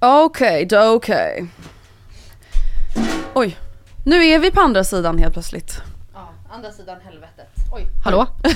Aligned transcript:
Okej, 0.00 0.66
då 0.66 0.80
okej. 0.94 1.46
Oj, 3.34 3.56
nu 4.04 4.26
är 4.26 4.38
vi 4.38 4.50
på 4.50 4.60
andra 4.60 4.84
sidan 4.84 5.18
helt 5.18 5.32
plötsligt. 5.32 5.80
Ja, 6.14 6.28
andra 6.50 6.70
sidan 6.72 6.96
helvetet. 7.04 7.48
Oj, 7.72 7.86
hallå? 8.04 8.26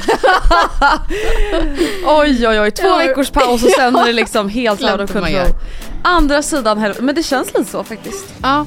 Oj 2.06 2.48
oj 2.48 2.60
oj, 2.60 2.70
två 2.70 2.88
Ja. 2.88 2.96
veckors 2.96 3.30
paus 3.30 3.62
och 3.64 3.70
sen 3.70 3.96
är 3.96 4.06
det 4.06 4.12
liksom 4.12 4.48
helt 4.58 4.80
loud 4.80 4.98
man 4.98 5.06
control. 5.08 5.46
Andra 6.02 6.42
sidan 6.42 6.78
helvetet, 6.78 7.04
men 7.04 7.14
det 7.14 7.22
känns 7.22 7.54
lite 7.54 7.70
så 7.70 7.84
faktiskt. 7.84 8.34
Ja. 8.42 8.66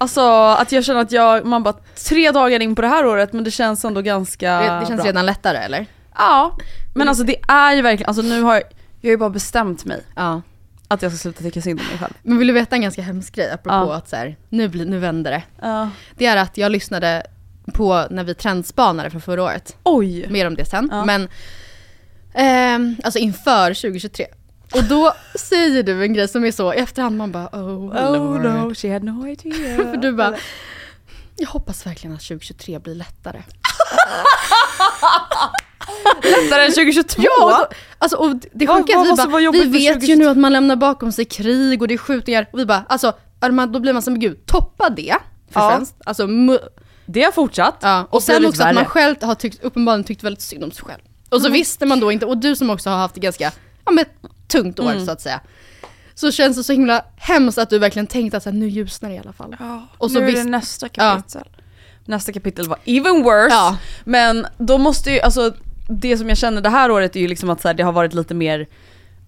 Alltså 0.00 0.20
att 0.58 0.72
jag 0.72 0.84
känner 0.84 1.00
att 1.00 1.12
jag, 1.12 1.44
man 1.46 1.62
bara 1.62 1.74
tre 2.08 2.30
dagar 2.30 2.60
in 2.62 2.74
på 2.74 2.82
det 2.82 2.88
här 2.88 3.06
året 3.06 3.32
men 3.32 3.44
det 3.44 3.50
känns 3.50 3.84
ändå 3.84 4.00
ganska 4.02 4.52
Det, 4.52 4.80
det 4.80 4.86
känns 4.86 5.00
bra. 5.00 5.06
redan 5.06 5.26
lättare 5.26 5.58
eller? 5.58 5.86
Ja, 6.16 6.56
men 6.94 7.08
alltså 7.08 7.24
det 7.24 7.36
är 7.48 7.72
ju 7.74 7.82
verkligen, 7.82 8.08
alltså 8.08 8.22
nu 8.22 8.42
har 8.42 8.54
jag, 8.54 8.62
jag 9.00 9.08
har 9.08 9.12
ju 9.12 9.16
bara 9.16 9.30
bestämt 9.30 9.84
mig 9.84 10.00
Ja. 10.16 10.42
att 10.88 11.02
jag 11.02 11.12
ska 11.12 11.18
sluta 11.18 11.42
tycka 11.42 11.62
synd 11.62 11.80
om 11.80 11.86
mig 11.86 11.98
själv. 11.98 12.12
Men 12.22 12.38
vill 12.38 12.46
du 12.46 12.52
veta 12.52 12.76
en 12.76 12.82
ganska 12.82 13.02
hemsk 13.02 13.34
grej 13.34 13.50
apropå 13.50 13.74
Ja. 13.90 13.94
att 13.94 14.08
så 14.08 14.16
här, 14.16 14.36
nu, 14.48 14.68
blir, 14.68 14.86
nu 14.86 14.98
vänder 14.98 15.30
det. 15.30 15.42
Ja. 15.62 15.88
Det 16.14 16.26
är 16.26 16.36
att 16.36 16.56
jag 16.58 16.72
lyssnade 16.72 17.22
på 17.74 18.06
när 18.10 18.24
vi 18.24 18.34
trendspanade 18.34 19.10
från 19.10 19.20
förra 19.20 19.42
året. 19.42 19.76
Oj! 19.82 20.26
Mer 20.30 20.46
om 20.46 20.54
det 20.54 20.64
sen. 20.64 20.88
Ja. 20.92 21.04
Men 21.04 21.28
ehm, 22.34 22.96
alltså 23.04 23.18
inför 23.18 23.74
2023. 23.74 24.26
Och 24.74 24.84
då 24.84 25.12
säger 25.34 25.82
du 25.82 26.02
en 26.02 26.12
grej 26.14 26.28
som 26.28 26.44
är 26.44 26.52
så 26.52 26.74
i 26.74 26.76
efterhand 26.76 27.16
man 27.16 27.32
bara 27.32 27.46
oh, 27.52 28.42
Lord. 28.42 28.76
she 28.76 28.92
had 28.92 29.04
no 29.04 29.26
idea. 29.28 29.76
För 29.90 29.96
du 29.96 30.12
bara, 30.12 30.34
jag 31.36 31.48
hoppas 31.48 31.86
verkligen 31.86 32.16
att 32.16 32.22
2023 32.22 32.78
blir 32.78 32.94
lättare. 32.94 33.42
Lättare 36.22 36.64
än 36.64 36.72
2022? 36.72 37.22
Ja, 37.22 37.30
då, 37.70 37.76
alltså, 37.98 38.16
och 38.16 38.36
det 38.52 38.66
sjuka 38.66 38.92
är 38.92 39.12
att 39.12 39.26
vi 39.26 39.30
bara, 39.30 39.50
vi 39.52 39.64
vet 39.64 40.02
ju 40.08 40.16
nu 40.16 40.28
att 40.28 40.36
man 40.36 40.52
lämnar 40.52 40.76
bakom 40.76 41.12
sig 41.12 41.24
krig 41.24 41.82
och 41.82 41.88
det 41.88 41.94
är 41.94 41.98
skjutningar 41.98 42.48
och 42.52 42.58
vi 42.58 42.66
bara, 42.66 42.84
alltså, 42.88 43.12
då 43.72 43.80
blir 43.80 43.92
man 43.92 44.02
som 44.02 44.18
gud, 44.20 44.46
toppa 44.46 44.90
det 44.90 45.16
för 45.50 45.60
Ja. 45.60 45.70
främst. 45.70 45.94
Alltså, 46.04 46.26
Det 47.06 47.22
har 47.22 47.32
fortsatt. 47.32 47.76
ja. 47.80 48.02
och, 48.10 48.14
Och 48.14 48.22
sen 48.22 48.46
också 48.46 48.62
att 48.62 48.74
man 48.74 48.84
själv 48.84 49.16
har 49.22 49.34
tyckt, 49.34 49.64
uppenbarligen 49.64 50.04
tyckt 50.04 50.22
väldigt 50.22 50.42
synd 50.42 50.64
om 50.64 50.70
sig 50.70 50.84
själv. 50.84 51.00
Och 51.28 51.42
så 51.42 51.48
visste 51.48 51.86
man 51.86 52.00
då 52.00 52.12
inte, 52.12 52.26
och 52.26 52.38
du 52.38 52.56
som 52.56 52.70
också 52.70 52.90
har 52.90 52.96
haft 52.96 53.14
det 53.14 53.20
ganska, 53.20 53.52
ja 53.84 53.92
men 53.92 54.04
tungt 54.50 54.78
år 54.80 54.90
Mm. 54.90 55.06
så 55.06 55.12
att 55.12 55.20
säga. 55.20 55.40
Så 56.14 56.32
känns 56.32 56.56
det 56.56 56.64
så 56.64 56.72
himla 56.72 57.04
hemskt 57.16 57.58
att 57.58 57.70
du 57.70 57.78
verkligen 57.78 58.06
tänkte 58.06 58.36
att 58.36 58.42
så 58.42 58.50
här, 58.50 58.56
nu 58.56 58.68
ljusnar 58.68 59.08
det 59.10 59.14
i 59.14 59.18
alla 59.18 59.32
fall. 59.32 59.56
Och 59.98 60.10
så 60.10 60.18
nu 60.18 60.24
är 60.24 60.26
visst- 60.30 60.44
det 60.44 60.50
nästa 60.50 60.88
kapitel. 60.88 61.44
Nästa 62.04 62.32
kapitel 62.32 62.68
var 62.68 62.78
even 62.84 63.22
worse. 63.22 63.54
Ja. 63.54 63.76
Men 64.04 64.46
då 64.58 64.78
måste 64.78 65.10
ju, 65.10 65.20
alltså 65.20 65.54
det 65.88 66.16
som 66.16 66.28
jag 66.28 66.38
känner 66.38 66.60
det 66.60 66.68
här 66.68 66.90
året 66.90 67.16
är 67.16 67.20
ju 67.20 67.28
liksom 67.28 67.50
att 67.50 67.60
så 67.60 67.68
här, 67.68 67.74
det 67.74 67.82
har 67.82 67.92
varit 67.92 68.14
lite 68.14 68.34
mer 68.34 68.66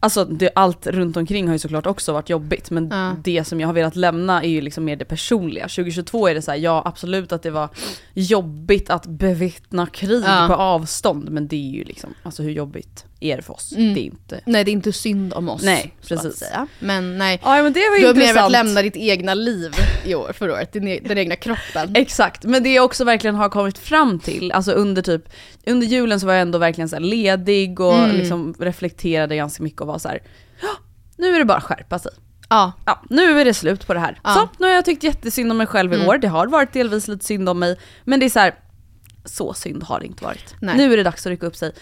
Alltså 0.04 0.24
det, 0.24 0.50
allt 0.54 0.86
runt 0.86 1.16
omkring 1.16 1.46
har 1.46 1.52
ju 1.54 1.58
såklart 1.58 1.86
också 1.86 2.12
varit 2.12 2.28
jobbigt 2.30 2.70
men 2.70 2.88
Ja. 2.92 3.12
det 3.24 3.44
som 3.44 3.60
jag 3.60 3.68
har 3.68 3.72
velat 3.72 3.96
lämna 3.96 4.42
är 4.42 4.48
ju 4.48 4.60
liksom 4.60 4.84
mer 4.84 4.96
det 4.96 5.04
personliga. 5.04 5.68
2022 5.68 6.28
är 6.28 6.34
det 6.34 6.42
så 6.42 6.50
här, 6.50 6.58
ja 6.58 6.82
absolut 6.84 7.32
att 7.32 7.42
det 7.42 7.50
var 7.50 7.68
jobbigt 8.14 8.90
att 8.90 9.06
bevittna 9.06 9.86
krig 9.86 10.22
Ja. 10.26 10.44
på 10.48 10.54
avstånd 10.54 11.30
men 11.30 11.48
det 11.48 11.56
är 11.56 11.70
ju 11.78 11.84
liksom, 11.84 12.14
alltså 12.22 12.42
hur 12.42 12.50
jobbigt 12.50 13.04
det 13.36 13.42
för 13.42 13.52
oss? 13.54 13.72
Mm. 13.72 13.94
Det 13.94 14.00
är 14.00 14.04
inte... 14.04 14.40
Nej 14.46 14.64
det 14.64 14.70
är 14.70 14.72
inte 14.72 14.92
synd 14.92 15.32
om 15.34 15.48
oss. 15.48 15.62
Nej, 15.62 15.94
att 16.02 16.08
precis. 16.08 16.42
Men 16.78 17.18
nej. 17.18 17.40
Ja 17.44 17.62
men 17.62 17.72
det 17.72 17.80
var 17.80 18.00
Du 18.00 18.06
har 18.06 18.14
mer 18.14 18.20
intressant. 18.20 18.36
velat 18.36 18.52
lämna 18.52 18.82
ditt 18.82 18.96
egna 18.96 19.34
liv 19.34 19.72
i 20.04 20.14
år, 20.14 20.32
förra 20.38 20.52
året, 20.52 20.72
din, 20.72 20.88
e- 20.88 21.00
den 21.04 21.18
egna 21.18 21.36
kroppen. 21.36 21.92
Exakt, 21.96 22.44
men 22.44 22.62
det 22.62 22.72
jag 22.74 22.84
också 22.84 23.04
verkligen 23.04 23.34
har 23.36 23.48
kommit 23.48 23.78
fram 23.78 24.18
till, 24.20 24.52
alltså 24.52 24.72
under 24.72 25.02
typ, 25.02 25.24
under 25.66 25.86
julen 25.86 26.20
så 26.20 26.26
var 26.26 26.32
jag 26.34 26.42
ändå 26.42 26.58
verkligen 26.58 26.88
så 26.88 26.98
ledig 26.98 27.80
och 27.80 27.94
Mm. 27.98 28.16
liksom 28.16 28.54
reflekterade 28.58 29.36
ganska 29.36 29.62
mycket 29.62 29.80
och 29.80 29.86
var 29.86 29.98
så 29.98 30.08
här. 30.08 30.22
"Ja, 30.62 30.68
nu 31.16 31.34
är 31.34 31.38
det 31.38 31.44
bara 31.44 31.58
att 31.58 31.64
skärpa 31.64 31.98
sig. 31.98 32.12
Ja. 32.48 32.72
Ja, 32.86 33.02
nu 33.10 33.40
är 33.40 33.44
det 33.44 33.54
slut 33.54 33.86
på 33.86 33.94
det 33.94 34.00
här. 34.00 34.20
Ja. 34.24 34.34
Så, 34.34 34.48
nu 34.62 34.66
har 34.66 34.74
jag 34.74 34.84
tyckt 34.84 35.02
jättesynd 35.02 35.50
om 35.50 35.58
mig 35.58 35.66
själv 35.66 35.92
i 35.92 35.96
Mm. 35.96 36.08
år, 36.08 36.18
det 36.18 36.28
har 36.28 36.46
varit 36.46 36.72
delvis 36.72 37.08
lite 37.08 37.24
synd 37.24 37.48
om 37.48 37.58
mig, 37.58 37.78
men 38.04 38.20
det 38.20 38.26
är 38.26 38.30
så 38.30 38.38
här. 38.38 38.54
så 39.24 39.54
synd 39.54 39.82
har 39.82 40.00
det 40.00 40.06
inte 40.06 40.24
varit. 40.24 40.54
Nej. 40.60 40.76
Nu 40.76 40.92
är 40.92 40.96
det 40.96 41.02
dags 41.02 41.26
att 41.26 41.30
rycka 41.30 41.46
upp 41.46 41.56
sig. 41.56 41.72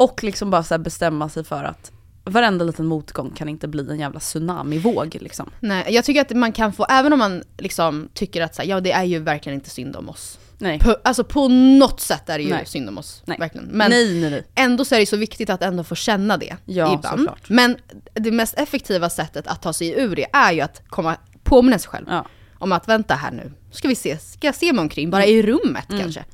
Och 0.00 0.24
liksom 0.24 0.50
bara 0.50 0.62
så 0.62 0.78
bestämma 0.78 1.28
sig 1.28 1.44
för 1.44 1.64
att 1.64 1.92
varenda 2.24 2.64
liten 2.64 2.86
motgång 2.86 3.30
kan 3.30 3.48
inte 3.48 3.68
bli 3.68 3.90
en 3.90 3.98
jävla 4.00 4.20
tsunamivåg 4.20 5.16
liksom. 5.20 5.50
Nej, 5.60 5.86
jag 5.94 6.04
tycker 6.04 6.20
att 6.20 6.30
man 6.30 6.52
kan 6.52 6.72
få, 6.72 6.86
även 6.90 7.12
om 7.12 7.18
man 7.18 7.42
liksom 7.58 8.08
tycker 8.14 8.42
att 8.42 8.54
så 8.54 8.62
här, 8.62 8.68
ja 8.68 8.80
det 8.80 8.92
är 8.92 9.04
ju 9.04 9.18
verkligen 9.18 9.54
inte 9.54 9.70
synd 9.70 9.96
om 9.96 10.08
oss. 10.08 10.38
Nej. 10.58 10.78
På, 10.78 10.96
alltså 11.04 11.24
på 11.24 11.48
något 11.48 12.00
sätt 12.00 12.28
är 12.28 12.38
det 12.38 12.44
ju 12.44 12.50
Nej. 12.50 12.66
synd 12.66 12.88
om 12.88 12.98
oss. 12.98 13.22
Nej. 13.24 13.38
Verkligen. 13.38 13.66
Men 13.66 13.90
nej, 13.90 14.20
nej, 14.20 14.30
nej. 14.30 14.46
ändå 14.54 14.84
så 14.84 14.94
är 14.94 14.98
det 15.00 15.06
så 15.06 15.16
viktigt 15.16 15.50
att 15.50 15.62
ändå 15.62 15.84
få 15.84 15.94
känna 15.94 16.36
det 16.36 16.56
Ja, 16.64 16.94
ibland. 16.94 17.18
såklart. 17.20 17.48
Men 17.48 17.76
det 18.14 18.30
mest 18.30 18.54
effektiva 18.58 19.10
sättet 19.10 19.46
att 19.46 19.62
ta 19.62 19.72
sig 19.72 20.00
ur 20.00 20.16
det 20.16 20.26
är 20.32 20.52
ju 20.52 20.60
att 20.60 20.82
komma 20.88 21.16
påminna 21.42 21.78
sig 21.78 21.88
själv 21.90 22.06
Ja. 22.08 22.26
om 22.58 22.72
att 22.72 22.88
vänta 22.88 23.14
här 23.14 23.30
nu, 23.30 23.52
ska 23.72 23.88
vi 23.88 23.94
se, 23.94 24.18
ska 24.18 24.46
jag 24.46 24.54
se 24.54 24.72
mig 24.72 24.82
omkring, 24.82 25.10
bara 25.10 25.26
i 25.26 25.42
rummet 25.42 25.86
kanske? 25.88 26.24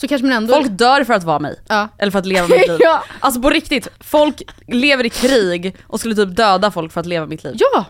Så 0.00 0.08
kanske 0.08 0.26
man 0.26 0.36
ändå... 0.36 0.54
Folk 0.54 0.68
dör 0.70 1.04
för 1.04 1.14
att 1.14 1.24
vara 1.24 1.38
mig. 1.38 1.60
Ja. 1.68 1.88
Eller 1.98 2.12
för 2.12 2.18
att 2.18 2.26
leva 2.26 2.48
mitt 2.48 2.68
liv. 2.68 2.76
Ja. 2.80 3.02
Alltså 3.20 3.40
på 3.42 3.50
riktigt, 3.50 3.88
folk 4.00 4.42
lever 4.66 5.06
i 5.06 5.10
krig 5.10 5.76
och 5.86 6.00
skulle 6.00 6.14
typ 6.14 6.36
döda 6.36 6.70
folk 6.70 6.92
för 6.92 7.00
att 7.00 7.06
leva 7.06 7.26
mitt 7.26 7.44
liv. 7.44 7.54
Ja! 7.58 7.84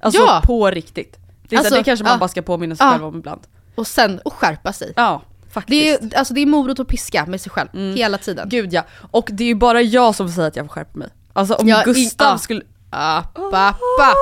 Alltså 0.00 0.20
ja. 0.20 0.42
på 0.44 0.70
riktigt. 0.70 1.18
Det, 1.48 1.56
är 1.56 1.58
så 1.58 1.60
Alltså, 1.60 1.74
här, 1.74 1.80
det 1.80 1.84
kanske 1.84 2.04
man 2.04 2.12
ja. 2.12 2.18
bara 2.18 2.28
ska 2.28 2.42
påminna 2.42 2.76
sig 2.76 2.86
Ja. 2.86 2.92
själv 2.92 3.04
om 3.06 3.18
ibland. 3.18 3.40
Och 3.74 3.86
sen, 3.86 4.18
och 4.24 4.32
skärpa 4.32 4.72
sig. 4.72 4.92
Ja, 4.96 5.22
faktiskt. 5.52 6.00
Det 6.00 6.14
är, 6.14 6.18
alltså 6.18 6.34
det 6.34 6.40
är 6.40 6.46
morot 6.46 6.78
och 6.78 6.88
piska 6.88 7.26
med 7.26 7.40
sig 7.40 7.52
själv, 7.52 7.68
Mm. 7.74 7.96
hela 7.96 8.18
tiden. 8.18 8.48
Gud 8.48 8.72
ja. 8.72 8.84
Och 9.10 9.28
det 9.32 9.44
är 9.44 9.48
ju 9.48 9.54
bara 9.54 9.82
jag 9.82 10.14
som 10.14 10.28
säger 10.28 10.48
att 10.48 10.56
jag 10.56 10.66
får 10.66 10.72
skärpa 10.72 10.98
mig. 10.98 11.08
Alltså 11.32 11.54
om 11.54 11.68
Ja, 11.68 11.82
i- 11.82 11.84
Gustav 11.84 12.28
ja. 12.32 12.38
skulle... 12.38 12.62
App, 12.90 13.38
app, 13.38 13.76
app. 14.00 14.16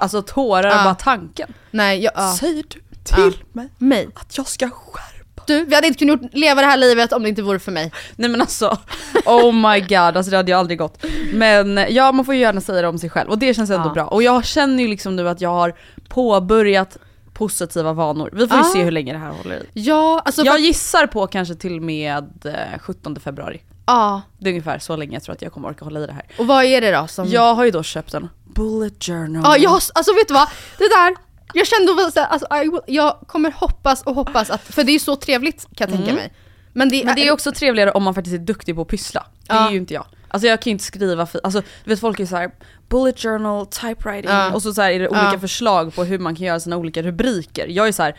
Alltså 0.00 0.22
tårar 0.22 0.68
Ja. 0.76 0.84
bara 0.84 0.94
tanken. 0.94 1.52
Nej, 1.70 2.02
jag, 2.04 2.12
ja. 2.16 2.32
Säger 2.40 2.62
du 2.68 2.80
till 3.04 3.14
Ja. 3.16 3.30
mig 3.52 3.68
mig. 3.78 4.08
att 4.14 4.36
jag 4.38 4.46
ska 4.46 4.70
skärpa 4.70 5.17
Du, 5.46 5.64
vi 5.64 5.74
hade 5.74 5.86
inte 5.86 5.98
kunnat 5.98 6.20
leva 6.34 6.60
det 6.60 6.66
här 6.66 6.76
livet 6.76 7.12
om 7.12 7.22
det 7.22 7.28
inte 7.28 7.42
vore 7.42 7.58
för 7.58 7.72
mig. 7.72 7.92
Nej 8.16 8.30
men 8.30 8.40
alltså, 8.40 8.78
oh 9.26 9.52
my 9.72 9.80
god, 9.80 9.92
alltså 10.16 10.30
det 10.30 10.36
hade 10.36 10.50
ju 10.52 10.58
aldrig 10.58 10.78
gått. 10.78 11.04
Men 11.32 11.80
ja, 11.88 12.12
man 12.12 12.24
får 12.24 12.34
ju 12.34 12.40
gärna 12.40 12.60
säga 12.60 12.82
det 12.82 12.88
om 12.88 12.98
sig 12.98 13.10
själv 13.10 13.30
och 13.30 13.38
det 13.38 13.54
känns 13.54 13.70
ändå 13.70 13.88
Ja. 13.88 13.92
bra. 13.92 14.04
Och 14.06 14.22
jag 14.22 14.44
känner 14.44 14.82
ju 14.82 14.88
liksom 14.88 15.16
nu 15.16 15.28
att 15.28 15.40
jag 15.40 15.50
har 15.50 15.74
påbörjat 16.08 16.96
positiva 17.32 17.92
vanor. 17.92 18.30
Vi 18.32 18.48
får 18.48 18.56
ju 18.56 18.62
Ja. 18.64 18.70
se 18.72 18.82
hur 18.82 18.90
länge 18.90 19.12
det 19.12 19.18
här 19.18 19.30
håller 19.30 19.56
i. 19.56 19.66
Ja, 19.72 20.22
alltså 20.24 20.42
Jag 20.42 20.60
gissar 20.60 21.06
på 21.06 21.26
kanske 21.26 21.54
till 21.54 21.80
med 21.80 22.46
eh, 22.46 22.78
17 22.80 23.20
februari. 23.20 23.62
ja. 23.86 24.22
Det 24.38 24.48
är 24.48 24.52
ungefär 24.52 24.78
så 24.78 24.96
länge 24.96 25.16
jag 25.16 25.22
tror 25.22 25.34
att 25.34 25.42
jag 25.42 25.52
kommer 25.52 25.68
orka 25.68 25.84
hålla 25.84 26.00
i 26.00 26.06
det 26.06 26.12
här. 26.12 26.26
Och 26.38 26.46
vad 26.46 26.64
är 26.64 26.80
det 26.80 26.90
då 26.92 27.06
som... 27.06 27.28
Jag 27.28 27.54
har 27.54 27.64
ju 27.64 27.70
då 27.70 27.82
köpt 27.82 28.14
en 28.14 28.28
bullet 28.54 29.04
journal. 29.04 29.42
Ja, 29.44 29.56
jag, 29.56 29.70
har- 29.70 29.82
alltså 29.94 30.12
vet 30.14 30.28
du 30.28 30.34
vad? 30.34 30.48
Det 30.78 30.84
där, 30.88 31.16
jag 31.54 31.66
kände 31.66 31.92
att 32.06 32.16
alltså, 32.32 32.46
I 32.54 32.68
will- 32.68 32.82
jag 32.86 33.18
kommer 33.26 33.50
hoppas 33.50 34.02
och 34.02 34.14
hoppas 34.14 34.50
att, 34.50 34.60
för 34.62 34.84
det 34.84 34.90
är 34.90 34.92
ju 34.92 34.98
så 34.98 35.16
trevligt 35.16 35.66
kan 35.76 35.90
jag 35.90 35.96
tänka 35.98 36.12
mig. 36.14 36.32
Men 36.72 36.88
det, 36.88 36.96
Mm. 36.96 37.06
Men 37.06 37.14
det 37.16 37.28
är 37.28 37.32
också 37.32 37.52
trevligare 37.52 37.90
om 37.90 38.02
man 38.02 38.14
faktiskt 38.14 38.34
är 38.34 38.38
duktig 38.38 38.74
på 38.74 38.82
att 38.82 38.88
pyssla. 38.88 39.26
Det 39.46 39.52
är 39.52 39.56
Ja. 39.56 39.70
ju 39.70 39.76
inte 39.76 39.94
jag. 39.94 40.06
Alltså 40.28 40.48
jag 40.48 40.62
kan 40.62 40.70
ju 40.70 40.72
inte 40.72 40.84
skriva, 40.84 41.26
fi- 41.26 41.40
alltså 41.42 41.60
du 41.84 41.90
vet 41.90 42.00
folk 42.00 42.20
är 42.20 42.26
så 42.26 42.36
här 42.36 42.50
bullet 42.88 43.20
journal, 43.20 43.66
typewriting 43.66 44.30
Ja. 44.30 44.52
och 44.54 44.62
så, 44.62 44.72
så 44.74 44.82
här 44.82 44.90
är 44.90 44.98
det 44.98 45.08
olika 45.08 45.30
Ja. 45.32 45.38
förslag 45.38 45.94
på 45.94 46.04
hur 46.04 46.18
man 46.18 46.36
kan 46.36 46.46
göra 46.46 46.60
sina 46.60 46.76
olika 46.76 47.02
rubriker. 47.02 47.66
Jag 47.68 47.88
är 47.88 47.92
så 47.92 48.02
här 48.02 48.16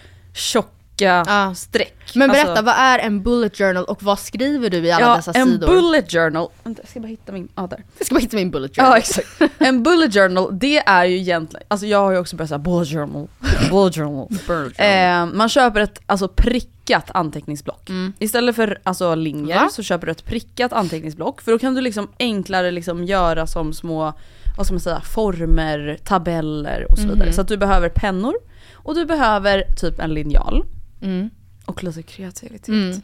tjocka 0.99 1.23
Ja. 1.27 1.55
streck. 1.55 1.95
Men 2.15 2.29
berätta, 2.29 2.49
Alltså, 2.49 2.65
vad 2.65 2.75
är 2.75 2.99
en 2.99 3.23
bullet 3.23 3.57
journal 3.57 3.83
och 3.85 4.03
vad 4.03 4.19
skriver 4.19 4.69
du 4.69 4.77
i 4.77 4.91
alla 4.91 5.05
ja, 5.05 5.15
dessa 5.15 5.31
en 5.31 5.47
sidor? 5.47 5.67
bullet 5.67 6.11
journal, 6.11 6.49
vänta 6.63 6.81
jag 6.81 6.89
ska 6.89 6.99
bara 6.99 7.07
hitta 7.07 7.31
min, 7.31 7.47
ja 7.55 7.67
där. 7.67 7.83
Jag 7.97 8.05
ska 8.05 8.15
bara 8.15 8.19
hitta 8.21 8.35
min 8.35 8.51
bullet 8.51 8.75
journal. 8.75 8.91
Ja 8.91 8.97
exakt. 8.97 9.41
En 9.57 9.83
bullet 9.83 10.13
journal, 10.13 10.59
det 10.59 10.77
är 10.77 11.05
ju 11.05 11.17
egentligen, 11.17 11.65
alltså 11.67 11.87
jag 11.87 11.99
har 11.99 12.11
ju 12.11 12.17
också 12.17 12.35
börjat 12.35 12.49
säga 12.49 12.59
bullet 12.59 12.89
journal, 12.89 13.27
bullet 13.69 13.95
journal. 13.95 14.27
Eh, 14.77 15.25
man 15.25 15.49
köper 15.49 15.81
ett 15.81 15.99
alltså, 16.05 16.27
prickat 16.27 17.11
anteckningsblock. 17.13 17.89
Istället 18.19 18.55
för 18.55 18.79
alltså, 18.83 19.15
linjer 19.15 19.55
Va? 19.59 19.69
så 19.71 19.83
köper 19.83 20.05
du 20.05 20.11
ett 20.11 20.25
prickat 20.25 20.73
anteckningsblock 20.73 21.41
för 21.41 21.51
då 21.51 21.59
kan 21.59 21.75
du 21.75 21.81
liksom 21.81 22.07
enklare 22.19 22.71
liksom 22.71 23.03
göra 23.03 23.47
som 23.47 23.73
små, 23.73 24.13
vad 24.57 24.65
ska 24.65 24.73
man 24.73 24.79
säga, 24.79 25.01
former, 25.01 25.97
tabeller 26.03 26.91
och 26.91 26.97
så 26.97 27.07
vidare. 27.07 27.33
Så 27.33 27.41
att 27.41 27.47
du 27.47 27.57
behöver 27.57 27.89
pennor 27.89 28.33
och 28.73 28.95
du 28.95 29.05
behöver 29.05 29.63
typ 29.77 29.99
en 29.99 30.13
linjal. 30.13 30.65
Mm. 31.01 31.29
Och 31.65 31.83
lite 31.83 32.03
kreativitet. 32.03 32.67
Mm. 32.67 33.01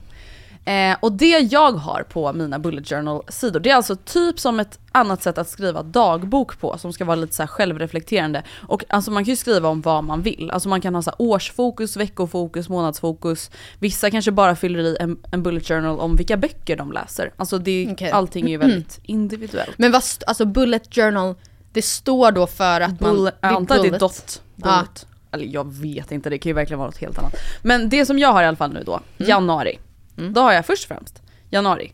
Eh, 0.65 0.97
och 0.99 1.11
det 1.11 1.39
jag 1.39 1.71
har 1.71 2.03
på 2.03 2.33
mina 2.33 2.59
bullet 2.59 2.89
journal-sidor, 2.89 3.59
det 3.59 3.69
är 3.69 3.75
alltså 3.75 3.95
typ 3.95 4.39
som 4.39 4.59
ett 4.59 4.79
annat 4.91 5.23
sätt 5.23 5.37
att 5.37 5.49
skriva 5.49 5.83
dagbok 5.83 6.59
på, 6.59 6.77
som 6.77 6.93
ska 6.93 7.05
vara 7.05 7.15
lite 7.15 7.35
så 7.35 7.47
självreflekterande. 7.47 8.43
Och 8.67 8.83
alltså 8.89 9.11
man 9.11 9.25
kan 9.25 9.29
ju 9.31 9.35
skriva 9.35 9.69
om 9.69 9.81
vad 9.81 10.03
man 10.03 10.21
vill. 10.21 10.51
Alltså 10.51 10.69
man 10.69 10.81
kan 10.81 10.95
ha 10.95 11.01
så 11.01 11.11
årsfokus, 11.17 11.97
veckofokus, 11.97 12.69
månadsfokus. 12.69 13.51
Vissa 13.79 14.11
kanske 14.11 14.31
bara 14.31 14.55
fyller 14.55 14.79
i 14.79 14.97
en, 14.99 15.17
en 15.31 15.43
bullet 15.43 15.67
journal 15.67 15.99
om 15.99 16.15
vilka 16.15 16.37
böcker 16.37 16.77
de 16.77 16.91
läser. 16.91 17.33
Alltså 17.37 17.57
det, 17.57 17.89
Okej. 17.91 18.11
allting 18.11 18.45
är 18.45 18.49
ju 18.49 18.57
väldigt 18.57 18.99
individuellt. 19.03 19.77
Men 19.77 19.91
vad, 19.91 20.03
alltså 20.27 20.45
bullet 20.45 20.95
journal, 20.95 21.35
det 21.71 21.81
står 21.81 22.31
då 22.31 22.47
för 22.47 22.81
att 22.81 22.99
man... 22.99 23.15
Bullet, 23.15 23.35
jag 23.41 23.53
antar 23.53 23.75
att 23.75 23.81
det 23.81 23.87
är 23.87 23.99
dot, 23.99 24.41
bullet. 24.55 25.07
Eller 25.35 25.53
jag 25.53 25.73
vet 25.73 26.11
inte, 26.11 26.29
det 26.29 26.37
kan 26.37 26.49
ju 26.49 26.53
verkligen 26.53 26.79
vara 26.79 26.87
något 26.87 26.97
helt 26.97 27.17
annat. 27.17 27.33
Men 27.63 27.89
det 27.89 28.05
som 28.05 28.19
jag 28.19 28.33
har 28.33 28.43
i 28.43 28.45
alla 28.45 28.57
fall 28.57 28.73
nu 28.73 28.83
då, 28.83 28.99
januari. 29.17 29.79
Då 30.15 30.41
har 30.41 30.53
jag 30.53 30.65
först 30.65 30.83
och 30.83 30.87
främst, 30.97 31.21
januari, 31.49 31.93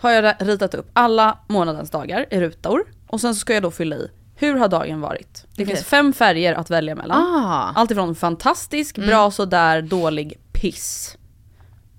har 0.00 0.10
jag 0.10 0.34
ritat 0.38 0.74
upp 0.74 0.90
alla 0.92 1.38
månadens 1.48 1.90
dagar 1.90 2.26
i 2.30 2.40
rutor. 2.40 2.84
Och 3.06 3.20
sen 3.20 3.34
så 3.34 3.40
ska 3.40 3.54
jag 3.54 3.62
då 3.62 3.70
fylla 3.70 3.96
i, 3.96 4.10
hur 4.36 4.54
har 4.56 4.68
dagen 4.68 5.00
varit? 5.00 5.44
Det 5.54 5.62
Okej. 5.62 5.66
finns 5.74 5.86
fem 5.86 6.12
färger 6.12 6.54
att 6.54 6.70
välja 6.70 6.94
mellan. 6.94 7.22
Ah. 7.22 7.72
Allt 7.74 7.90
ifrån 7.90 8.14
fantastisk, 8.14 8.98
bra, 8.98 9.30
sådär, 9.30 9.82
dålig, 9.82 10.38
piss. 10.52 11.16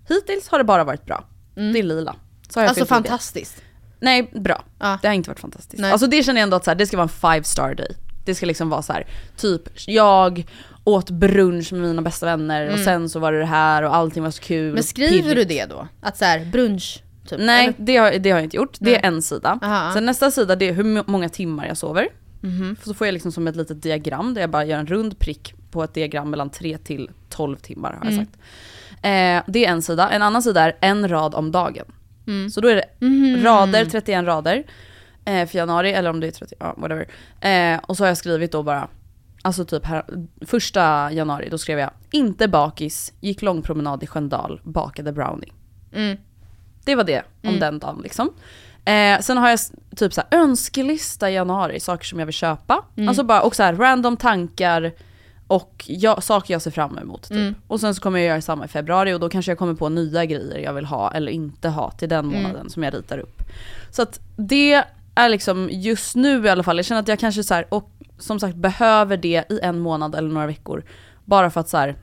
Hittills 0.10 0.48
har 0.48 0.58
det 0.58 0.64
bara 0.64 0.84
varit 0.84 1.06
bra. 1.06 1.24
Det 1.56 1.80
är 1.80 1.84
lila. 1.84 2.16
Så 2.50 2.60
har 2.60 2.64
jag 2.64 2.70
Alltså 2.70 2.86
fantastiskt. 2.86 3.62
Nej, 4.00 4.32
bra. 4.34 4.64
Ja. 4.80 5.00
Det 5.02 5.08
har 5.08 5.16
inte 5.16 5.30
varit 5.30 5.40
fantastiskt. 5.40 5.82
Nej. 5.82 5.92
Alltså 5.92 6.08
det 6.08 6.24
känner 6.24 6.40
jag 6.42 6.44
ändå 6.44 6.58
att 6.58 6.64
så 6.64 6.72
här, 6.72 6.76
det 6.76 6.88
ska 6.88 6.98
vara 6.98 7.04
en 7.04 7.34
five 7.34 7.44
star 7.44 7.74
day. 7.74 7.96
Det 8.28 8.36
ska 8.36 8.46
liksom 8.46 8.70
vara 8.70 8.82
så 8.82 8.94
här, 8.94 9.08
typ 9.38 9.62
jag 9.88 10.46
åt 10.84 11.10
brunch 11.10 11.74
med 11.74 11.82
mina 11.82 12.02
bästa 12.02 12.26
vänner 12.26 12.74
och 12.74 12.80
sen 12.80 13.10
så 13.10 13.20
var 13.20 13.32
det 13.32 13.40
det 13.40 13.46
här 13.46 13.84
och 13.84 13.96
allting 13.96 14.24
var 14.24 14.32
så 14.32 14.42
kul. 14.42 14.62
Mm. 14.64 14.74
Men 14.74 14.84
skriver 14.84 15.36
du 15.36 15.44
det 15.44 15.66
då? 15.66 15.88
Att 16.02 16.18
så 16.18 16.26
här, 16.26 16.46
brunch? 16.46 17.04
Typ, 17.30 17.40
Nej, 17.42 17.74
det 17.78 17.98
har, 17.98 18.12
det 18.12 18.30
har 18.32 18.38
jag 18.38 18.46
inte 18.46 18.58
gjort. 18.58 18.78
Det 18.80 18.96
är 18.96 19.08
en 19.08 19.22
sida. 19.22 19.60
Aha. 19.62 19.94
Sen 19.94 20.06
nästa 20.06 20.32
sida 20.32 20.56
det 20.56 20.70
är 20.70 20.74
hur 20.74 20.84
må- 20.84 21.04
många 21.08 21.30
timmar 21.30 21.68
jag 21.68 21.78
sover. 21.78 22.08
Mhm. 22.42 22.76
Så 22.84 22.94
får 22.94 23.08
jag 23.08 23.14
liksom 23.14 23.32
som 23.32 23.48
ett 23.48 23.56
litet 23.56 23.82
diagram 23.82 24.34
där 24.34 24.42
jag 24.42 24.50
bara 24.50 24.66
gör 24.66 24.80
en 24.80 24.88
rund 24.88 25.20
prick 25.20 25.54
på 25.72 25.84
ett 25.84 25.94
diagram 25.94 26.30
mellan 26.30 26.50
3 26.50 26.78
till 26.78 27.10
12 27.30 27.56
timmar 27.58 27.90
har 27.94 28.00
jag 28.06 28.14
Mm. 28.14 28.26
sagt. 28.26 28.38
Eh, 28.92 29.54
det 29.54 29.66
är 29.66 29.70
en 29.72 29.82
sida. 29.82 30.10
En 30.10 30.22
annan 30.22 30.42
sida 30.44 30.62
är 30.62 30.76
en 30.82 31.08
rad 31.10 31.36
om 31.36 31.52
dagen. 31.52 31.86
Mm. 32.28 32.50
Så 32.50 32.62
då 32.62 32.68
är 32.68 32.76
det 32.76 32.86
Mhm. 33.06 33.44
rader, 33.44 33.86
31 33.86 34.26
rader 34.26 34.64
eh, 35.28 35.48
för 35.48 35.58
januari, 35.58 35.94
eller 35.94 36.10
om 36.10 36.20
det 36.20 36.28
är 36.28 36.32
30, 36.32 36.56
ja 36.60 36.74
whatever. 36.78 37.08
Eh, 37.42 37.80
och 37.84 37.98
så 37.98 38.04
har 38.04 38.08
jag 38.08 38.18
skrivit 38.18 38.52
då 38.52 38.64
bara, 38.64 38.88
alltså 39.42 39.66
typ 39.66 39.86
här, 39.86 40.04
första 40.46 41.12
januari, 41.12 41.50
då 41.50 41.58
skrev 41.58 41.80
jag 41.80 41.92
inte 42.12 42.48
bakis, 42.48 43.14
gick 43.20 43.42
långpromenad 43.42 44.04
i 44.04 44.08
Sköndal, 44.08 44.62
bakade 44.64 45.12
brownie. 45.12 45.54
Mm. 45.94 46.18
Det 46.86 46.96
var 46.96 47.04
det 47.04 47.24
om 47.44 47.60
den 47.60 47.80
dagen 47.80 48.02
liksom. 48.04 48.34
Eh, 48.86 49.20
sen 49.20 49.38
har 49.38 49.50
jag 49.50 49.60
typ 49.96 50.14
så 50.14 50.22
här, 50.22 50.40
önskelista 50.40 51.30
i 51.30 51.34
januari, 51.34 51.80
saker 51.80 52.06
som 52.06 52.20
jag 52.20 52.26
vill 52.26 52.34
köpa. 52.34 52.84
Alltså 53.08 53.24
bara, 53.24 53.42
och 53.42 53.56
så 53.56 53.64
här, 53.64 53.76
random 53.76 54.18
tankar 54.18 54.92
och 55.48 55.86
jag, 55.88 56.24
saker 56.24 56.54
jag 56.54 56.62
ser 56.62 56.72
fram 56.72 56.98
emot. 56.98 57.30
Typ. 57.30 57.58
Och 57.68 57.80
sen 57.80 57.96
så 57.96 58.02
kommer 58.02 58.20
jag 58.20 58.28
göra 58.28 58.42
samma 58.42 58.66
i 58.66 58.68
februari 58.68 59.14
och 59.14 59.20
då 59.20 59.30
kanske 59.30 59.52
jag 59.52 59.58
kommer 59.58 59.74
på 59.74 59.90
nya 59.90 60.26
grejer 60.26 60.58
jag 60.58 60.74
vill 60.74 60.86
ha 60.86 61.12
eller 61.12 61.32
inte 61.32 61.70
ha 61.70 61.92
till 61.92 62.10
den 62.10 62.26
månaden 62.26 62.70
som 62.70 62.84
jag 62.84 62.94
ritar 62.94 63.18
upp. 63.18 63.42
Så 63.92 64.02
att 64.02 64.20
det 64.36 64.84
är 65.18 65.30
liksom 65.30 65.70
just 65.72 66.16
nu 66.16 66.46
i 66.46 66.50
alla 66.50 66.64
fall, 66.64 66.78
jag 66.78 66.86
känner 66.86 67.02
att 67.02 67.08
jag 67.08 67.20
kanske 67.20 67.44
så 67.44 67.54
här, 67.54 67.68
och 67.70 67.92
som 68.20 68.40
sagt 68.40 68.56
behöver 68.56 69.18
det 69.18 69.44
i 69.50 69.60
en 69.62 69.80
månad 69.80 70.16
eller 70.16 70.30
några 70.30 70.48
veckor. 70.48 70.84
Bara 71.26 71.50
för 71.50 71.62
att 71.62 71.70
så 71.70 71.78
här, 71.78 71.96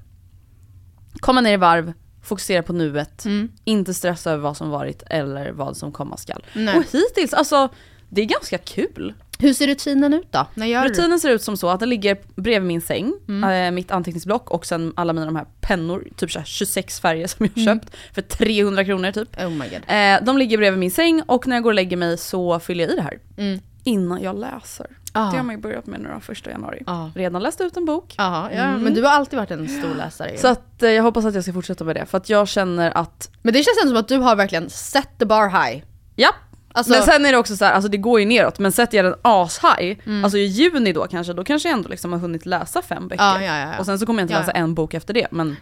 komma 1.20 1.40
ner 1.40 1.52
i 1.52 1.56
varv, 1.56 1.92
fokusera 2.22 2.62
på 2.62 2.72
nuet, 2.72 3.24
inte 3.64 3.94
stressa 3.94 4.30
över 4.30 4.42
vad 4.42 4.56
som 4.56 4.70
varit 4.70 5.02
eller 5.06 5.52
vad 5.52 5.76
som 5.76 5.92
komma 5.92 6.16
skall. 6.16 6.44
Nej. 6.52 6.78
Och 6.78 6.84
hittills, 6.92 7.34
alltså 7.34 7.68
det 8.08 8.20
är 8.20 8.26
ganska 8.26 8.58
kul. 8.58 9.14
Hur 9.38 9.52
ser 9.52 9.66
rutinen 9.66 10.14
ut 10.14 10.32
då? 10.32 10.46
När 10.54 10.66
gör 10.66 10.82
du? 10.82 10.88
Rutinen 10.88 11.20
ser 11.20 11.30
ut 11.30 11.42
som 11.42 11.56
så 11.56 11.68
att 11.68 11.80
den 11.80 11.88
ligger 11.88 12.16
bredvid 12.36 12.66
min 12.68 12.80
säng, 12.80 13.12
eh, 13.50 13.70
mitt 13.70 13.90
anteckningsblock 13.90 14.50
och 14.50 14.66
sen 14.66 14.92
alla 14.96 15.12
mina 15.12 15.26
de 15.26 15.36
här 15.36 15.46
pennor, 15.60 16.08
typ 16.16 16.30
så 16.32 16.38
här 16.38 16.46
26 16.46 17.00
färger 17.00 17.26
som 17.26 17.46
jag 17.54 17.62
har 17.66 17.74
köpt 17.74 17.96
för 18.14 18.22
300 18.22 18.84
kronor 18.84 19.12
typ. 19.12 19.38
Oh 19.40 19.50
my 19.50 19.68
god. 19.68 19.80
Eh, 19.88 20.24
de 20.24 20.38
ligger 20.38 20.58
bredvid 20.58 20.80
min 20.80 20.90
säng 20.90 21.22
och 21.26 21.46
när 21.46 21.56
jag 21.56 21.62
går 21.62 21.70
och 21.70 21.74
lägger 21.74 21.96
mig 21.96 22.18
så 22.18 22.60
fyller 22.60 22.84
jag 22.84 22.92
i 22.92 22.96
det 22.96 23.02
här. 23.02 23.18
Mm. 23.36 23.60
Innan 23.84 24.22
jag 24.22 24.38
läser. 24.38 24.86
Ah. 25.12 25.30
Det 25.30 25.36
har 25.36 25.44
man 25.44 25.54
ju 25.54 25.60
börjat 25.60 25.86
med 25.86 26.00
nu 26.00 26.08
då, 26.14 26.20
första 26.20 26.50
januari. 26.50 26.82
Ah. 26.86 27.06
Redan 27.14 27.42
läst 27.42 27.60
ut 27.60 27.76
en 27.76 27.84
bok. 27.84 28.14
Jaha, 28.18 28.50
ja, 28.54 28.78
men 28.78 28.94
du 28.94 29.02
har 29.02 29.10
alltid 29.10 29.38
varit 29.38 29.50
en 29.50 29.68
stor 29.68 29.94
läsare 29.94 30.30
ju. 30.32 30.38
Så 30.38 30.48
att, 30.48 30.82
eh, 30.82 30.90
jag 30.90 31.02
hoppas 31.02 31.24
att 31.24 31.34
jag 31.34 31.42
ska 31.44 31.52
fortsätta 31.52 31.84
med 31.84 31.96
det, 31.96 32.06
för 32.06 32.18
att 32.18 32.28
jag 32.28 32.48
känner 32.48 32.90
att, 32.90 33.30
Men 33.42 33.52
det 33.54 33.58
känns 33.62 33.78
ändå 33.82 33.88
som 33.90 34.00
att 34.00 34.08
du 34.08 34.16
har 34.16 34.36
verkligen 34.36 34.70
set 34.70 35.08
the 35.18 35.24
bar 35.26 35.48
high. 35.48 35.82
ja. 36.16 36.30
Alltså- 36.76 36.92
men 36.92 37.02
sen 37.02 37.26
är 37.26 37.32
det 37.32 37.38
också 37.38 37.56
så 37.56 37.64
här, 37.64 37.72
alltså 37.72 37.88
det 37.88 37.96
går 37.96 38.20
ju 38.20 38.26
neråt, 38.26 38.58
men 38.58 38.72
sätter 38.72 38.96
jag 38.96 39.04
den 39.04 39.14
ashigh, 39.22 40.00
alltså 40.24 40.38
i 40.38 40.44
juni 40.44 40.92
då 40.92 41.06
kanske, 41.06 41.32
då 41.32 41.44
kanske 41.44 41.68
jag 41.68 41.76
ändå 41.76 41.88
liksom 41.88 42.12
har 42.12 42.18
hunnit 42.18 42.46
läsa 42.46 42.82
fem 42.82 43.08
böcker. 43.08 43.24
Ja, 43.24 43.42
ja, 43.42 43.58
ja. 43.58 43.78
Och 43.78 43.86
sen 43.86 43.98
så 43.98 44.06
kommer 44.06 44.22
jag 44.22 44.24
inte 44.24 44.38
läsa 44.40 44.50
en 44.52 44.74
bok 44.74 44.94
efter 44.94 45.14
det, 45.14 45.26
men 45.30 45.56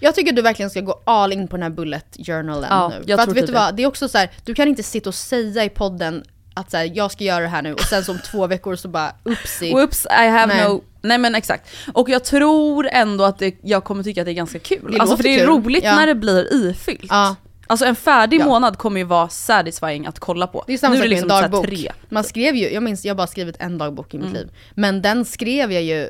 Jag 0.00 0.14
tycker 0.14 0.32
du 0.32 0.42
verkligen 0.42 0.70
ska 0.70 0.80
gå 0.80 1.00
all 1.04 1.32
in 1.32 1.48
på 1.48 1.56
den 1.56 1.62
här 1.62 1.70
bullet 1.70 2.16
journalen 2.26 2.90
nu. 2.90 3.02
jag 3.06 3.18
För 3.18 3.22
att 3.22 3.28
vet 3.28 3.36
typ 3.36 3.46
du 3.46 3.52
vad, 3.52 3.76
det 3.76 3.82
är 3.82 3.86
också 3.86 4.08
så 4.08 4.18
här, 4.18 4.30
du 4.44 4.54
kan 4.54 4.68
inte 4.68 4.82
sitta 4.82 5.10
och 5.10 5.14
säga 5.14 5.64
i 5.64 5.68
podden 5.68 6.24
att 6.54 6.70
så 6.70 6.76
här, 6.76 6.90
jag 6.94 7.12
ska 7.12 7.24
göra 7.24 7.40
det 7.42 7.48
här 7.48 7.62
nu 7.62 7.72
och 7.74 7.80
sen 7.80 8.04
som 8.04 8.18
två 8.30 8.46
veckor 8.46 8.76
så 8.76 8.88
bara 8.88 9.12
upsi. 9.22 9.72
Whoops, 9.72 10.06
I 10.06 10.28
have 10.28 10.46
Nej. 10.54 10.68
no... 10.68 10.84
Nej 11.02 11.18
men 11.18 11.34
exakt. 11.34 11.68
Och 11.92 12.08
jag 12.08 12.24
tror 12.24 12.88
ändå 12.92 13.24
att 13.24 13.38
det, 13.38 13.54
jag 13.62 13.84
kommer 13.84 14.02
tycka 14.02 14.20
att 14.20 14.24
det 14.24 14.30
är 14.30 14.34
ganska 14.34 14.58
kul. 14.58 14.92
Det 14.92 14.98
alltså 14.98 15.16
för 15.16 15.22
det 15.22 15.34
är 15.34 15.38
kul. 15.38 15.48
roligt 15.48 15.84
Ja. 15.84 15.96
när 15.96 16.06
det 16.06 16.14
blir 16.14 16.54
ifyllt. 16.54 17.06
Ja. 17.10 17.36
Alltså 17.66 17.84
en 17.86 17.96
färdig 17.96 18.40
Ja. 18.40 18.44
månad 18.44 18.78
kommer 18.78 18.98
ju 19.00 19.04
vara 19.06 19.28
satisfying 19.28 20.06
att 20.06 20.18
kolla 20.18 20.46
på. 20.46 20.64
Det 20.66 20.72
är 20.74 20.78
samma 20.78 20.94
nu 20.94 20.96
sak 21.00 21.04
är 21.04 21.08
det 21.08 21.14
med 21.14 21.22
liksom 21.22 21.30
en 21.30 21.36
så 21.36 21.42
här 21.42 21.48
dagbok. 21.48 21.66
tre. 21.66 21.92
Man 22.08 22.24
skrev 22.24 22.56
ju, 22.56 22.70
jag 22.72 22.82
minns, 22.82 23.04
jag 23.04 23.10
har 23.14 23.16
bara 23.16 23.26
skrivit 23.26 23.56
en 23.58 23.78
dagbok 23.78 24.14
i 24.14 24.18
mitt 24.18 24.26
Mm. 24.26 24.36
liv. 24.36 24.50
Men 24.74 25.02
den 25.02 25.24
skrev 25.24 25.72
jag 25.72 25.82
ju 25.82 26.08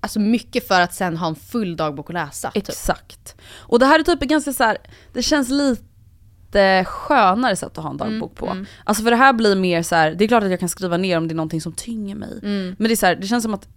Alltså 0.00 0.20
mycket 0.20 0.68
för 0.68 0.80
att 0.80 0.94
sen 0.94 1.16
ha 1.16 1.26
en 1.26 1.34
full 1.34 1.76
dagbok 1.76 2.10
att 2.10 2.14
läsa. 2.14 2.50
Typ. 2.50 2.68
Exakt. 2.68 3.36
Och 3.56 3.78
det 3.78 3.86
här 3.86 3.98
är 3.98 4.02
typ 4.02 4.20
ganska 4.20 4.52
så 4.52 4.64
här, 4.64 4.78
det 5.12 5.22
känns 5.22 5.48
lite 5.48 6.84
skönare 6.84 7.56
sätt 7.56 7.78
att 7.78 7.84
ha 7.84 7.90
en 7.90 7.96
dagbok 7.96 8.34
på. 8.34 8.56
Alltså 8.84 9.02
för 9.02 9.10
det 9.10 9.16
här 9.16 9.32
blir 9.32 9.56
mer 9.56 9.82
så 9.82 9.94
här, 9.94 10.10
det 10.14 10.24
är 10.24 10.28
klart 10.28 10.42
att 10.42 10.50
jag 10.50 10.60
kan 10.60 10.68
skriva 10.68 10.96
ner 10.96 11.16
om 11.18 11.28
det 11.28 11.32
är 11.32 11.36
någonting 11.36 11.60
som 11.60 11.72
tynger 11.72 12.14
mig. 12.14 12.38
Men 12.42 12.76
det 12.88 12.92
är 12.92 12.96
så 12.96 13.06
här, 13.06 13.16
det 13.16 13.26
känns 13.26 13.42
som 13.42 13.54
att 13.54 13.68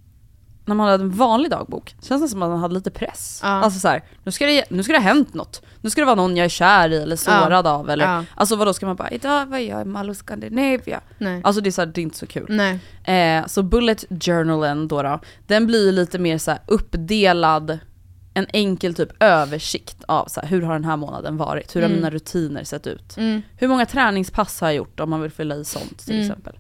när 0.66 0.76
man 0.76 0.88
hade 0.88 1.04
en 1.04 1.12
vanlig 1.12 1.52
dagbok, 1.52 1.96
känns 2.02 2.22
det 2.22 2.28
som 2.28 2.44
att 2.44 2.50
man 2.50 2.60
hade 2.60 2.74
lite 2.74 2.92
press. 2.92 3.40
Ja. 3.44 3.50
Alltså 3.50 3.80
så 3.80 3.88
här, 3.88 4.04
nu 4.24 4.32
ska, 4.32 4.46
det, 4.46 4.64
nu 4.70 4.84
ska 4.84 4.94
det 4.94 5.00
ha 5.00 5.04
hänt 5.04 5.34
något. 5.34 5.62
Nu 5.82 5.90
ska 5.90 6.02
det 6.02 6.06
vara 6.06 6.16
någon 6.16 6.38
jag 6.38 6.46
är 6.46 6.50
kär 6.50 6.90
i 6.90 6.98
eller 6.98 7.16
sårad 7.16 7.68
av. 7.68 7.90
Eller, 7.90 8.06
Ja. 8.06 8.24
Alltså 8.36 8.56
vadå 8.56 8.74
ska 8.74 8.86
man 8.86 8.96
bara, 8.96 9.10
idag 9.10 9.46
var 9.46 9.58
jag 9.58 9.82
i 9.82 9.86
Malou 9.86 10.14
Scandinavia. 10.14 11.02
Nej. 11.18 11.42
Alltså 11.44 11.62
det 11.62 11.70
är, 11.70 11.72
så 11.72 11.82
här, 11.82 11.86
det 11.86 12.02
är 12.02 12.04
inte 12.04 12.18
så 12.18 12.28
kul. 12.28 12.46
Nej. 12.50 12.80
Eh, 13.40 13.46
så 13.48 13.64
bullet 13.64 14.06
journalen 14.24 14.88
då, 14.88 15.02
då 15.04 15.20
den 15.48 15.68
blir 15.68 15.92
lite 15.92 16.20
mer 16.20 16.38
så 16.38 16.52
här 16.52 16.60
uppdelad 16.68 17.80
en 18.34 18.46
enkel 18.54 18.94
typ 18.96 19.24
översikt 19.24 20.04
av 20.08 20.26
så 20.26 20.42
här, 20.42 20.48
hur 20.48 20.62
har 20.62 20.74
den 20.74 20.86
här 20.86 20.98
månaden 20.98 21.38
varit? 21.38 21.76
Hur 21.76 21.82
har 21.82 21.88
Mm. 21.90 21.98
mina 22.00 22.10
rutiner 22.10 22.64
sett 22.64 22.88
ut? 22.88 23.18
Mm. 23.18 23.42
Hur 23.58 23.68
många 23.68 23.86
träningspass 23.86 24.62
har 24.62 24.68
jag 24.68 24.76
gjort 24.76 25.00
om 25.00 25.10
man 25.10 25.22
vill 25.22 25.32
fylla 25.32 25.56
i 25.56 25.66
sånt 25.66 26.00
till 26.00 26.16
Mm. 26.16 26.22
exempel. 26.26 26.56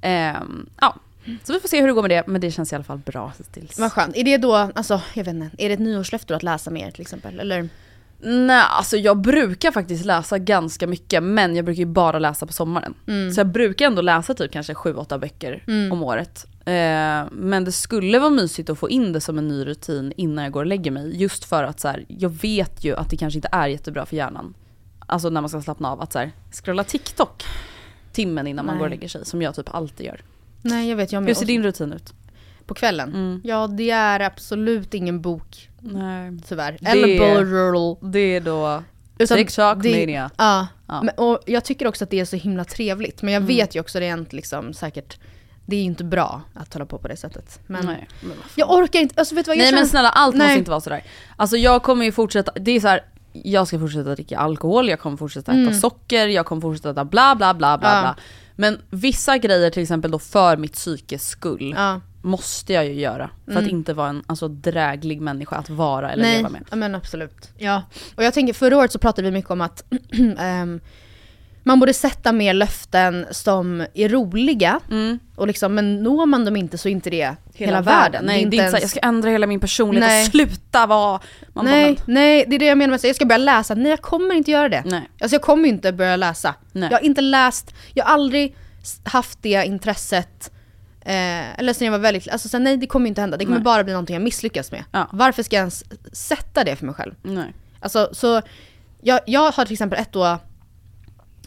Ehm, 0.00 0.66
ja, 0.80 0.96
så 1.44 1.52
vi 1.52 1.60
får 1.60 1.68
se 1.68 1.80
hur 1.80 1.86
det 1.86 1.92
går 1.92 2.02
med 2.02 2.10
det, 2.10 2.26
men 2.26 2.40
det 2.40 2.50
känns 2.50 2.72
i 2.72 2.74
alla 2.74 2.84
fall 2.84 2.98
bra 2.98 3.32
hittills. 3.38 3.78
Vad 3.78 3.92
skönt. 3.92 4.16
Är 4.16 4.24
det 4.24 4.36
då, 4.36 4.54
alltså 4.54 5.00
jag 5.14 5.24
vet 5.24 5.34
inte, 5.34 5.50
är 5.58 5.68
det 5.68 5.74
ett 5.74 5.80
nyårslöfte 5.80 6.36
att 6.36 6.42
läsa 6.42 6.70
mer 6.70 6.90
till 6.90 7.00
exempel? 7.00 7.40
Eller? 7.40 7.68
Nej, 8.20 8.62
alltså 8.70 8.96
jag 8.96 9.20
brukar 9.20 9.70
faktiskt 9.70 10.04
läsa 10.04 10.38
ganska 10.38 10.86
mycket, 10.86 11.22
men 11.22 11.56
jag 11.56 11.64
brukar 11.64 11.78
ju 11.78 11.86
bara 11.86 12.18
läsa 12.18 12.46
på 12.46 12.52
sommaren. 12.52 12.94
Mm. 13.06 13.32
Så 13.32 13.40
jag 13.40 13.46
brukar 13.46 13.86
ändå 13.86 14.02
läsa 14.02 14.34
typ 14.34 14.52
kanske 14.52 14.72
7-8 14.72 15.18
böcker 15.18 15.64
om 15.92 16.02
året. 16.02 16.46
Eh, 16.64 17.24
men 17.32 17.64
det 17.64 17.72
skulle 17.72 18.18
vara 18.18 18.30
mysigt 18.30 18.70
att 18.70 18.78
få 18.78 18.90
in 18.90 19.12
det 19.12 19.20
som 19.20 19.38
en 19.38 19.48
ny 19.48 19.64
rutin 19.64 20.12
innan 20.16 20.44
jag 20.44 20.52
går 20.52 20.60
och 20.60 20.66
lägger 20.66 20.90
mig. 20.90 21.22
Just 21.22 21.44
för 21.44 21.64
att 21.64 21.80
så 21.80 21.88
här, 21.88 22.04
jag 22.08 22.30
vet 22.30 22.84
ju 22.84 22.96
att 22.96 23.10
det 23.10 23.16
kanske 23.16 23.38
inte 23.38 23.48
är 23.52 23.68
jättebra 23.68 24.06
för 24.06 24.16
hjärnan. 24.16 24.54
Alltså 25.06 25.30
när 25.30 25.40
man 25.40 25.50
ska 25.50 25.60
slappna 25.62 25.90
av, 25.90 26.00
att 26.00 26.12
så 26.12 26.18
här, 26.18 26.32
scrolla 26.52 26.84
TikTok 26.84 27.44
timmen 28.16 28.46
innan 28.46 28.66
man 28.66 28.74
Nej. 28.74 28.78
går 28.78 28.86
och 28.86 28.90
lägger 28.90 29.08
sig, 29.08 29.24
som 29.24 29.42
jag 29.42 29.54
typ 29.54 29.74
alltid 29.74 30.06
gör. 30.06 30.20
Nej 30.68 30.88
jag 30.88 30.96
vet, 30.96 31.12
jag 31.12 31.22
med. 31.22 31.28
Hur 31.28 31.34
ser 31.34 31.46
din 31.46 31.62
rutin 31.62 31.92
ut? 31.92 32.12
På 32.66 32.74
kvällen? 32.74 33.08
Mm. 33.14 33.40
Ja 33.44 33.66
det 33.66 33.90
är 33.90 34.20
absolut 34.20 34.94
ingen 34.94 35.20
bok 35.20 35.68
Nej. 35.80 36.32
tyvärr. 36.48 36.76
Det- 36.80 36.86
Eller 36.90 37.18
bullet 37.18 37.48
journal. 37.52 37.96
Det 38.12 38.18
är 38.18 38.40
då 38.40 38.82
Utan 39.18 39.36
TikTok 39.38 39.82
det- 39.82 40.00
mania. 40.00 40.30
Ja, 40.36 40.66
Ja. 40.88 41.02
Men, 41.02 41.14
och 41.16 41.38
jag 41.46 41.64
tycker 41.64 41.86
också 41.86 42.04
att 42.04 42.10
det 42.10 42.20
är 42.20 42.24
så 42.24 42.36
himla 42.36 42.64
trevligt. 42.64 43.22
Men 43.22 43.34
jag 43.34 43.40
vet 43.40 43.74
ju 43.76 43.80
också 43.80 43.98
rent 43.98 44.32
liksom 44.32 44.72
säkert, 44.72 45.16
det 45.66 45.76
är 45.76 45.80
ju 45.80 45.86
inte 45.86 46.04
bra 46.04 46.42
att 46.54 46.72
hålla 46.72 46.86
på 46.86 46.98
på 46.98 47.08
det 47.08 47.16
sättet. 47.16 47.60
Men 47.66 47.86
Nej, 47.86 48.08
men 48.20 48.36
jag 48.54 48.70
orkar 48.70 49.00
inte, 49.00 49.14
alltså 49.20 49.34
vet 49.34 49.44
du 49.44 49.48
vad 49.48 49.56
jag 49.56 49.62
Nej 49.62 49.72
men 49.72 49.78
känner? 49.78 49.88
snälla 49.88 50.08
allt 50.10 50.36
Nej. 50.36 50.46
måste 50.46 50.58
inte 50.58 50.70
vara 50.70 50.80
sådär. 50.80 51.02
Alltså 51.36 51.56
jag 51.56 51.82
kommer 51.82 52.04
ju 52.04 52.12
fortsätta, 52.12 52.52
det 52.60 52.70
är 52.70 52.80
så 52.80 52.88
här. 52.88 53.00
jag 53.32 53.66
ska 53.68 53.78
fortsätta 53.78 54.14
dricka 54.14 54.38
alkohol, 54.38 54.88
jag 54.88 55.00
kommer 55.00 55.16
fortsätta 55.16 55.52
äta 55.52 55.72
socker, 55.74 56.26
jag 56.26 56.46
kommer 56.46 56.62
fortsätta 56.62 57.04
bla 57.04 57.34
bla 57.34 57.54
bla 57.54 57.78
bla 57.78 57.90
Mm. 57.92 58.04
Ja. 58.04 58.14
bla. 58.14 58.16
Men 58.56 58.78
vissa 58.90 59.38
grejer 59.38 59.70
till 59.70 59.82
exempel 59.82 60.10
då 60.10 60.18
för 60.18 60.56
mitt 60.56 60.72
psykes 60.72 61.28
skull 61.28 61.72
Ja. 61.76 62.00
måste 62.22 62.72
jag 62.72 62.86
ju 62.86 62.92
göra. 62.92 63.30
För 63.46 63.56
att 63.56 63.66
inte 63.66 63.94
vara 63.94 64.08
en 64.08 64.22
alltså, 64.26 64.48
dräglig 64.48 65.20
människa 65.20 65.56
att 65.56 65.70
vara 65.70 66.12
eller 66.12 66.22
Nej, 66.22 66.36
leva 66.36 66.48
med. 66.48 66.64
ja, 66.70 66.76
men 66.76 66.94
absolut. 66.94 67.50
Ja. 67.58 67.82
Och 68.14 68.24
jag 68.24 68.34
tänker, 68.34 68.52
förra 68.54 68.76
året 68.76 68.92
så 68.92 68.98
pratade 68.98 69.22
vi 69.28 69.30
mycket 69.32 69.50
om 69.50 69.60
att 69.60 69.84
ehm, 70.38 70.80
man 71.66 71.80
borde 71.80 71.94
sätta 71.94 72.32
mer 72.32 72.54
löften 72.54 73.26
som 73.30 73.86
är 73.94 74.08
roliga. 74.08 74.80
Och 75.36 75.46
liksom, 75.46 75.74
men 75.74 76.02
når 76.02 76.26
man 76.26 76.44
dem 76.44 76.56
inte 76.56 76.78
så 76.78 76.88
är 76.88 76.92
inte 76.92 77.10
det 77.10 77.34
hela, 77.54 77.80
världen. 77.80 78.24
Nej 78.24 78.36
det 78.36 78.40
är 78.40 78.44
inte 78.44 78.56
ens- 78.56 78.70
så 78.72 78.78
jag 78.82 78.90
ska 78.90 79.00
ändra 79.00 79.30
hela 79.30 79.46
min 79.46 79.60
personlighet 79.60 80.08
Nej. 80.08 80.24
och 80.24 80.30
sluta 80.30 80.86
vara... 80.86 81.20
Man 81.52 81.64
nej, 81.64 81.94
Bara, 81.94 82.02
nej, 82.06 82.44
det 82.48 82.54
är 82.54 82.58
det 82.58 82.64
jag 82.64 82.78
menar 82.78 82.90
med 82.90 82.96
att 82.96 83.04
jag 83.04 83.16
ska 83.16 83.24
börja 83.24 83.38
läsa. 83.38 83.74
Nej 83.74 83.90
jag 83.90 84.02
kommer 84.02 84.34
inte 84.34 84.50
göra 84.50 84.68
det. 84.68 84.82
men, 84.84 84.92
nej. 84.92 85.08
Alltså 85.20 85.34
jag 85.34 85.42
kommer 85.42 85.68
inte 85.68 85.92
börja 85.92 86.16
läsa. 86.16 86.54
Nej. 86.72 86.88
Jag 86.90 86.98
har 86.98 87.04
inte 87.04 87.20
läst, 87.20 87.74
jag 87.94 88.04
har 88.04 88.14
aldrig 88.14 88.56
haft 89.04 89.38
det 89.42 89.64
intresset 89.66 90.50
Eh, 91.00 91.58
eller 91.58 91.72
sen 91.72 91.84
jag 91.84 91.92
var 91.92 91.98
väldigt, 91.98 92.28
alltså 92.28 92.48
så, 92.48 92.58
nej 92.58 92.76
det 92.76 92.86
kommer 92.86 93.08
inte 93.08 93.20
hända. 93.20 93.36
Det 93.36 93.44
kommer 93.44 93.58
Nej. 93.58 93.64
bara 93.64 93.84
bli 93.84 93.92
någonting 93.92 94.14
jag 94.14 94.22
misslyckas 94.22 94.72
med. 94.72 94.84
Ja. 94.92 95.08
Varför 95.12 95.42
ska 95.42 95.56
jag 95.56 95.60
ens 95.60 95.84
sätta 96.12 96.64
det 96.64 96.76
för 96.76 96.86
mig 96.86 96.94
själv? 96.94 97.14
nej. 97.22 97.52
Alltså 97.80 98.08
så, 98.12 98.42
jag, 99.00 99.20
jag 99.26 99.50
har 99.52 99.64
till 99.64 99.72
exempel 99.72 99.98
ett 99.98 100.16
år, 100.16 100.36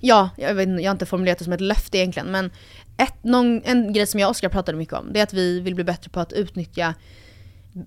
ja, 0.02 0.30
jag, 0.38 0.54
vet, 0.56 0.70
jag 0.70 0.84
har 0.90 0.92
inte 0.92 1.06
formulerat 1.06 1.38
det 1.38 1.44
som 1.44 1.54
ett 1.54 1.62
löfte 1.62 1.98
egentligen, 1.98 2.32
men 2.32 2.52
ett, 2.98 3.24
någon, 3.24 3.62
en 3.66 3.94
grej 3.94 4.08
som 4.08 4.20
jag 4.20 4.28
och 4.28 4.32
Oskar 4.32 4.50
pratade 4.50 4.78
mycket 4.78 4.94
om, 4.94 5.14
det 5.14 5.20
är 5.20 5.24
att 5.24 5.34
vi 5.34 5.60
vill 5.60 5.76
bli 5.76 5.84
bättre 5.84 6.10
på 6.10 6.20
att 6.20 6.34
utnyttja 6.34 6.94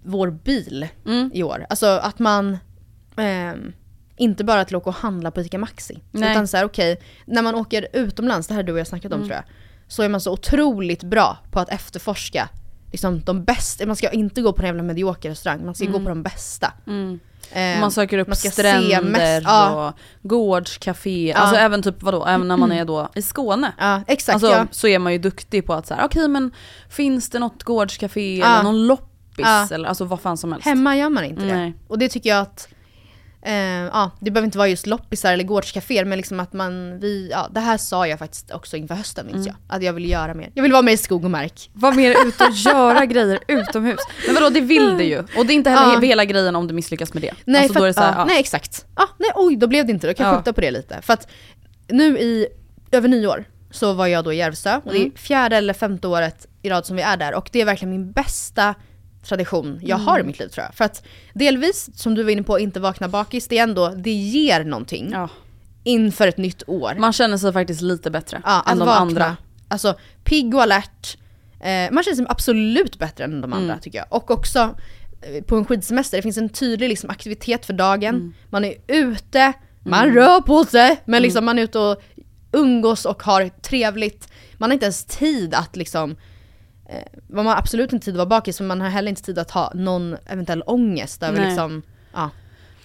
vår 0.04 0.30
bil 0.30 0.88
Mm. 1.06 1.30
i 1.34 1.42
år. 1.42 1.66
Alltså 1.68 1.86
att 1.86 2.18
man 2.18 2.58
ehm, 3.16 3.72
inte 4.16 4.44
bara 4.44 4.64
till 4.64 4.76
att 4.76 4.80
åka 4.82 4.90
och 4.90 4.96
handla 4.96 5.30
på 5.30 5.40
ICA 5.40 5.58
Maxi. 5.58 6.02
Nej. 6.10 6.30
Utan 6.32 6.48
så 6.48 6.56
här, 6.56 6.64
okej, 6.64 7.00
när 7.26 7.42
man 7.42 7.54
åker 7.54 7.86
utomlands, 7.92 8.48
det 8.48 8.54
här 8.54 8.58
har 8.58 8.66
du 8.66 8.72
och 8.72 8.78
jag 8.78 8.86
snackat 8.86 9.12
om 9.12 9.16
Mm. 9.18 9.28
tror 9.28 9.36
jag, 9.36 9.44
så 9.88 10.02
är 10.02 10.08
man 10.08 10.20
så 10.20 10.32
otroligt 10.32 11.02
bra 11.02 11.38
på 11.50 11.60
att 11.60 11.68
efterforska 11.68 12.48
liksom, 12.92 13.20
de 13.20 13.44
bästa, 13.44 13.86
man 13.86 13.96
ska 13.96 14.10
inte 14.10 14.42
gå 14.42 14.52
på 14.52 14.62
en 14.62 14.66
jävla 14.66 14.82
medioker 14.82 15.28
restaurang, 15.30 15.64
man 15.64 15.74
ska 15.74 15.84
gå 15.86 15.98
på 16.00 16.08
de 16.08 16.22
bästa. 16.22 16.72
Mm. 16.86 17.20
Ehm, 17.52 17.80
Man 17.80 17.90
söker 17.90 18.18
upp 18.18 18.28
man 18.28 18.36
stränder 18.36 19.02
mest- 19.02 19.44
ja. 19.46 19.88
och 19.88 19.94
gårdscafé, 20.28 21.32
alltså 21.32 21.56
även 21.56 21.82
typ 21.82 22.02
vadå, 22.02 22.24
även 22.26 22.48
när 22.48 22.56
man 22.56 22.72
är 22.72 22.84
då 22.84 23.08
i 23.14 23.22
Skåne. 23.22 23.72
Ja, 23.78 24.02
exakt 24.06 24.34
Alltså 24.34 24.50
ja. 24.50 24.66
så 24.70 24.88
är 24.88 24.98
man 24.98 25.12
ju 25.12 25.18
duktig 25.18 25.66
på 25.66 25.74
att 25.74 25.86
så 25.86 25.94
här, 25.94 26.04
okej 26.04 26.28
men 26.28 26.50
finns 26.88 27.30
det 27.30 27.38
något 27.38 27.62
gårdscafé 27.62 28.38
Ja. 28.38 28.46
eller 28.46 28.62
någon 28.62 28.86
loppis 28.86 29.08
Ja. 29.36 29.68
eller 29.70 29.88
alltså 29.88 30.04
vad 30.04 30.20
fan 30.20 30.36
som 30.36 30.52
helst. 30.52 30.66
Hemma 30.66 30.96
gör 30.96 31.08
man 31.08 31.24
inte 31.24 31.44
Nej. 31.44 31.70
det. 31.70 31.72
Och 31.88 31.98
det 31.98 32.08
tycker 32.08 32.30
jag 32.30 32.38
att, 32.40 32.68
eh, 33.42 33.52
ja 33.92 34.10
det 34.20 34.30
behöver 34.30 34.44
inte 34.46 34.58
vara 34.58 34.68
just 34.68 34.86
loppisar 34.86 35.32
eller 35.32 35.44
gårdscaféer 35.44 36.04
men 36.04 36.16
liksom 36.18 36.40
att 36.40 36.52
man, 36.52 36.98
vi, 37.00 37.28
ja 37.30 37.48
det 37.54 37.60
här 37.60 37.76
sa 37.78 38.06
jag 38.06 38.18
faktiskt 38.18 38.50
också 38.50 38.76
inför 38.76 38.94
hösten 38.94 39.26
minns 39.26 39.46
Mm. 39.46 39.46
jag. 39.68 39.76
Att 39.76 39.82
jag 39.82 39.92
vill 39.92 40.10
göra 40.10 40.34
mer. 40.34 40.50
Jag 40.54 40.62
vill 40.62 40.72
vara 40.72 40.82
med 40.82 40.94
i 40.94 40.96
skog 40.96 41.24
och 41.24 41.30
mark. 41.30 41.70
Var 41.72 41.92
mer 41.92 42.10
ute 42.26 42.44
och 42.44 42.50
göra 42.52 43.06
grejer 43.06 43.38
utomhus. 43.48 44.00
Men 44.26 44.34
vadå 44.34 44.50
det 44.50 44.60
vill 44.60 44.98
du 44.98 45.04
ju. 45.04 45.18
Och 45.18 45.46
det 45.46 45.52
är 45.52 45.54
inte 45.54 45.70
heller 45.70 45.94
Ja. 45.94 46.00
hela 46.00 46.24
grejen 46.24 46.56
om 46.56 46.66
du 46.68 46.74
misslyckas 46.74 47.14
med 47.14 47.22
det. 47.22 47.34
Nej, 47.44 47.62
alltså, 47.62 47.78
för, 47.78 47.86
är 47.86 47.92
det 47.92 48.00
här, 48.00 48.12
ja, 48.18 48.24
nej 48.24 48.40
exakt. 48.40 48.86
Ja, 48.96 49.08
nej 49.18 49.30
oj 49.34 49.56
då 49.56 49.66
blev 49.66 49.86
det 49.86 49.92
inte, 49.92 50.06
då 50.06 50.14
kan 50.14 50.26
jag 50.26 50.34
Ja. 50.34 50.38
skjuta 50.38 50.52
på 50.52 50.60
det 50.60 50.70
lite. 50.70 51.02
För 51.02 51.12
att 51.12 51.28
nu 51.88 52.18
i, 52.18 52.46
över 52.92 53.08
nyår 53.08 53.44
så 53.70 53.92
var 53.92 54.06
jag 54.06 54.24
då 54.24 54.32
i 54.32 54.36
Järvsö 54.36 54.76
och 54.84 54.92
det 54.92 54.98
Mm. 54.98 55.12
är 55.14 55.18
fjärde 55.18 55.56
eller 55.56 55.74
femte 55.74 56.08
året 56.08 56.46
i 56.62 56.70
rad 56.70 56.86
som 56.86 56.96
vi 56.96 57.02
är 57.02 57.16
där 57.16 57.34
och 57.34 57.48
det 57.52 57.60
är 57.60 57.64
verkligen 57.64 57.90
min 57.90 58.12
bästa 58.12 58.74
tradition 59.22 59.80
jag 59.82 59.96
har 59.96 60.14
Mm. 60.14 60.26
i 60.26 60.26
mitt 60.26 60.38
liv 60.38 60.48
tror 60.48 60.64
jag. 60.64 60.74
För 60.74 60.84
att 60.84 61.02
delvis, 61.34 61.90
som 61.94 62.14
du 62.14 62.22
var 62.22 62.30
inne 62.30 62.42
på, 62.42 62.58
inte 62.58 62.80
vakna 62.80 63.08
bakis, 63.08 63.48
det 63.48 63.58
är 63.58 63.62
ändå, 63.62 63.88
det 63.88 64.10
ger 64.12 64.64
någonting 64.64 65.10
Ja. 65.12 65.28
inför 65.84 66.28
ett 66.28 66.38
nytt 66.38 66.62
år. 66.66 66.94
Man 66.98 67.12
känner 67.12 67.36
sig 67.38 67.52
faktiskt 67.52 67.80
lite 67.82 68.10
bättre 68.10 68.42
Ja, 68.44 68.64
än 68.68 68.78
de 68.78 68.86
vakna. 68.86 69.00
andra. 69.00 69.36
Alltså 69.68 69.94
pigg 70.24 70.54
och 70.54 70.62
alert. 70.62 71.16
Eh, 71.60 71.92
man 71.92 72.04
känner 72.04 72.16
sig 72.16 72.26
absolut 72.28 72.98
bättre 72.98 73.24
än 73.24 73.40
de 73.40 73.52
andra 73.52 73.72
Mm. 73.72 73.80
tycker 73.80 73.98
jag. 73.98 74.06
Och 74.10 74.30
också 74.30 74.58
eh, 75.22 75.44
på 75.44 75.56
en 75.56 75.64
skidsemester, 75.64 76.18
det 76.18 76.22
finns 76.22 76.38
en 76.38 76.48
tydlig 76.48 76.88
liksom, 76.88 77.10
aktivitet 77.10 77.66
för 77.66 77.72
dagen. 77.72 78.14
Mm. 78.14 78.34
Man 78.50 78.64
är 78.64 78.74
ute, 78.86 79.52
man 79.84 80.10
rör 80.14 80.40
på 80.40 80.64
sig, 80.64 81.00
men 81.04 81.22
liksom 81.22 81.44
man 81.44 81.58
är 81.58 81.62
ute 81.62 81.78
och 81.78 82.02
umgås 82.52 83.04
och 83.04 83.22
har 83.22 83.48
trevligt. 83.48 84.28
Man 84.58 84.70
har 84.70 84.74
inte 84.74 84.84
ens 84.86 85.04
tid 85.04 85.54
att 85.54 85.76
liksom 85.76 86.16
man 87.28 87.46
har 87.46 87.56
absolut 87.56 87.92
inte 87.92 88.04
tid 88.04 88.14
att 88.14 88.18
vara 88.18 88.26
bakis 88.26 88.60
men 88.60 88.66
man 88.66 88.80
har 88.80 88.88
heller 88.88 89.08
inte 89.08 89.22
tid 89.22 89.38
att 89.38 89.50
ha 89.50 89.72
någon 89.74 90.16
eventuell 90.26 90.62
ångest 90.66 91.22
över 91.22 91.38
Nej. 91.38 91.46
liksom, 91.48 91.82
ja, 92.12 92.30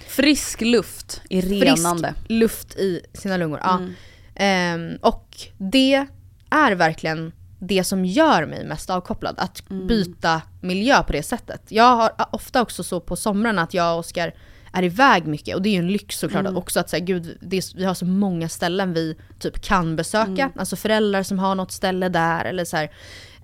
Frisk 0.07 0.61
luft 0.61 1.21
är 1.29 1.41
renande. 1.41 2.13
frisk 2.13 2.29
luft 2.29 2.75
i 2.75 3.01
sina 3.13 3.37
lungor. 3.37 3.59
Ja. 3.63 3.77
Mm. 3.77 3.93
Ehm, 4.35 4.97
och 5.01 5.37
det 5.57 6.05
är 6.49 6.71
verkligen 6.75 7.31
det 7.59 7.83
som 7.83 8.05
gör 8.05 8.45
mig 8.45 8.65
mest 8.65 8.89
avkopplad, 8.89 9.35
att 9.37 9.69
Mm. 9.69 9.87
byta 9.87 10.41
miljö 10.61 11.03
på 11.03 11.11
det 11.11 11.23
sättet. 11.23 11.61
Jag 11.67 11.95
har 11.95 12.11
ofta 12.31 12.61
också 12.61 12.83
så 12.83 12.99
på 12.99 13.15
somrarna 13.15 13.61
att 13.61 13.73
jag 13.73 13.93
och 13.93 13.99
Oskar 13.99 14.33
är 14.73 14.83
iväg 14.83 15.27
mycket 15.27 15.55
och 15.55 15.61
det 15.61 15.69
är 15.69 15.71
ju 15.71 15.79
en 15.79 15.87
lyx 15.87 16.19
såklart 16.19 16.39
Mm. 16.39 16.57
också 16.57 16.79
att 16.79 16.89
säga 16.89 17.05
gud, 17.05 17.25
är, 17.53 17.77
vi 17.77 17.85
har 17.85 17.93
så 17.93 18.05
många 18.05 18.49
ställen 18.49 18.93
vi 18.93 19.15
typ 19.39 19.61
kan 19.61 19.95
besöka, 19.95 20.41
Mm. 20.43 20.51
alltså 20.59 20.75
föräldrar 20.75 21.23
som 21.23 21.39
har 21.39 21.55
något 21.55 21.71
ställe 21.71 22.09
där 22.09 22.45
eller 22.45 22.65
så 22.65 22.77
här. 22.77 22.89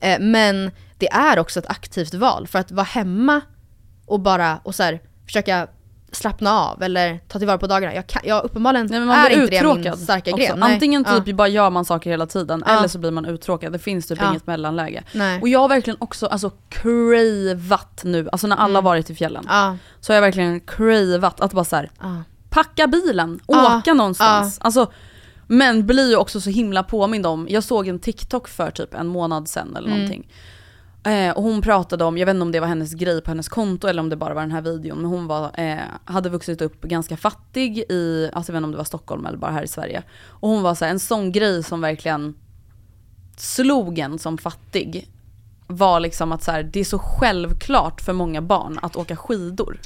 Eh, 0.03 0.19
men 0.19 0.72
det 0.98 1.12
är 1.12 1.39
också 1.39 1.60
ett 1.60 1.69
aktivt 1.69 2.13
val 2.13 2.48
för 2.48 2.60
att 2.60 2.72
vara 2.72 2.86
hemma 2.86 3.41
och 4.05 4.19
bara 4.19 4.60
och 4.63 4.75
så 4.75 4.83
här, 4.83 5.01
försöka 5.25 5.67
slappna 6.12 6.51
av 6.60 6.83
eller 6.83 7.19
ta 7.27 7.39
tillvara 7.39 7.57
på 7.57 7.67
dagarna. 7.67 7.95
Jag, 7.95 8.07
kan, 8.07 8.22
jag 8.25 8.43
uppenbarligen 8.43 8.88
Nej, 8.88 9.00
men 9.00 9.07
man 9.07 9.17
är 9.19 9.29
blir 9.29 9.41
inte 9.43 9.63
det 9.63 9.74
min 9.89 9.98
starka 9.98 10.31
också. 10.31 10.45
gren. 10.45 10.60
Nej. 10.60 10.74
Antingen 10.74 11.03
typ 11.05 11.27
Ja. 11.27 11.33
bara 11.33 11.48
gör 11.48 11.69
man 11.69 11.86
saker 11.86 12.10
hela 12.10 12.25
tiden 12.25 12.63
Ja. 12.67 12.77
eller 12.77 12.88
så 12.88 13.00
blir 13.00 13.12
man 13.12 13.25
uttråkad. 13.25 13.72
Det 13.74 13.79
finns 13.79 14.07
typ 14.07 14.19
Ja. 14.22 14.29
inget 14.29 14.48
mellanläge. 14.48 15.03
Nej. 15.12 15.41
Och 15.41 15.48
jag 15.50 15.60
har 15.60 15.69
verkligen 15.69 15.98
också 16.00 16.27
alltså 16.27 16.51
cravat 16.69 18.01
nu, 18.03 18.29
alltså 18.31 18.48
när 18.48 18.55
alla 18.55 18.81
varit 18.81 19.10
i 19.10 19.15
fjällen. 19.15 19.43
Mm. 19.50 19.55
Ja, 19.55 19.77
Så 20.00 20.12
har 20.13 20.15
jag 20.15 20.22
verkligen 20.22 20.60
cravat 20.60 21.41
att 21.41 21.53
bara 21.53 21.65
så 21.65 21.75
här, 21.75 21.89
packa 22.50 22.88
bilen, 22.88 23.39
åka 23.48 23.93
någonstans. 23.93 24.57
Alltså, 24.62 24.91
men 25.48 25.86
blir 25.88 26.10
ju 26.10 26.16
också 26.16 26.42
så 26.42 26.50
himla 26.50 26.84
påmind 26.84 27.26
om, 27.26 27.48
jag 27.50 27.64
såg 27.64 27.88
en 27.88 28.00
TikTok 28.00 28.48
för 28.48 28.72
typ 28.72 28.94
en 28.94 29.08
månad 29.08 29.48
sedan 29.48 29.76
eller 29.76 29.88
Mm. 29.88 30.00
någonting. 30.00 30.28
Eh, 31.06 31.32
och 31.38 31.44
hon 31.44 31.62
pratade 31.62 32.04
om, 32.04 32.18
jag 32.18 32.26
vet 32.26 32.34
inte 32.34 32.42
om 32.42 32.52
det 32.52 32.60
var 32.60 32.68
hennes 32.68 32.94
grej 32.94 33.22
på 33.22 33.32
hennes 33.32 33.50
konto 33.50 33.88
eller 33.88 34.00
om 34.02 34.10
det 34.10 34.16
bara 34.16 34.34
var 34.34 34.42
den 34.42 34.52
här 34.52 34.62
videon, 34.62 34.98
men 34.98 35.06
hon 35.12 35.28
var, 35.28 35.52
eh, 35.60 35.78
hade 36.06 36.30
vuxit 36.30 36.62
upp 36.62 36.82
ganska 36.82 37.18
fattig 37.18 37.78
i, 37.78 38.30
alltså 38.34 38.52
jag 38.52 38.54
vet 38.54 38.58
inte 38.60 38.66
om 38.66 38.72
det 38.72 38.78
var 38.78 38.84
Stockholm 38.84 39.26
eller 39.26 39.38
bara 39.38 39.52
här 39.52 39.64
i 39.64 39.68
Sverige. 39.68 40.04
Och 40.30 40.50
hon 40.50 40.64
var 40.64 40.76
så 40.76 40.86
här, 40.86 40.92
en 40.92 41.00
sån 41.00 41.32
grej 41.32 41.64
som 41.64 41.82
verkligen 41.82 42.36
slog 43.38 44.00
en 44.00 44.20
som 44.20 44.38
fattig 44.38 45.08
var 45.68 46.00
liksom 46.00 46.32
att 46.32 46.44
så 46.44 46.52
här, 46.52 46.64
det 46.64 46.80
är 46.80 46.84
så 46.86 47.00
självklart 47.00 48.02
för 48.02 48.14
många 48.14 48.42
barn 48.42 48.80
att 48.82 48.96
åka 48.96 49.16
skidor. 49.16 49.80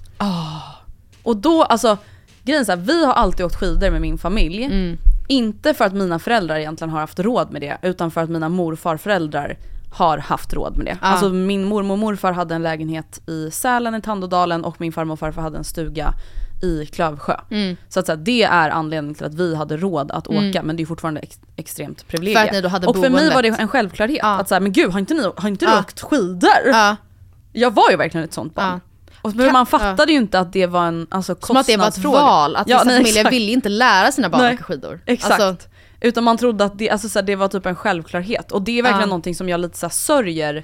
Och 1.24 1.38
då, 1.38 1.64
alltså 1.64 1.98
grejen 2.44 2.62
är 2.62 2.66
så 2.66 2.72
här, 2.72 2.80
vi 2.80 3.06
har 3.06 3.14
alltid 3.14 3.46
åkt 3.46 3.56
skidor 3.56 3.92
med 3.92 4.02
min 4.02 4.18
familj. 4.18 4.64
Mm. 4.64 4.98
Inte 5.28 5.74
för 5.74 5.86
att 5.86 5.94
mina 5.94 6.20
föräldrar 6.20 6.56
egentligen 6.56 6.90
har 6.92 7.00
haft 7.00 7.20
råd 7.20 7.52
med 7.52 7.62
det, 7.62 7.78
utan 7.82 8.12
för 8.12 8.22
att 8.22 8.30
mina 8.30 8.50
morfarföräldrar 8.50 9.58
har 9.92 10.18
haft 10.18 10.54
råd 10.54 10.78
med 10.78 10.86
det. 10.86 10.98
Ja. 11.02 11.08
Alltså 11.08 11.30
min 11.30 11.64
mormor 11.66 11.92
och 11.94 12.00
morfar 12.00 12.32
hade 12.32 12.56
en 12.56 12.64
lägenhet 12.64 13.22
i 13.28 13.52
Sälen 13.52 13.96
i 13.96 14.02
Tandådalen 14.02 14.64
och 14.66 14.82
min 14.82 14.92
farmor 14.92 15.14
och 15.14 15.20
farfar 15.20 15.42
hade 15.42 15.58
en 15.58 15.64
stuga 15.64 16.14
i 16.64 16.86
Klövsjö. 16.86 17.36
Mm. 17.52 17.76
Så 17.90 18.00
att 18.00 18.06
så 18.06 18.12
här, 18.12 18.18
det 18.20 18.44
är 18.44 18.70
anledningen 18.70 19.16
till 19.16 19.26
att 19.26 19.34
vi 19.34 19.56
hade 19.56 19.78
råd 19.78 20.12
att 20.12 20.28
åka 20.28 20.64
men 20.64 20.76
det 20.78 20.84
är 20.84 20.86
fortfarande 20.86 21.20
ex- 21.22 21.40
extremt 21.56 22.08
privilegie. 22.08 22.40
För 22.42 22.48
att 22.48 22.54
ni 22.54 22.62
då 22.62 22.68
hade 22.70 22.88
och 22.88 22.96
för 22.96 23.10
mig 23.10 23.34
var 23.34 23.42
det 23.42 23.48
en 23.60 23.68
självklarhet 23.68 24.20
Ja. 24.22 24.40
att 24.40 24.48
så 24.50 24.56
här, 24.56 24.62
men 24.62 24.72
gud 24.72 24.92
har 24.92 25.00
inte, 25.00 25.14
ni, 25.14 25.32
har 25.38 25.50
inte 25.50 25.66
du 25.66 25.72
Ja. 25.72 25.80
åkt 25.80 26.02
skidor? 26.02 26.50
Ja. 26.66 26.96
Jag 27.54 27.72
var 27.74 27.92
ju 27.92 27.98
verkligen 27.98 28.24
ett 28.26 28.34
sånt 28.34 28.56
barn. 28.56 28.82
Ja. 29.24 29.30
Och, 29.30 29.36
men 29.36 29.54
man 29.54 29.66
fattade 29.66 30.12
ju 30.12 30.18
inte 30.18 30.40
att 30.40 30.54
det 30.54 30.66
var 30.66 30.86
en 30.86 31.08
alltså, 31.10 31.36
Som 31.42 31.58
att 31.58 31.68
det 31.68 31.78
var 31.78 31.88
ett 31.88 31.94
kostnadsfråga. 31.94 32.22
val, 32.22 32.56
att 32.56 32.68
vissa 32.68 32.84
nej, 32.84 32.96
familjer 32.98 33.20
exakt. 33.22 33.34
vill 33.34 33.50
inte 33.50 33.70
lära 33.70 34.12
sina 34.12 34.30
barn 34.30 34.42
Nej. 34.42 34.54
åka 34.54 34.64
skidor. 34.64 35.00
Exakt. 35.06 35.42
Alltså, 35.42 35.68
Utan 36.02 36.24
man 36.24 36.38
trodde 36.38 36.66
att 36.66 36.78
det, 36.78 36.90
alltså, 36.90 37.10
så 37.10 37.20
här, 37.20 37.26
det 37.26 37.36
var 37.36 37.48
typ 37.48 37.66
en 37.66 37.76
självklarhet. 37.76 38.52
Och 38.52 38.62
det 38.62 38.80
är 38.80 38.84
verkligen 38.84 39.00
Ja. 39.02 39.06
någonting 39.06 39.36
som 39.36 39.50
jag 39.50 39.60
lite 39.60 39.78
så 39.78 39.86
här, 39.86 39.92
sörjer 39.92 40.64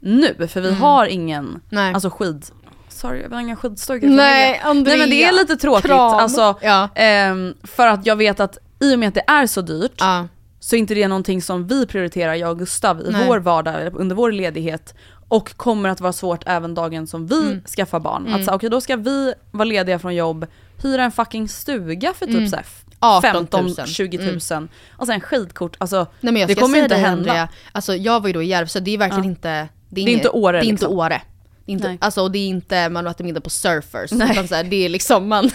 nu, 0.00 0.48
för 0.48 0.60
vi 0.60 0.74
har 0.74 1.06
ingen 1.06 1.44
Mm. 1.44 1.60
Nej. 1.70 1.94
alltså, 1.94 2.10
skid... 2.10 2.46
Sorry, 2.88 3.24
vi 3.28 3.34
har 3.34 3.40
inga 3.42 3.56
skidstugor. 3.56 4.08
Nej, 4.08 4.60
Andrea. 4.64 4.96
Nej 4.96 4.98
men 4.98 5.10
det 5.10 5.24
är 5.24 5.32
lite 5.32 5.56
tråkigt. 5.56 5.84
Kram. 5.86 5.98
Alltså, 6.14 6.58
Ja. 6.62 6.88
ehm, 6.94 7.54
för 7.62 7.86
att 7.86 8.06
jag 8.06 8.16
vet 8.16 8.40
att 8.40 8.58
i 8.80 8.94
och 8.94 8.98
med 8.98 9.08
att 9.08 9.14
det 9.14 9.24
är 9.26 9.46
så 9.46 9.60
dyrt 9.60 9.92
ja. 9.98 10.28
så 10.60 10.76
är 10.76 10.80
inte 10.80 10.94
det 10.94 11.08
någonting 11.08 11.42
som 11.42 11.66
vi 11.66 11.86
prioriterar, 11.86 12.34
jag 12.34 12.50
och 12.50 12.58
Gustav, 12.58 13.00
i 13.00 13.10
Nej. 13.10 13.24
vår 13.26 13.38
vardag 13.38 13.94
under 13.94 14.16
vår 14.16 14.32
ledighet. 14.32 14.94
Och 15.28 15.56
kommer 15.56 15.88
att 15.88 16.00
vara 16.00 16.12
svårt 16.12 16.42
även 16.46 16.74
dagen 16.74 17.06
som 17.06 17.26
vi 17.26 17.40
Mm. 17.42 17.62
skaffar 17.76 18.00
barn. 18.00 18.34
Att 18.34 18.44
så, 18.44 18.52
okej 18.52 18.70
då 18.70 18.80
ska 18.80 18.96
vi 18.96 19.34
vara 19.50 19.64
lediga 19.64 19.98
från 19.98 20.14
jobb, 20.14 20.46
hyra 20.82 21.04
en 21.04 21.12
fucking 21.12 21.48
stuga 21.48 22.12
för 22.14 22.26
typ 22.26 22.34
Mm. 22.36 22.48
så 22.48 22.56
här 22.56 22.64
18 23.00 23.48
000. 23.52 23.68
15-20 23.74 24.18
tusen. 24.32 24.68
Och 24.98 25.06
sen 25.06 25.20
skidkort, 25.20 25.76
alltså 25.78 26.06
Nej 26.20 26.46
det 26.46 26.54
kommer 26.54 26.74
säga 26.74 26.82
inte 26.84 26.94
dig, 26.94 27.04
hända. 27.04 27.30
Andrea, 27.30 27.48
alltså 27.72 27.96
jag 27.96 28.20
var 28.20 28.26
ju 28.26 28.32
då 28.32 28.42
i 28.42 28.46
Järvsö, 28.46 28.80
det 28.80 28.90
är 28.94 28.98
verkligen 28.98 29.24
Ja. 29.24 29.30
inte... 29.30 29.68
Det 29.88 30.00
är, 30.00 30.04
Det 30.06 30.10
är 30.10 30.14
inte 30.14 30.28
Åre, 30.28 30.56
Det 30.60 30.66
är 30.66 30.68
inte 30.68 30.82
liksom. 30.84 30.98
Åre. 30.98 31.22
Det 31.66 31.72
är 31.72 31.74
inte, 31.74 31.88
Nej. 31.88 31.98
alltså, 32.00 32.20
och 32.22 32.30
det 32.30 32.38
är 32.38 32.48
inte 32.48 32.88
man 32.88 33.06
äter 33.06 33.24
middag 33.24 33.40
på 33.40 33.50
surfers, 33.50 34.12
Nej. 34.12 34.30
utan 34.30 34.48
så 34.48 34.54
här, 34.54 34.64
det 34.64 34.84
är 34.84 34.88
liksom 34.88 35.28
man... 35.28 35.50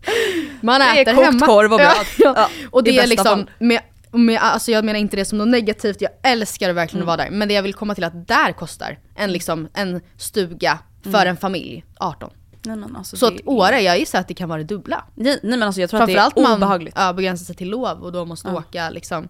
man 0.60 0.80
Det 0.80 0.86
är 0.86 1.02
äter 1.02 1.14
kokt 1.14 1.26
hemma. 1.26 1.46
korv 1.46 1.72
och 1.72 1.78
bröd. 1.78 1.90
Ja, 2.18 2.34
ja. 2.36 2.48
Och 2.70 2.84
det 2.84 2.98
är 2.98 3.06
liksom, 3.06 3.46
med, 3.58 3.80
med, 4.12 4.38
alltså 4.42 4.70
jag 4.70 4.84
menar 4.84 4.98
inte 5.00 5.16
det 5.16 5.24
som 5.24 5.38
något 5.38 5.48
negativt, 5.48 6.00
jag 6.00 6.10
älskar 6.22 6.72
verkligen 6.72 7.02
Mm. 7.02 7.08
att 7.12 7.18
vara 7.18 7.28
där. 7.30 7.36
Men 7.36 7.48
det 7.48 7.54
jag 7.54 7.62
vill 7.62 7.74
komma 7.74 7.94
till 7.94 8.04
är 8.04 8.08
att 8.08 8.28
där 8.28 8.52
kostar 8.52 8.98
en, 9.16 9.32
liksom, 9.32 9.68
en 9.74 10.00
stuga 10.16 10.78
för 11.12 11.26
en 11.26 11.36
familj 11.36 11.84
18. 12.00 12.30
Nej, 12.62 12.76
men 12.76 12.96
alltså, 12.96 13.16
Så 13.16 13.26
Mm. 13.26 13.36
det 13.36 13.42
att 13.42 13.48
Åre, 13.48 13.80
jag 13.80 13.98
gissar 13.98 14.20
att 14.20 14.28
det 14.28 14.34
kan 14.34 14.48
vara 14.48 14.58
det 14.58 14.64
dubbla. 14.64 15.04
Nej, 15.14 15.38
nej 15.42 15.58
men 15.58 15.62
alltså 15.62 15.80
jag 15.80 15.90
tror 15.90 16.00
att 16.02 16.06
det 16.06 16.14
är 16.14 16.42
man 16.42 16.54
obehagligt. 16.56 16.94
ja, 16.98 17.12
begränsar 17.12 17.44
sig 17.44 17.54
till 17.54 17.68
lov 17.68 18.02
och 18.02 18.12
då 18.12 18.24
måste 18.24 18.48
Ja. 18.48 18.54
åka 18.58 18.90
liksom 18.90 19.28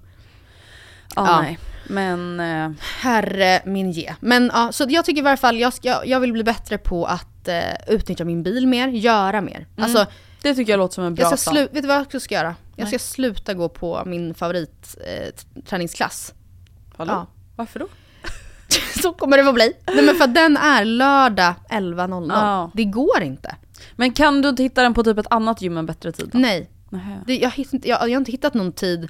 Ja, 1.17 1.27
Ja. 1.27 1.41
nej. 1.43 1.59
Men 1.87 2.41
eh, 2.41 2.71
Herre 3.01 3.61
min 3.65 3.91
ge. 3.93 4.15
Men 4.21 4.51
ja, 4.55 4.73
så 4.73 4.85
jag 4.89 5.05
tycker 5.05 5.21
i 5.21 5.25
varje 5.25 5.37
fall, 5.37 5.59
jag, 5.59 5.73
ska, 5.73 6.03
jag 6.05 6.21
vill 6.21 6.33
bli 6.33 6.45
bättre 6.45 6.79
på 6.79 7.07
att 7.07 7.49
eh, 7.49 7.55
utnyttja 7.87 8.25
min 8.25 8.43
bil 8.43 8.67
mer, 8.67 8.89
göra 8.89 9.41
mer. 9.41 9.67
Alltså, 9.79 10.07
det 10.43 10.55
tycker 10.55 10.73
jag 10.73 10.79
låter 10.79 10.95
som 10.95 11.05
en 11.05 11.15
bra 11.15 11.23
jag 11.31 11.39
ska 11.39 11.51
plan. 11.51 11.69
vet 11.73 11.83
du 11.83 11.89
vad 11.89 11.97
jag 11.97 12.03
också 12.03 12.21
ska 12.21 12.35
göra? 12.35 12.55
Jag 12.77 12.85
Nej. 12.85 12.87
ska 12.87 12.99
sluta 12.99 13.55
gå 13.55 13.69
på 13.69 14.03
min 14.07 14.35
favorit 14.35 14.97
eh. 15.07 15.81
Hallå? 16.97 17.13
Ja. 17.13 17.27
Varför 17.57 17.81
då? 17.81 17.89
så 19.03 19.13
kommer 19.13 19.37
det 19.37 19.49
att 19.49 19.55
bli. 19.55 19.73
Nej 19.87 20.05
men 20.05 20.15
för 20.15 20.25
att 20.25 20.35
den 20.35 20.57
är 20.57 20.85
lördag 20.85 21.55
11.00. 21.71 22.29
Ja. 22.31 22.71
Det 22.75 22.85
går 22.85 23.23
inte. 23.23 23.57
Men 23.97 24.13
kan 24.13 24.43
du 24.43 24.49
inte 24.49 24.63
hitta 24.63 24.83
den 24.83 24.95
på 24.95 25.05
typ 25.05 25.19
ett 25.19 25.27
annat 25.31 25.63
gym 25.63 25.77
en 25.77 25.87
bättre 25.87 26.13
tid? 26.13 26.29
Då? 26.33 26.39
Nej. 26.39 26.71
Det, 27.27 27.39
jag, 27.39 27.53
jag, 27.57 27.83
jag 27.85 27.99
har 27.99 28.09
inte 28.09 28.33
hittat 28.33 28.55
någon 28.55 28.73
tid 28.73 29.09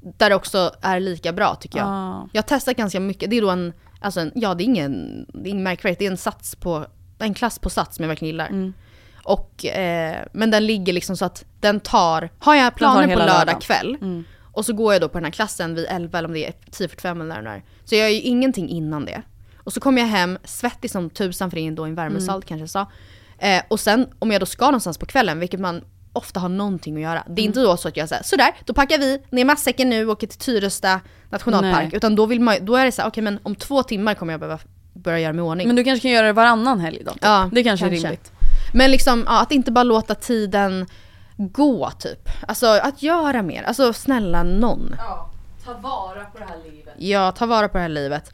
där 0.00 0.30
det 0.30 0.36
också 0.36 0.72
är 0.80 1.00
lika 1.00 1.32
bra 1.32 1.54
tycker 1.54 1.78
jag. 1.78 1.88
Ah. 1.88 2.28
Jag 2.32 2.42
har 2.42 2.48
testat 2.48 2.76
ganska 2.76 3.00
mycket. 3.00 3.30
Det 3.30 3.36
är 3.36 3.42
då 3.42 3.50
en, 3.50 3.72
alltså 4.00 4.20
en, 4.20 4.32
ja 4.34 4.54
det 4.54 4.62
är 4.62 4.64
ingen, 4.64 5.26
det 5.34 5.48
är 5.48 5.50
ingen 5.50 5.62
märkvärdigt. 5.62 5.98
Det 5.98 6.06
är 6.06 6.10
en 6.10 6.16
sats 6.16 6.56
på, 6.56 6.86
en 7.18 7.34
klass 7.34 7.58
på 7.58 7.70
sats 7.70 7.96
som 7.96 8.02
jag 8.02 8.08
verkligen 8.08 8.30
gillar. 8.30 8.46
Mm. 8.48 8.72
Och, 9.32 9.64
eh, 9.66 10.26
men 10.32 10.50
den 10.50 10.66
ligger 10.66 10.92
liksom 10.92 11.16
så 11.16 11.24
att 11.24 11.44
den 11.60 11.80
tar, 11.80 12.30
har 12.38 12.54
jag 12.54 12.74
planer 12.74 13.02
på 13.02 13.08
lördag 13.08 13.26
lördagen. 13.38 13.60
kväll 13.60 13.96
Mm. 14.00 14.24
och 14.52 14.64
så 14.66 14.72
går 14.72 14.92
jag 14.92 15.02
då 15.02 15.08
på 15.08 15.18
den 15.18 15.24
här 15.24 15.32
klassen 15.32 15.74
vid 15.74 15.86
11 15.88 16.18
eller 16.18 16.28
om 16.28 16.34
det 16.34 16.46
är 16.46 16.52
10.45 16.70 17.10
eller 17.20 17.24
när 17.24 17.42
det 17.42 17.50
är. 17.56 17.62
Så 17.84 17.94
jag 17.94 18.00
gör 18.00 18.08
ju 18.08 18.20
ingenting 18.20 18.68
innan 18.68 19.04
det. 19.04 19.22
Och 19.64 19.72
så 19.72 19.80
kommer 19.80 20.00
jag 20.02 20.08
hem 20.08 20.38
svettig 20.44 20.90
som 20.90 21.10
tusan 21.10 21.50
för 21.50 21.56
det 21.56 21.66
är 21.66 21.70
då 21.72 21.84
en 21.84 21.94
värmesal 21.94 22.34
Mm. 22.34 22.42
kanske 22.42 22.62
jag 22.62 22.70
sa. 22.70 22.86
Eh, 23.38 23.62
och 23.68 23.80
sen 23.80 24.06
om 24.18 24.30
jag 24.30 24.40
då 24.40 24.46
ska 24.46 24.64
någonstans 24.64 24.98
på 24.98 25.06
kvällen, 25.06 25.38
vilket 25.40 25.60
man 25.60 25.84
ofta 26.12 26.40
har 26.40 26.48
någonting 26.48 26.96
att 26.96 27.02
göra. 27.02 27.22
Det 27.26 27.32
är 27.42 27.44
Mm. 27.44 27.44
inte 27.46 27.60
då 27.60 27.76
så 27.76 27.88
att 27.88 27.96
jag 27.96 28.08
säger 28.08 28.22
sådär, 28.22 28.50
då 28.64 28.74
packar 28.74 28.98
vi 28.98 29.22
ner 29.30 29.44
matsäcken 29.44 29.90
nu 29.90 30.06
och 30.06 30.12
åker 30.12 30.26
till 30.26 30.38
Tyresta 30.38 31.00
nationalpark. 31.30 31.84
Nej. 31.84 31.96
Utan 31.96 32.16
då, 32.16 32.26
vill 32.26 32.40
man, 32.40 32.56
då 32.60 32.76
är 32.76 32.84
det 32.84 32.92
så 32.92 33.02
här, 33.02 33.08
okej 33.08 33.22
men 33.22 33.38
om 33.42 33.54
två 33.54 33.82
timmar 33.82 34.14
kommer 34.14 34.32
jag 34.32 34.40
behöva 34.40 34.58
börja 34.92 35.18
göra 35.18 35.32
mig 35.32 35.38
i 35.38 35.42
ordning. 35.48 35.66
Men 35.66 35.76
du 35.76 35.84
kanske 35.84 36.02
kan 36.02 36.10
göra 36.10 36.26
det 36.26 36.32
varannan 36.32 36.80
helg 36.80 37.02
då? 37.04 37.12
Ja, 37.20 37.50
det 37.52 37.62
kanske, 37.64 37.86
är 37.86 37.90
kanske. 37.90 38.06
rimligt. 38.06 38.32
Men 38.72 38.90
liksom 38.90 39.24
ja, 39.26 39.42
att 39.42 39.52
inte 39.52 39.72
bara 39.72 39.82
låta 39.84 40.14
tiden 40.14 40.86
gå 41.36 41.90
typ. 41.90 42.28
Alltså 42.48 42.66
att 42.66 43.02
göra 43.02 43.42
mer. 43.42 43.62
Alltså 43.62 43.92
snälla 43.92 44.42
någon. 44.42 44.94
Ja, 44.98 45.30
ta 45.64 45.74
vara 45.74 46.24
på 46.24 46.38
det 46.38 46.44
här 46.44 46.58
livet. 46.72 46.94
Ja, 46.98 47.32
ta 47.32 47.46
vara 47.46 47.68
på 47.68 47.76
det 47.78 47.82
här 47.82 47.88
livet. 47.88 48.32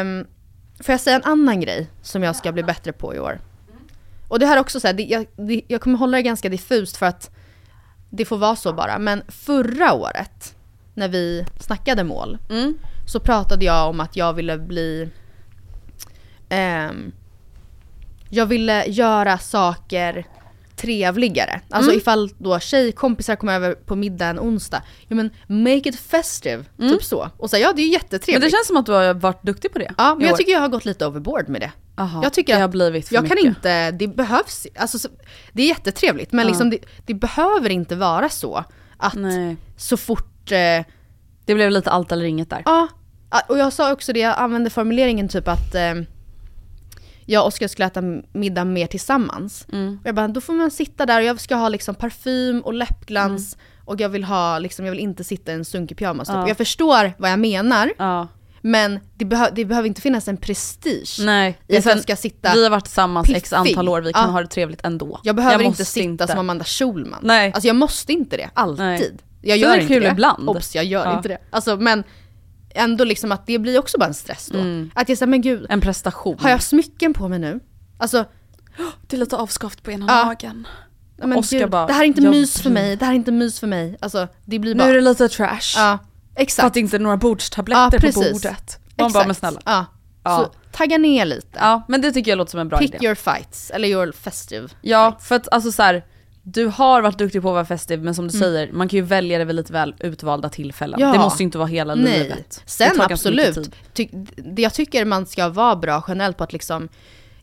Um, 0.00 0.26
får 0.84 0.92
jag 0.92 1.00
säga 1.00 1.16
en 1.16 1.24
annan 1.24 1.60
grej 1.60 1.90
som 2.02 2.22
jag 2.22 2.36
ska 2.36 2.52
bli 2.52 2.62
bättre 2.62 2.92
på 2.92 3.14
i 3.14 3.18
år? 3.18 3.40
Och 4.28 4.38
det 4.38 4.46
här 4.46 4.56
är 4.56 4.60
också 4.60 4.80
så 4.80 4.86
här, 4.86 4.94
det, 4.94 5.02
jag, 5.02 5.26
det, 5.36 5.62
jag 5.68 5.80
kommer 5.80 5.98
hålla 5.98 6.16
det 6.16 6.22
ganska 6.22 6.48
diffust 6.48 6.96
för 6.96 7.06
att 7.06 7.30
det 8.10 8.24
får 8.24 8.38
vara 8.38 8.56
så 8.56 8.72
bara. 8.72 8.98
Men 8.98 9.22
förra 9.28 9.92
året, 9.92 10.54
när 10.94 11.08
vi 11.08 11.46
snackade 11.60 12.04
mål, 12.04 12.38
Mm. 12.50 12.78
så 13.06 13.20
pratade 13.20 13.64
jag 13.64 13.88
om 13.88 14.00
att 14.00 14.16
jag 14.16 14.32
ville 14.32 14.58
bli... 14.58 15.10
ehm, 16.48 17.12
jag 18.30 18.46
ville 18.46 18.84
göra 18.86 19.38
saker 19.38 20.26
trevligare. 20.76 21.60
Alltså 21.70 21.90
Mm. 21.90 21.98
ifall 22.00 22.30
då 22.38 22.58
tjejkompisar 22.58 23.36
kommer 23.36 23.54
över 23.54 23.72
på 23.74 23.96
middag 23.96 24.26
en 24.26 24.38
onsdag, 24.38 24.82
ja 25.08 25.16
men 25.16 25.30
make 25.46 25.88
it 25.88 26.00
festive, 26.00 26.64
typ 26.78 27.04
så. 27.04 27.30
Och 27.36 27.50
säga 27.50 27.66
ja 27.66 27.72
det 27.76 27.82
är 27.82 27.84
Men 27.86 27.92
jättetrevligt. 27.92 28.42
det 28.44 28.50
känns 28.50 28.66
som 28.66 28.76
att 28.76 28.86
du 28.86 28.92
har 28.92 29.14
varit 29.14 29.42
duktig 29.42 29.72
på 29.72 29.78
det. 29.78 29.94
ja 29.98 30.14
men 30.14 30.24
jag 30.26 30.32
år. 30.32 30.36
tycker 30.36 30.52
jag 30.52 30.60
har 30.60 30.68
gått 30.68 30.84
lite 30.84 31.06
overboard 31.06 31.48
med 31.48 31.60
det. 31.60 31.72
Aha, 31.98 32.20
jag 32.22 32.32
tycker 32.32 32.54
det 32.54 32.60
har 32.60 32.68
blivit 32.68 33.08
för 33.08 33.14
jag 33.14 33.26
kan 33.28 33.34
mycket. 33.34 33.48
inte, 33.56 33.90
det 33.90 34.08
behövs, 34.08 34.66
alltså 34.78 34.98
så- 34.98 35.08
det 35.52 35.62
är 35.62 35.66
jättetrevligt 35.68 36.32
men 36.32 36.42
Ja. 36.44 36.48
liksom 36.48 36.70
det, 36.70 36.78
det 37.06 37.14
behöver 37.14 37.70
inte 37.70 37.96
vara 37.96 38.28
så 38.28 38.64
att 38.96 39.14
Nej. 39.14 39.56
så 39.76 39.96
fort 39.96 40.52
eh, 40.52 40.84
Det 41.44 41.54
blev 41.54 41.70
lite 41.70 41.90
allt 41.90 42.12
eller 42.12 42.24
inget 42.24 42.50
där. 42.50 42.62
Ja, 42.64 42.88
och 43.48 43.58
jag 43.58 43.72
sa 43.72 43.92
också 43.92 44.12
det, 44.12 44.20
jag 44.20 44.34
använde 44.38 44.70
formuleringen 44.70 45.28
typ 45.28 45.48
att 45.48 45.74
eh, 45.74 45.94
jag 47.26 47.42
och 47.42 47.46
Oskar 47.48 47.68
skulle 47.68 47.86
äta 47.86 48.02
middag 48.32 48.64
mer 48.64 48.86
tillsammans. 48.86 49.66
Mm. 49.72 49.98
Och 50.02 50.06
jag 50.08 50.14
bara, 50.14 50.28
då 50.28 50.40
får 50.40 50.52
man 50.52 50.70
sitta 50.70 51.06
där 51.06 51.18
och 51.18 51.24
jag 51.24 51.40
ska 51.40 51.54
ha 51.54 51.68
liksom 51.68 51.94
parfym 51.94 52.60
och 52.60 52.74
läppglans 52.74 53.56
och 53.84 54.00
jag 54.00 54.08
vill 54.08 54.24
ha 54.24 54.58
liksom, 54.58 54.84
jag 54.84 54.92
vill 54.92 55.00
inte 55.00 55.24
sitta 55.24 55.52
i 55.52 55.54
en 55.54 55.64
sunkig 55.64 55.96
pyjamas 55.98 56.28
typ. 56.28 56.34
Mm. 56.34 56.42
Ja. 56.42 56.48
Jag 56.48 56.56
förstår 56.56 57.12
vad 57.18 57.30
jag 57.30 57.38
menar, 57.38 57.92
Ja. 57.98 58.28
men 58.60 59.00
det, 59.14 59.24
behö- 59.24 59.50
det 59.54 59.64
behöver 59.64 59.88
inte 59.88 60.00
finnas 60.00 60.28
en 60.28 60.36
prestige 60.36 61.16
Nej. 61.20 61.58
i 61.68 61.76
att 61.76 61.82
Sen- 61.84 61.90
jag 61.92 62.02
ska 62.02 62.16
sitta 62.16 62.52
Vi 62.54 62.62
har 62.62 62.70
varit 62.70 62.84
tillsammans 62.84 63.28
x 63.30 63.34
piffig. 63.50 63.56
antal 63.56 63.88
år, 63.88 64.00
vi 64.00 64.12
kan 64.12 64.22
Ja. 64.22 64.30
ha 64.30 64.40
det 64.42 64.48
trevligt 64.48 64.84
ändå. 64.84 65.20
Jag 65.22 65.36
behöver 65.36 65.54
inte 65.64 65.68
måste 65.68 65.84
sitta 65.84 66.26
som 66.26 66.38
Amanda 66.38 66.64
Schulman. 66.64 67.20
Nej. 67.22 67.52
Alltså 67.52 67.66
jag 67.66 67.76
måste 67.76 68.12
inte 68.12 68.36
det, 68.36 68.50
alltid. 68.54 68.78
Nej. 68.84 69.16
Jag 69.42 69.58
gör 69.58 69.68
är 69.68 69.76
det 69.76 69.82
inte 69.82 69.94
kul 69.94 70.02
det. 70.02 70.08
ibland. 70.10 70.48
Obs, 70.48 70.74
jag 70.74 70.84
gör 70.84 71.04
Ja. 71.04 71.16
inte 71.16 71.28
det. 71.28 71.38
Alltså 71.50 71.76
men 71.76 72.04
ändå 72.76 73.04
liksom 73.04 73.32
att 73.32 73.46
det 73.46 73.58
blir 73.58 73.78
också 73.78 73.98
bara 73.98 74.06
en 74.06 74.14
stress 74.14 74.46
då. 74.52 74.58
Mm. 74.58 74.90
Att 74.94 75.08
jag 75.08 75.18
säger 75.18 75.30
men 75.30 75.40
gud, 75.40 75.66
En 75.68 75.80
prestation. 75.80 76.36
har 76.40 76.50
jag 76.50 76.62
smycken 76.62 77.14
på 77.14 77.28
mig 77.28 77.38
nu? 77.38 77.60
Alltså, 77.98 78.24
Det 79.06 79.16
är 79.16 79.20
lite 79.20 79.36
avskaft 79.36 79.82
på 79.82 79.90
ena 79.90 80.06
Ja. 80.08 80.24
magen. 80.24 80.66
nej, 81.18 81.28
men 81.28 81.38
Oscar 81.38 81.58
gud, 81.58 81.70
bara, 81.70 81.86
det 81.86 81.92
här 81.92 82.00
är 82.02 82.06
inte 82.06 82.20
jag 82.22 82.30
mys 82.30 82.60
för 82.62 82.70
mig, 82.70 82.96
det 82.96 83.04
här 83.04 83.12
är 83.12 83.16
inte 83.16 83.32
mys 83.32 83.60
för 83.60 83.66
mig. 83.66 83.96
Alltså 84.00 84.28
det 84.44 84.58
blir 84.58 84.74
Nu 84.74 84.78
bara... 84.78 84.88
är 84.88 84.94
det 84.94 85.00
lite 85.00 85.28
trash. 85.28 85.74
Ja, 85.76 85.98
För 86.34 86.42
exakt. 86.42 86.66
att 86.66 86.74
det 86.74 86.80
inte 86.80 86.96
är 86.96 87.00
några 87.00 87.14
Ja, 87.14 87.18
bordstabletter 87.18 87.90
på 87.90 87.98
precis. 87.98 88.32
bordet. 88.32 88.78
Man 88.98 89.12
bara, 89.12 89.26
men 89.26 89.34
snälla. 89.34 89.60
Ja. 89.64 89.84
Ja. 90.24 90.38
Så 90.38 90.76
tagga 90.76 90.98
ner 90.98 91.24
lite. 91.24 91.48
Ja, 91.60 91.82
men 91.88 92.00
det 92.00 92.12
tycker 92.12 92.30
jag 92.30 92.38
låter 92.38 92.50
som 92.50 92.60
en 92.60 92.68
bra 92.68 92.78
Pick 92.78 92.94
idé. 92.94 93.04
your 93.06 93.14
fights, 93.14 93.70
eller 93.70 93.88
your 93.88 94.12
festive. 94.12 94.68
Ja, 94.80 95.18
för 95.20 95.34
att 95.34 95.48
alltså 95.52 95.72
så 95.72 95.82
här, 95.82 96.04
du 96.48 96.66
har 96.66 97.02
varit 97.02 97.18
duktig 97.18 97.42
på 97.42 97.48
att 97.48 97.54
vara 97.54 97.64
festiv 97.64 98.02
men 98.02 98.14
som 98.14 98.28
du 98.28 98.38
säger, 98.38 98.72
man 98.72 98.88
kan 98.88 98.96
ju 98.96 99.02
välja 99.02 99.38
det 99.38 99.44
vid 99.44 99.56
lite 99.56 99.72
väl 99.72 99.94
utvalda 100.00 100.48
tillfällen. 100.48 101.00
Mm. 101.00 101.08
Ja. 101.08 101.12
Det 101.14 101.24
måste 101.24 101.42
ju 101.42 101.44
inte 101.44 101.58
vara 101.58 101.68
hela 101.68 101.94
Nej. 101.94 102.18
livet. 102.22 102.62
Sen 102.66 103.00
absolut, 103.00 103.70
ty, 103.92 104.08
jag 104.56 104.74
tycker 104.74 105.04
man 105.04 105.26
ska 105.26 105.48
vara 105.48 105.76
bra 105.76 106.04
generellt 106.08 106.36
på 106.36 106.44
att 106.44 106.52
liksom 106.52 106.88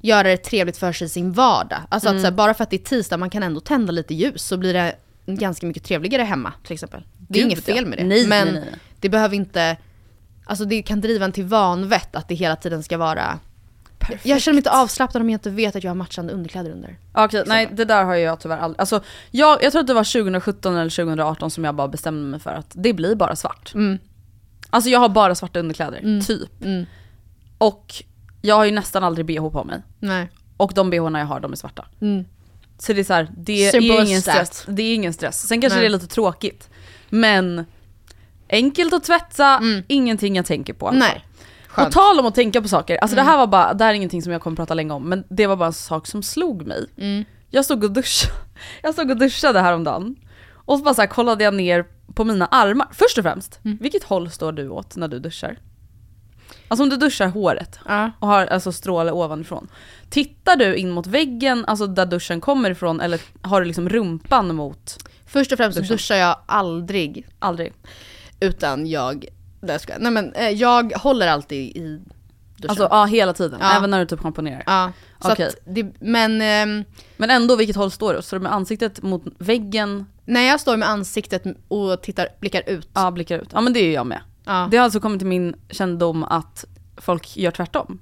göra 0.02 0.24
det 0.24 0.38
trevligt 0.38 0.78
för 0.78 0.92
sig 0.94 1.06
i 1.06 1.10
sin 1.10 1.32
vardag. 1.32 1.80
Alltså 1.90 2.10
Mm. 2.10 2.18
att 2.20 2.24
här, 2.24 2.32
bara 2.32 2.54
för 2.54 2.64
att 2.64 2.70
det 2.70 2.76
är 2.76 2.84
tisdag 2.84 3.18
man 3.18 3.30
kan 3.30 3.44
ändå 3.44 3.60
tända 3.60 3.92
lite 3.92 4.14
ljus 4.14 4.44
så 4.44 4.58
blir 4.58 4.74
det 4.74 4.96
ganska 5.26 5.68
mycket 5.68 5.84
trevligare 5.84 6.24
hemma 6.24 6.54
till 6.64 6.74
exempel. 6.74 7.04
Det 7.18 7.40
är 7.40 7.44
Gud, 7.44 7.52
inget 7.52 7.64
fel 7.66 7.86
med 7.86 7.98
det. 7.98 8.04
Nej, 8.04 8.28
men 8.28 8.48
nej, 8.48 8.62
nej. 8.62 8.80
det 9.00 9.10
behöver 9.10 9.36
inte, 9.36 9.78
alltså 10.46 10.66
det 10.66 10.82
kan 10.82 11.02
driva 11.02 11.26
en 11.26 11.32
till 11.32 11.46
vanvett 11.46 12.16
att 12.16 12.28
det 12.28 12.36
hela 12.36 12.56
tiden 12.56 12.84
ska 12.84 12.98
vara 12.98 13.40
Perfekt. 14.08 14.26
Jag 14.26 14.42
känner 14.42 14.54
mig 14.54 14.60
inte 14.60 14.72
avslappnad 14.72 15.22
om 15.22 15.30
jag 15.30 15.36
inte 15.36 15.50
vet 15.50 15.76
att 15.76 15.84
jag 15.84 15.92
har 15.92 15.96
matchande 15.96 16.34
underkläder 16.34 16.72
under. 16.72 16.98
Okej, 17.14 17.44
nej 17.48 17.70
det 17.74 17.86
där 17.86 18.04
har 18.04 18.16
jag 18.16 18.40
tyvärr 18.40 18.58
aldrig, 18.58 18.80
alltså 18.80 19.04
jag, 19.32 19.64
jag 19.64 19.72
tror 19.72 19.82
att 19.82 19.88
det 19.88 19.94
var 19.94 20.24
2017 20.24 20.76
eller 20.76 20.90
2018 20.90 21.52
som 21.52 21.64
jag 21.64 21.76
bara 21.76 21.88
bestämde 21.88 22.22
mig 22.30 22.40
för 22.40 22.50
att 22.52 22.72
det 22.74 22.94
blir 22.94 23.16
bara 23.16 23.36
svart. 23.36 23.74
Mm. 23.76 23.98
Alltså 24.70 24.90
jag 24.90 25.00
har 25.00 25.10
bara 25.10 25.36
svarta 25.36 25.60
underkläder, 25.60 26.22
typ. 26.22 26.64
Mm. 26.64 26.86
Och 27.58 27.94
jag 28.42 28.56
har 28.56 28.66
ju 28.66 28.72
nästan 28.72 29.04
aldrig 29.04 29.26
bh 29.26 29.50
på 29.50 29.64
mig. 29.64 29.82
Nej. 30.00 30.30
Och 30.58 30.72
de 30.76 30.90
bhna 30.90 31.20
jag 31.20 31.26
har, 31.26 31.40
de 31.40 31.52
är 31.52 31.56
svarta. 31.56 31.86
Mm. 32.02 32.26
Så 32.78 32.94
det 32.94 33.00
är 33.00 33.04
så 33.04 33.14
här, 33.14 33.32
det 33.38 33.72
Simple 33.72 33.94
är 33.98 34.06
ingen 34.06 34.22
that. 34.22 34.34
stress. 34.48 34.66
Det 34.68 34.84
är 34.84 34.96
ingen 34.96 35.14
stress. 35.14 35.48
Sen 35.48 35.62
kanske 35.62 35.80
Nej. 35.80 35.84
det 35.84 35.88
är 35.96 36.00
lite 36.00 36.08
tråkigt. 36.08 36.70
Men 37.10 37.66
enkelt 38.50 38.94
att 38.94 39.04
tvätta, 39.04 39.58
Mm. 39.58 39.84
ingenting 39.88 40.36
jag 40.36 40.46
tänker 40.46 40.74
på. 40.74 40.86
i 40.86 40.90
alla 40.90 41.00
Nej. 41.76 41.76
På 41.76 41.82
Skönt. 41.82 41.94
tal 41.94 42.20
om 42.20 42.26
att 42.26 42.36
tänka 42.36 42.62
på 42.62 42.68
saker, 42.68 42.98
alltså 42.98 43.16
Mm. 43.16 43.26
det 43.26 43.32
här 43.32 43.38
var 43.38 43.48
bara, 43.48 43.74
det 43.74 43.84
här 43.84 43.92
är 43.92 43.96
ingenting 43.96 44.22
som 44.22 44.32
jag 44.32 44.42
kommer 44.42 44.56
prata 44.58 44.74
länge 44.74 44.94
om, 44.94 45.10
men 45.10 45.24
det 45.30 45.48
var 45.48 45.56
bara 45.56 45.66
en 45.68 45.74
sak 45.74 46.08
som 46.08 46.24
slog 46.24 46.68
mig. 46.68 46.86
Mm. 46.98 47.26
Jag 47.50 47.66
stod 47.66 47.84
och 47.84 47.92
duschade, 47.92 48.34
jag 48.84 48.94
stod 48.94 49.12
och 49.12 49.18
duschade 49.18 49.60
häromdagen. 49.60 50.16
Och 50.66 50.78
så 50.78 50.84
bara 50.84 50.94
så 50.94 51.02
här 51.02 51.08
kollade 51.08 51.44
jag 51.44 51.54
ner 51.54 51.86
på 52.14 52.24
mina 52.24 52.46
armar. 52.46 52.88
Först 52.92 53.18
och 53.18 53.24
främst, 53.24 53.60
Mm. 53.66 53.78
vilket 53.82 54.04
håll 54.04 54.32
står 54.32 54.52
du 54.52 54.70
åt 54.70 54.96
när 54.96 55.08
du 55.08 55.20
duschar? 55.20 55.58
Alltså 56.68 56.84
om 56.84 56.90
du 56.90 56.98
duschar 56.98 57.28
håret 57.28 57.80
Ja. 57.88 58.12
och 58.20 58.28
har 58.28 58.46
alltså 58.46 58.72
stråle 58.72 59.12
ovanifrån. 59.12 59.68
Tittar 60.10 60.56
du 60.56 60.76
in 60.76 60.92
mot 60.92 61.08
väggen, 61.08 61.66
alltså 61.66 61.88
där 61.88 62.06
duschen 62.06 62.42
kommer 62.42 62.72
ifrån, 62.72 63.02
eller 63.02 63.22
har 63.42 63.62
du 63.62 63.68
liksom 63.68 63.90
rumpan 63.90 64.56
mot? 64.56 64.98
Först 65.26 65.52
och 65.52 65.58
främst 65.58 65.78
Duschen. 65.78 65.94
duschar 65.96 66.16
jag 66.16 66.36
aldrig 66.46 67.28
Aldrig. 67.40 67.74
utan 68.40 68.88
jag, 68.88 69.26
ska 69.80 69.94
jag. 69.94 70.02
Nej 70.02 70.12
men 70.12 70.34
eh, 70.34 70.50
jag 70.50 70.92
håller 70.94 71.28
alltid 71.28 71.78
i 71.78 72.02
duschen. 72.58 72.70
Alltså 72.70 72.88
ja, 72.92 73.06
hela 73.06 73.34
tiden. 73.34 73.60
Ja. 73.62 73.78
Även 73.78 73.90
när 73.90 74.00
du 74.00 74.06
typ 74.06 74.20
schamponerar. 74.20 74.64
ja, 74.66 74.92
så 75.22 75.32
Okej. 75.32 75.48
att 75.48 75.56
det, 75.66 75.86
men 76.00 76.42
ehm, 76.42 76.84
Men 77.18 77.30
ändå, 77.30 77.56
vilket 77.56 77.76
håll 77.76 77.92
står 77.92 78.14
du? 78.14 78.22
Står 78.22 78.38
du 78.38 78.44
med 78.44 78.54
ansiktet 78.54 79.02
mot 79.02 79.24
väggen? 79.38 80.06
när 80.26 80.42
jag 80.42 80.60
står 80.60 80.78
med 80.78 80.90
ansiktet 80.90 81.44
och 81.68 82.02
tittar, 82.02 82.28
blickar 82.40 82.64
ut. 82.70 82.90
Ja, 82.94 83.12
blickar 83.12 83.40
ut. 83.40 83.50
Ja 83.54 83.62
men 83.62 83.74
det 83.74 83.80
är 83.80 83.94
jag 83.94 84.08
med. 84.08 84.20
Ja. 84.46 84.68
Det 84.72 84.78
har 84.78 84.84
alltså 84.84 85.00
kommit 85.00 85.20
till 85.20 85.28
min 85.28 85.56
kännedom 85.70 86.24
att 86.24 86.66
folk 86.98 87.38
gör 87.38 87.52
tvärtom. 87.52 88.02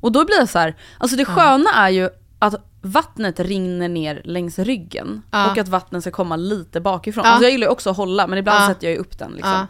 Och 0.00 0.12
då 0.12 0.24
blir 0.24 0.40
det 0.40 0.46
så 0.46 0.58
här, 0.58 0.76
alltså 0.98 1.16
det 1.16 1.24
sköna 1.24 1.70
är 1.74 1.88
ju 1.90 2.08
att 2.38 2.54
vattnet 2.82 3.40
rinner 3.40 3.88
ner 3.88 4.22
längs 4.24 4.58
ryggen 4.58 5.22
Ja. 5.30 5.50
och 5.50 5.58
att 5.58 5.68
vattnet 5.68 6.02
ska 6.02 6.10
komma 6.10 6.36
lite 6.36 6.80
bakifrån. 6.80 7.24
Ja. 7.24 7.30
Alltså 7.30 7.44
jag 7.44 7.52
gillar 7.52 7.66
ju 7.66 7.70
också 7.72 7.90
att 7.90 7.96
hålla 7.96 8.26
men 8.26 8.38
ibland 8.38 8.62
Ja. 8.62 8.68
sätter 8.68 8.86
jag 8.86 8.92
ju 8.94 8.98
upp 8.98 9.18
den 9.18 9.32
liksom. 9.32 9.50
Ja. 9.52 9.66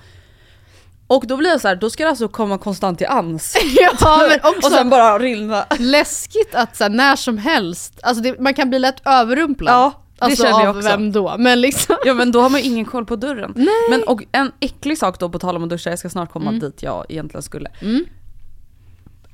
Och 1.14 1.26
då 1.26 1.36
blir 1.36 1.50
det 1.50 1.60
så 1.60 1.68
här, 1.68 1.76
då 1.76 1.90
ska 1.90 2.02
det 2.04 2.10
alltså 2.10 2.28
komma 2.28 2.58
konstant 2.58 3.00
i 3.00 3.06
ans. 3.06 3.56
ja 4.00 4.26
men 4.28 4.40
också 4.50 4.66
och 4.66 4.72
sen 4.72 4.90
bara 4.90 5.18
rinna. 5.18 5.66
läskigt 5.78 6.54
att 6.54 6.76
så 6.76 6.84
här, 6.84 6.90
när 6.90 7.16
som 7.16 7.38
helst, 7.38 8.00
alltså 8.02 8.22
det, 8.22 8.40
man 8.40 8.54
kan 8.54 8.70
bli 8.70 8.78
lätt 8.78 9.06
överrumplad. 9.06 9.74
Ja, 9.74 9.92
det 10.18 10.24
alltså, 10.24 10.42
känner 10.44 10.60
jag 10.60 10.68
av 10.68 10.76
också. 10.76 10.88
vem 10.88 11.12
då? 11.12 11.34
Men 11.38 11.60
liksom. 11.60 11.96
Ja 12.04 12.14
men 12.14 12.32
då 12.32 12.40
har 12.40 12.50
man 12.50 12.60
ju 12.60 12.66
ingen 12.66 12.84
koll 12.84 13.06
på 13.06 13.16
dörren. 13.16 13.52
Nej. 13.56 13.90
Men 13.90 14.02
och 14.02 14.22
en 14.32 14.52
äcklig 14.60 14.98
sak 14.98 15.18
då 15.18 15.28
på 15.28 15.38
tal 15.38 15.56
om 15.56 15.62
att 15.64 15.70
duscha, 15.70 15.90
jag 15.90 15.98
ska 15.98 16.10
snart 16.10 16.32
komma 16.32 16.52
dit 16.52 16.82
jag 16.82 17.06
egentligen 17.08 17.42
skulle. 17.42 17.70
Mm. 17.80 18.04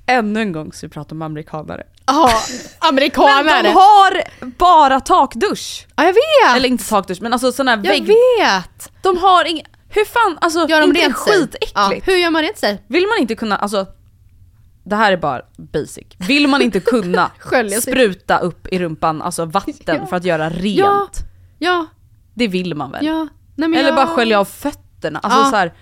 Ännu 0.07 0.41
en 0.41 0.53
gång 0.53 0.73
ska 0.73 0.87
vi 0.87 0.91
prata 0.91 1.15
om 1.15 1.23
amerikanare. 1.23 1.83
Ja, 2.07 2.31
amerikanare. 2.79 3.45
Men 3.45 3.65
de 3.65 3.71
har 3.71 4.23
bara 4.59 5.01
takdusch. 5.01 5.87
Ja 5.97 6.05
jag 6.05 6.13
vet! 6.13 6.57
Eller 6.57 6.69
inte 6.69 6.89
takdusch 6.89 7.19
men 7.23 7.33
alltså 7.33 7.53
sån 7.53 7.69
här 7.69 7.77
jag 7.77 7.83
vägg. 7.83 8.07
vet! 8.07 8.93
De 9.03 9.17
har 9.17 9.45
ingen, 9.45 9.67
hur 9.89 10.05
fan, 10.05 10.39
alltså 10.41 10.69
Gör 10.69 10.81
de 10.81 10.87
inte 10.91 11.01
rent 11.01 11.19
sig? 11.19 11.33
skitäckligt? 11.33 11.73
Ja, 11.75 11.93
hur 12.05 12.17
gör 12.17 12.31
man 12.31 12.43
rent 12.43 12.59
sig? 12.59 12.85
Vill 12.89 13.07
man 13.07 13.19
inte 13.19 13.35
kunna, 13.35 13.57
alltså 13.57 13.87
det 14.85 14.97
här 14.97 15.13
är 15.13 15.17
bara 15.17 15.43
basic. 15.57 16.07
Vill 16.29 16.49
man 16.49 16.63
inte 16.63 16.81
kunna 16.81 17.31
Skölja 17.39 17.81
sig. 17.81 17.93
spruta 17.93 18.39
upp 18.39 18.67
i 18.67 18.79
rumpan, 18.79 19.23
alltså 19.23 19.45
vatten 19.45 19.75
Ja. 19.87 20.07
för 20.07 20.17
att 20.17 20.25
göra 20.25 20.51
rent. 20.51 20.79
Ja. 20.79 21.09
Ja, 21.59 21.87
Det 22.35 22.49
vill 22.49 22.75
man 22.75 22.91
väl? 22.91 23.07
ja. 23.07 23.29
Nej, 23.57 23.69
men 23.69 23.75
Eller 23.79 23.89
jag... 23.89 23.97
bara 23.97 24.07
skölja 24.07 24.41
av 24.41 24.45
fötterna. 24.45 25.19
Alltså 25.19 25.41
Ja. 25.41 25.51
så 25.51 25.57
här. 25.57 25.73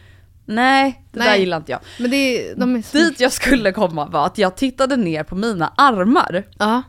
nej 0.47 1.05
det 1.12 1.19
där 1.19 1.27
Nej. 1.27 1.40
gillar 1.40 1.57
inte 1.57 1.73
jag. 1.73 1.81
Men 1.99 2.11
det 2.11 2.16
är, 2.16 2.55
de 2.57 2.77
är 2.77 2.83
så... 2.83 2.97
Dit 2.97 3.21
jag 3.21 3.33
skulle 3.33 3.73
komma 3.73 4.07
var 4.07 4.27
att 4.27 4.38
jag 4.38 4.57
tittade 4.57 4.97
ner 4.97 5.25
på 5.25 5.35
mina 5.35 5.73
armar. 5.77 6.45
Ja. 6.59 6.83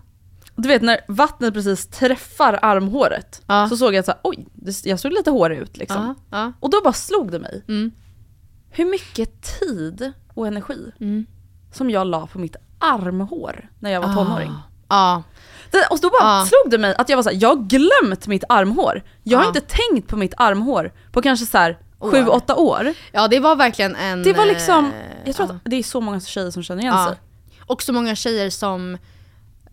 Du 0.57 0.67
vet 0.67 0.81
när 0.81 0.99
vattnet 1.07 1.53
precis 1.53 1.87
träffar 1.87 2.59
armhåret 2.61 3.41
Ja. 3.47 3.69
så 3.69 3.77
såg 3.77 3.93
jag 3.93 3.99
att 3.99 4.05
så 4.05 4.11
här, 4.11 4.19
oj, 4.23 4.47
jag 4.83 4.99
såg 4.99 5.11
lite 5.13 5.31
hårig 5.31 5.57
ut 5.59 5.77
liksom. 5.77 6.15
Ja. 6.31 6.37
Ja. 6.37 6.53
Och 6.59 6.69
då 6.69 6.81
bara 6.83 6.93
slog 6.93 7.31
det 7.31 7.39
mig. 7.39 7.63
Mm. 7.67 7.91
Hur 8.69 8.85
mycket 8.85 9.59
tid 9.59 10.11
och 10.33 10.47
energi 10.47 10.91
Mm. 10.99 11.25
som 11.73 11.89
jag 11.89 12.07
la 12.07 12.27
på 12.27 12.39
mitt 12.39 12.55
armhår 12.79 13.69
när 13.79 13.91
jag 13.91 14.01
var 14.01 14.13
tonåring. 14.13 14.53
Ja. 14.89 15.23
Det, 15.71 15.87
och 15.91 15.99
då 16.01 16.09
bara 16.09 16.23
Ah. 16.41 16.45
slog 16.45 16.71
det 16.71 16.77
mig 16.77 16.95
att 16.97 17.09
jag 17.09 17.15
var 17.17 17.23
såhär, 17.23 17.37
jag 17.41 17.49
har 17.49 17.63
glömt 17.63 18.27
mitt 18.27 18.43
armhår. 18.49 19.03
Jag 19.23 19.37
har 19.39 19.45
Ah. 19.45 19.47
inte 19.47 19.61
tänkt 19.61 20.07
på 20.09 20.17
mitt 20.17 20.33
armhår 20.37 20.91
på 21.11 21.21
kanske 21.21 21.45
så 21.45 21.57
här 21.57 21.77
År. 21.99 22.11
sju, 22.11 22.27
åtta 22.27 22.55
år. 22.55 22.93
ja, 23.11 23.27
det 23.27 23.39
var 23.39 23.55
verkligen 23.55 23.95
en... 23.95 24.23
Det 24.23 24.33
var 24.33 24.45
liksom, 24.45 24.85
eh, 24.85 24.91
jag 25.25 25.35
tror 25.35 25.45
att 25.51 25.61
det 25.65 25.75
är 25.75 25.83
så 25.83 26.01
många 26.01 26.19
tjejer 26.19 26.51
som 26.51 26.63
känner 26.63 26.81
igen 26.81 27.05
sig. 27.05 27.15
Och 27.65 27.81
så 27.83 27.93
många 27.93 28.15
tjejer 28.15 28.49
som 28.49 28.97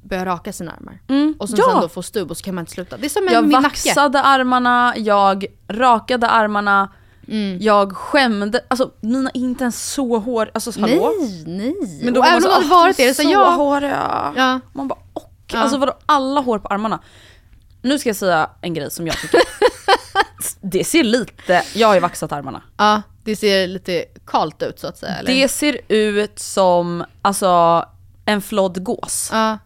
börjar 0.04 0.24
raka 0.24 0.52
sina 0.52 0.72
armar. 0.72 0.98
Mm. 1.08 1.34
Och 1.38 1.48
som 1.48 1.58
ja. 1.58 1.64
sen 1.72 1.80
då 1.80 1.88
får 1.88 2.02
stubb 2.02 2.30
och 2.30 2.36
så 2.36 2.44
kan 2.44 2.54
man 2.54 2.62
inte 2.62 2.72
sluta. 2.72 2.96
Det 2.96 3.06
är 3.06 3.08
som 3.08 3.28
en 3.28 3.34
Jag 3.34 3.42
min 3.42 3.50
nacke. 3.52 3.62
vaxade 3.62 4.20
armarna, 4.22 4.94
jag 4.96 5.46
rakade 5.68 6.28
armarna, 6.28 6.88
Mm. 7.28 7.58
jag 7.60 7.96
skämde, 7.96 8.60
alltså 8.68 8.90
mina 9.00 9.30
är 9.34 9.40
inte 9.40 9.64
ens 9.64 9.92
så 9.92 10.18
hår, 10.18 10.50
alltså 10.54 10.80
hallå? 10.80 11.12
Nej, 11.18 11.44
nej. 11.46 12.00
Men 12.04 12.14
då 12.14 12.20
och 12.20 12.26
även 12.26 12.36
om 12.44 12.48
det 12.48 12.54
hade 12.54 12.66
"Ah, 12.66 12.68
varit 12.68 12.96
det, 12.96 13.14
så, 13.14 13.22
så 13.22 13.28
ja. 13.30 13.50
håriga. 13.50 14.32
Ja. 14.36 14.60
Man 14.72 14.88
bara 14.88 14.98
och, 15.12 15.30
Ja. 15.52 15.58
alltså 15.58 15.78
vadå 15.78 15.92
alla 16.06 16.40
hår 16.40 16.58
på 16.58 16.68
armarna? 16.68 17.00
Nu 17.82 17.98
ska 17.98 18.08
jag 18.08 18.16
säga 18.16 18.50
en 18.60 18.74
grej 18.74 18.90
som 18.90 19.06
jag 19.06 19.16
tycker, 19.16 19.40
det 20.60 20.84
ser 20.84 21.04
lite, 21.04 21.62
jag 21.74 21.88
har 21.88 21.94
ju 21.94 22.00
vaxat 22.00 22.32
armarna. 22.32 22.62
ja, 22.76 23.02
det 23.24 23.36
ser 23.36 23.66
lite 23.66 24.04
kalt 24.26 24.62
ut 24.62 24.78
så 24.80 24.86
att 24.86 24.98
säga. 24.98 25.12
Eller? 25.16 25.34
Det 25.34 25.48
ser 25.48 25.78
ut 25.88 26.38
som, 26.38 27.04
alltså 27.22 27.84
en 28.24 28.42
flodd 28.42 28.84
gås. 28.84 29.30
Ja. 29.32 29.58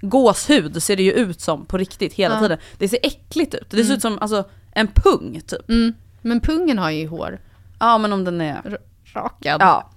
Gåshud 0.00 0.82
ser 0.82 0.96
det 0.96 1.02
ju 1.02 1.12
ut 1.12 1.40
som 1.40 1.66
på 1.66 1.78
riktigt 1.78 2.12
hela 2.12 2.34
Ja. 2.34 2.40
tiden. 2.40 2.58
Det 2.78 2.88
ser 2.88 2.98
äckligt 3.02 3.54
ut. 3.54 3.70
Det 3.70 3.84
ser 3.84 3.94
ut 3.94 4.02
som 4.02 4.18
alltså, 4.18 4.44
en 4.72 4.88
pung 4.94 5.40
typ. 5.46 5.68
Mm. 5.68 5.92
Men 6.22 6.40
pungen 6.40 6.78
har 6.78 6.90
ju 6.90 7.06
hår. 7.08 7.40
Ja 7.80 7.98
men 7.98 8.12
om 8.12 8.24
den 8.24 8.40
är 8.40 8.60
R- 8.64 8.78
rakad. 9.14 9.60
Ja. 9.62 9.90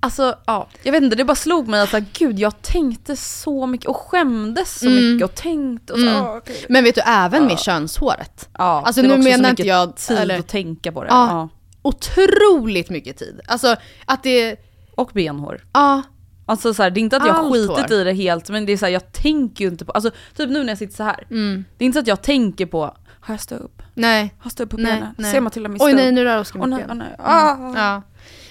Alltså, 0.00 0.34
ja. 0.46 0.68
Jag 0.82 0.92
vet 0.92 1.02
inte, 1.02 1.16
det 1.16 1.24
bara 1.24 1.34
slog 1.34 1.68
mig 1.68 1.80
att 1.80 1.90
så 1.90 1.96
här, 1.96 2.04
gud 2.18 2.38
jag 2.38 2.62
tänkte 2.62 3.16
så 3.16 3.66
mycket 3.66 3.86
och 3.86 3.96
skämdes 3.96 4.78
så 4.80 4.86
Mm. 4.86 5.12
mycket 5.12 5.24
och 5.30 5.34
tänkte 5.34 5.92
och 5.92 5.98
så, 5.98 6.06
Mm. 6.08 6.22
ah, 6.22 6.36
okej. 6.36 6.66
Men 6.68 6.84
vet 6.84 6.94
du, 6.94 7.00
även 7.06 7.46
med 7.46 7.58
könshåret. 7.58 8.48
Ja, 8.58 8.82
Alltså, 8.86 9.02
det 9.02 9.08
nu 9.08 9.18
menar 9.18 9.50
inte 9.50 9.62
jag- 9.62 9.96
tid 9.96 10.16
eller- 10.16 10.38
att 10.38 10.48
tänka 10.48 10.92
på 10.92 11.02
det. 11.04 11.08
Ja. 11.10 11.28
Ja. 11.30 11.48
Otroligt 11.82 12.90
mycket 12.90 13.16
tid. 13.16 13.40
Alltså 13.46 13.76
att 14.06 14.22
det, 14.22 14.56
Och 14.94 15.10
benhår. 15.14 15.60
ja. 15.72 16.02
Alltså 16.48 16.74
så 16.74 16.82
här, 16.82 16.90
det 16.90 17.00
är 17.00 17.02
inte 17.02 17.16
att 17.16 17.26
jag 17.26 17.32
har 17.34 17.44
Allt 17.44 17.52
skitit 17.54 17.90
hår. 17.90 18.00
i 18.00 18.04
det 18.04 18.12
helt, 18.12 18.50
men 18.50 18.66
det 18.66 18.72
är 18.72 18.76
så 18.76 18.84
här, 18.86 18.92
jag 18.92 19.12
tänker 19.12 19.64
ju 19.64 19.70
inte 19.70 19.84
på, 19.84 19.92
alltså 19.92 20.10
typ 20.36 20.50
nu 20.50 20.62
när 20.64 20.68
jag 20.68 20.78
sitter 20.78 20.94
så 20.96 21.02
här. 21.02 21.26
Mm. 21.30 21.64
Det 21.78 21.84
är 21.84 21.86
inte 21.86 21.96
så 21.96 22.00
att 22.00 22.06
jag 22.06 22.22
tänker 22.22 22.66
på, 22.66 22.80
har 23.20 23.34
jag 23.34 23.40
stubb? 23.40 23.82
Nej. 23.94 24.20
Har 24.22 24.44
jag 24.44 24.52
stubb 24.52 24.70
på 24.70 24.76
benen? 24.76 25.06
nej. 25.18 25.32
Ser 25.32 25.40
Matilda 25.40 25.68
min 25.68 25.78
Oj 25.82 25.90
stubb? 25.90 25.96
nej, 26.00 26.12
nu 26.12 26.24
rör 26.24 26.38
Oskar 26.40 26.60
mitt 26.60 26.68
nej, 26.68 26.84
ben. 26.88 27.02
Ah. 27.18 27.48
Ja. 27.76 28.02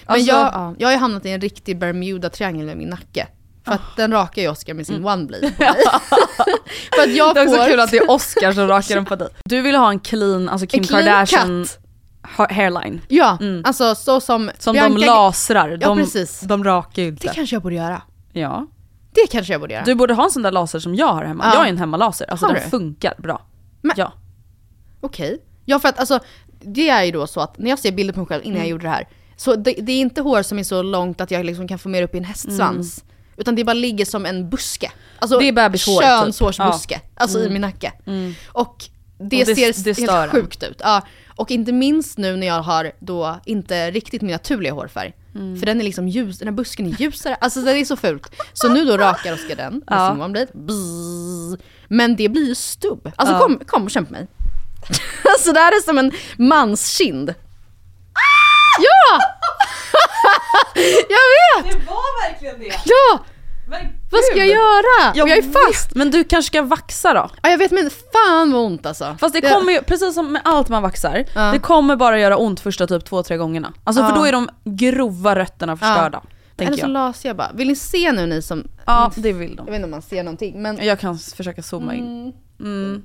Men 0.06 0.14
Alltså- 0.14 0.26
jag, 0.28 0.38
ja, 0.38 0.74
jag 0.78 0.88
har 0.88 0.92
ju 0.92 0.98
hamnat 0.98 1.26
i 1.26 1.30
en 1.30 1.40
riktig 1.40 1.78
Bermuda-triangel 1.78 2.66
med 2.66 2.76
min 2.76 2.88
nacke. 2.88 3.26
För 3.64 3.72
att 3.72 3.96
den 3.96 4.12
rakar 4.12 4.42
ju 4.42 4.48
Oskar 4.48 4.74
med 4.74 4.86
sin 4.86 5.04
one 5.04 5.24
blade 5.24 5.50
på 5.50 5.62
mig. 5.64 5.74
För 6.94 7.02
att 7.02 7.14
jag 7.16 7.34
Det 7.34 7.40
är 7.40 7.46
får... 7.46 7.54
också 7.54 7.66
kul 7.70 7.80
att 7.80 7.90
det 7.90 7.96
är 7.96 8.10
Oscar 8.10 8.52
som 8.52 8.68
rakar 8.68 8.94
den 8.94 9.04
på 9.04 9.16
dig. 9.16 9.28
Du 9.44 9.60
vill 9.62 9.74
ha 9.76 9.90
en 9.90 10.00
clean, 10.00 10.48
alltså 10.48 10.66
Kim 10.66 10.80
En 10.80 10.86
clean 10.86 11.04
Kardashian 11.04 11.64
cut. 11.64 11.78
Ha- 12.36 12.52
hairline. 12.52 13.00
Ja, 13.08 13.38
Mm. 13.40 13.62
alltså 13.64 13.94
så 13.94 14.20
som... 14.20 14.50
Som 14.58 14.76
Bianca- 14.76 14.88
de 15.00 15.06
lasrar, 15.06 15.68
Ja, 15.68 15.76
de, 15.76 15.98
precis. 15.98 16.40
de 16.40 16.64
rakar 16.64 17.02
ju 17.02 17.10
Det 17.10 17.24
inte. 17.24 17.34
kanske 17.34 17.56
jag 17.56 17.62
borde 17.62 17.74
göra. 17.74 18.02
Ja. 18.32 18.66
Det 19.12 19.26
kanske 19.30 19.52
jag 19.54 19.60
borde 19.60 19.74
göra. 19.74 19.84
Du 19.84 19.94
borde 19.94 20.14
ha 20.14 20.24
en 20.24 20.30
sån 20.30 20.42
där 20.42 20.52
laser 20.52 20.78
som 20.78 20.94
jag 20.94 21.12
har 21.12 21.24
hemma. 21.24 21.44
Ja. 21.44 21.52
Jag 21.52 21.60
har 21.60 21.66
en 21.66 21.78
hemmalaser, 21.78 22.30
alltså 22.30 22.46
Har 22.46 22.54
den 22.54 22.62
du? 22.64 22.70
funkar 22.70 23.14
bra. 23.18 23.42
Men- 23.82 23.94
Ja. 23.96 24.12
Okej. 25.00 25.38
Ja 25.64 25.78
för 25.78 25.88
att 25.88 25.98
alltså, 25.98 26.18
det 26.60 26.88
är 26.88 27.02
ju 27.04 27.10
då 27.12 27.26
så 27.26 27.40
att 27.40 27.58
när 27.58 27.70
jag 27.70 27.78
ser 27.78 27.92
bilder 27.92 28.14
på 28.14 28.20
mig 28.20 28.26
själv 28.26 28.42
innan 28.44 28.56
Mm. 28.56 28.62
jag 28.62 28.70
gjorde 28.70 28.82
det 28.84 28.88
här. 28.90 29.08
Så 29.36 29.56
det, 29.56 29.72
det 29.82 29.92
är 29.92 30.00
inte 30.00 30.20
hår 30.20 30.42
som 30.42 30.58
är 30.58 30.62
så 30.62 30.82
långt 30.82 31.20
att 31.20 31.30
jag 31.30 31.46
liksom 31.46 31.68
kan 31.68 31.78
få 31.78 31.88
mer 31.88 32.02
upp 32.02 32.14
i 32.14 32.18
en 32.18 32.24
hästsvans. 32.24 33.04
Utan 33.36 33.54
det 33.54 33.64
bara 33.64 33.72
ligger 33.74 34.04
som 34.04 34.26
en 34.26 34.50
buske. 34.50 34.92
Alltså 35.18 35.36
Mm. 35.40 35.54
Det 35.54 35.60
är 35.62 35.68
bebishår, 35.68 36.00
typ. 36.00 36.08
Könshårsbuske. 36.10 37.00
Alltså 37.14 37.44
i 37.44 37.50
min 37.50 37.60
nacke. 37.60 37.92
Och 38.52 38.84
det, 39.18 39.24
Och 39.24 39.46
det- 39.46 39.54
ser 39.74 39.84
det 39.84 39.98
helt 40.12 40.30
sjukt 40.32 40.62
ut. 40.62 40.80
Ja. 40.84 41.02
Och 41.38 41.50
inte 41.50 41.72
minst 41.72 42.18
nu 42.18 42.36
när 42.36 42.46
jag 42.46 42.62
har 42.62 42.92
då 42.98 43.40
inte 43.44 43.90
riktigt 43.90 44.22
min 44.22 44.32
naturliga 44.32 44.72
hårfärg. 44.72 45.12
Mm. 45.34 45.58
För 45.58 45.66
den 45.66 45.80
är 45.80 45.84
liksom 45.84 46.08
ljus, 46.08 46.38
den 46.38 46.48
här 46.48 46.54
busken 46.54 46.86
är 46.86 46.90
ljusare. 47.00 47.34
Alltså 47.34 47.60
det 47.60 47.72
är 47.78 47.84
så 47.84 47.96
fult. 47.96 48.34
Så 48.52 48.68
nu 48.68 48.84
då 48.84 48.96
rakar 48.96 49.34
Oskar 49.34 49.56
den 49.56 49.72
med 49.72 49.82
Ja. 49.86 50.16
one-blade. 50.20 50.46
Bzzz. 50.54 51.62
Men 51.88 52.16
det 52.16 52.28
blir 52.28 52.48
ju 52.48 52.54
stubb. 52.54 53.12
Alltså 53.16 53.34
Ja. 53.34 53.40
kom, 53.40 53.60
kom 53.66 53.84
och 53.84 53.90
känn 53.90 54.06
på 54.06 54.12
mig. 54.12 54.26
Alltså 55.24 55.52
det 55.52 55.60
här 55.60 55.72
är 55.72 55.82
som 55.82 55.98
en 55.98 56.12
manskind. 56.38 57.34
Ja! 58.78 59.20
jag 61.08 61.62
vet! 61.64 61.72
Det 61.80 61.86
var 61.86 62.28
verkligen 62.30 62.58
det! 62.58 62.74
Ja! 62.84 63.24
Vad 64.10 64.20
ska 64.24 64.38
jag 64.38 64.46
göra? 64.46 65.12
Jag, 65.14 65.28
jag 65.28 65.38
är 65.38 65.42
fast! 65.42 65.94
Men 65.94 66.10
du 66.10 66.24
kanske 66.24 66.46
ska 66.46 66.62
vaxa 66.62 67.14
då? 67.14 67.30
Ja, 67.42 67.50
jag 67.50 67.58
vet 67.58 67.70
men 67.70 67.90
fan 68.12 68.52
vad 68.52 68.62
ont 68.62 68.86
alltså. 68.86 69.16
Fast 69.20 69.34
det 69.34 69.40
kommer 69.40 69.72
ju, 69.72 69.82
precis 69.82 70.14
som 70.14 70.32
med 70.32 70.42
allt 70.44 70.68
man 70.68 70.82
vaxar, 70.82 71.24
Ja. 71.34 71.40
det 71.52 71.58
kommer 71.58 71.96
bara 71.96 72.18
göra 72.20 72.36
ont 72.36 72.60
första 72.60 72.86
typ 72.86 73.04
två, 73.04 73.22
tre 73.22 73.36
gångarna. 73.36 73.72
Alltså 73.84 74.02
Ja. 74.02 74.08
för 74.08 74.16
då 74.16 74.24
är 74.24 74.32
de 74.32 74.48
grova 74.64 75.36
rötterna 75.36 75.76
förstörda. 75.76 76.22
tänker 76.56 76.84
Eller 76.84 77.12
så 77.12 77.26
jag. 77.26 77.30
jag 77.30 77.36
bara. 77.36 77.50
Vill 77.54 77.68
ni 77.68 77.76
se 77.76 78.12
nu 78.12 78.26
ni 78.26 78.42
som... 78.42 78.64
Ja, 78.86 79.10
det 79.16 79.32
vill 79.32 79.48
Jag 79.48 79.56
de. 79.56 79.66
vet 79.66 79.74
inte 79.74 79.84
om 79.84 79.90
man 79.90 80.02
ser 80.02 80.22
någonting 80.22 80.62
men... 80.62 80.84
Jag 80.84 81.00
kan 81.00 81.18
försöka 81.18 81.62
zooma 81.62 81.94
in. 81.94 82.32
Mm. 82.60 83.02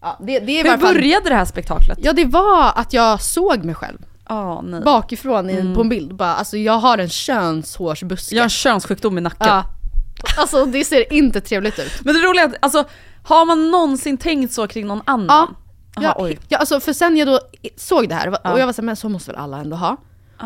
Ja, 0.00 0.18
det, 0.20 0.38
det 0.40 0.60
är 0.60 0.64
Hur 0.64 0.70
fall... 0.70 0.94
började 0.94 1.28
det 1.28 1.34
här 1.34 1.44
spektaklet? 1.44 1.98
Ja 2.02 2.12
det 2.12 2.24
var 2.24 2.72
att 2.76 2.92
jag 2.92 3.22
såg 3.22 3.64
mig 3.64 3.74
själv 3.74 3.98
Ja, 4.28 4.60
nej. 4.64 4.80
bakifrån 4.80 5.50
i, 5.50 5.74
på 5.74 5.80
en 5.80 5.88
bild. 5.88 6.14
Bara, 6.14 6.34
alltså 6.34 6.56
jag 6.56 6.72
har 6.72 6.98
en 6.98 7.08
könshårsbuske. 7.08 8.34
Jag 8.34 8.40
har 8.42 8.44
en 8.46 8.50
könssjukdom 8.50 9.18
i 9.18 9.20
nacken. 9.20 9.46
ja. 9.48 9.64
Alltså 10.36 10.64
det 10.66 10.84
ser 10.84 11.12
inte 11.12 11.40
trevligt 11.40 11.78
ut. 11.78 11.92
Men 12.04 12.14
det 12.14 12.20
roliga 12.20 12.44
är 12.44 12.48
att, 12.48 12.54
alltså, 12.60 12.84
har 13.24 13.44
man 13.46 13.70
någonsin 13.70 14.16
tänkt 14.18 14.52
så 14.52 14.66
kring 14.68 14.86
någon 14.86 15.02
annan? 15.04 15.26
Ja. 15.28 16.04
Aha, 16.04 16.14
Ja, 16.18 16.24
oj. 16.24 16.38
ja, 16.48 16.58
alltså 16.58 16.80
för 16.80 16.92
sen 16.92 17.16
jag 17.16 17.28
då 17.28 17.40
såg 17.76 18.08
det 18.08 18.14
här 18.14 18.28
och 18.28 18.36
Ja. 18.44 18.58
jag 18.58 18.66
var 18.66 18.72
såhär, 18.72 18.86
men 18.86 18.96
så 18.96 19.08
måste 19.08 19.30
väl 19.32 19.40
alla 19.40 19.58
ändå 19.58 19.76
ha. 19.76 19.96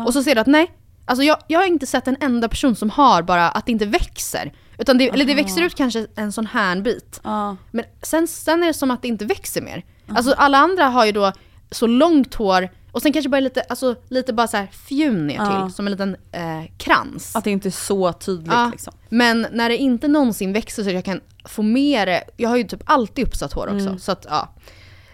Och 0.05 0.13
så 0.13 0.23
ser 0.23 0.35
du 0.35 0.41
att 0.41 0.47
nej, 0.47 0.71
alltså 1.05 1.23
jag, 1.23 1.37
jag 1.47 1.59
har 1.59 1.67
inte 1.67 1.85
sett 1.85 2.07
en 2.07 2.17
enda 2.21 2.49
person 2.49 2.75
som 2.75 2.89
har 2.89 3.21
bara 3.21 3.49
att 3.49 3.65
det 3.65 3.71
inte 3.71 3.85
växer. 3.85 4.53
Utan 4.77 4.97
det, 4.97 5.09
eller 5.09 5.25
det 5.25 5.35
växer 5.35 5.61
ut 5.61 5.75
kanske 5.75 6.07
en 6.15 6.31
sån 6.31 6.45
här 6.45 6.81
bit. 6.81 7.19
Ja. 7.23 7.55
Men 7.71 7.85
sen, 8.01 8.27
sen 8.27 8.63
är 8.63 8.67
det 8.67 8.73
som 8.73 8.91
att 8.91 9.01
det 9.01 9.07
inte 9.07 9.25
växer 9.25 9.61
mer. 9.61 9.83
Alltså 10.15 10.33
alla 10.33 10.57
andra 10.57 10.85
har 10.85 11.05
ju 11.05 11.11
då 11.11 11.31
så 11.71 11.87
långt 11.87 12.33
hår 12.35 12.69
och 12.93 13.01
sen 13.01 13.13
kanske 13.13 13.29
bara 13.29 13.39
lite, 13.39 13.61
alltså, 13.61 13.95
lite 14.09 14.33
bara 14.33 14.47
så 14.47 14.57
här 14.57 14.67
fjun 14.87 15.27
ner 15.27 15.33
till, 15.35 15.45
Ja. 15.59 15.69
som 15.69 15.87
en 15.87 15.91
liten 15.91 16.15
eh, 16.31 16.63
krans. 16.77 17.35
Att 17.35 17.43
det 17.43 17.51
inte 17.51 17.67
är 17.67 17.71
så 17.71 18.13
tydligt 18.13 18.53
Ja, 18.53 18.69
liksom. 18.71 18.93
Men 19.09 19.47
när 19.51 19.69
det 19.69 19.77
inte 19.77 20.07
någonsin 20.07 20.53
växer 20.53 20.83
så 20.83 20.89
att 20.89 20.95
jag 20.95 21.05
kan 21.05 21.21
få 21.45 21.61
med 21.61 22.07
det, 22.07 22.23
jag 22.37 22.49
har 22.49 22.57
ju 22.57 22.63
typ 22.63 22.81
alltid 22.85 23.27
uppsatt 23.27 23.53
hår 23.53 23.67
också. 23.67 23.87
Mm. 23.87 23.99
Så 23.99 24.11
att, 24.11 24.25
ja. 24.29 24.49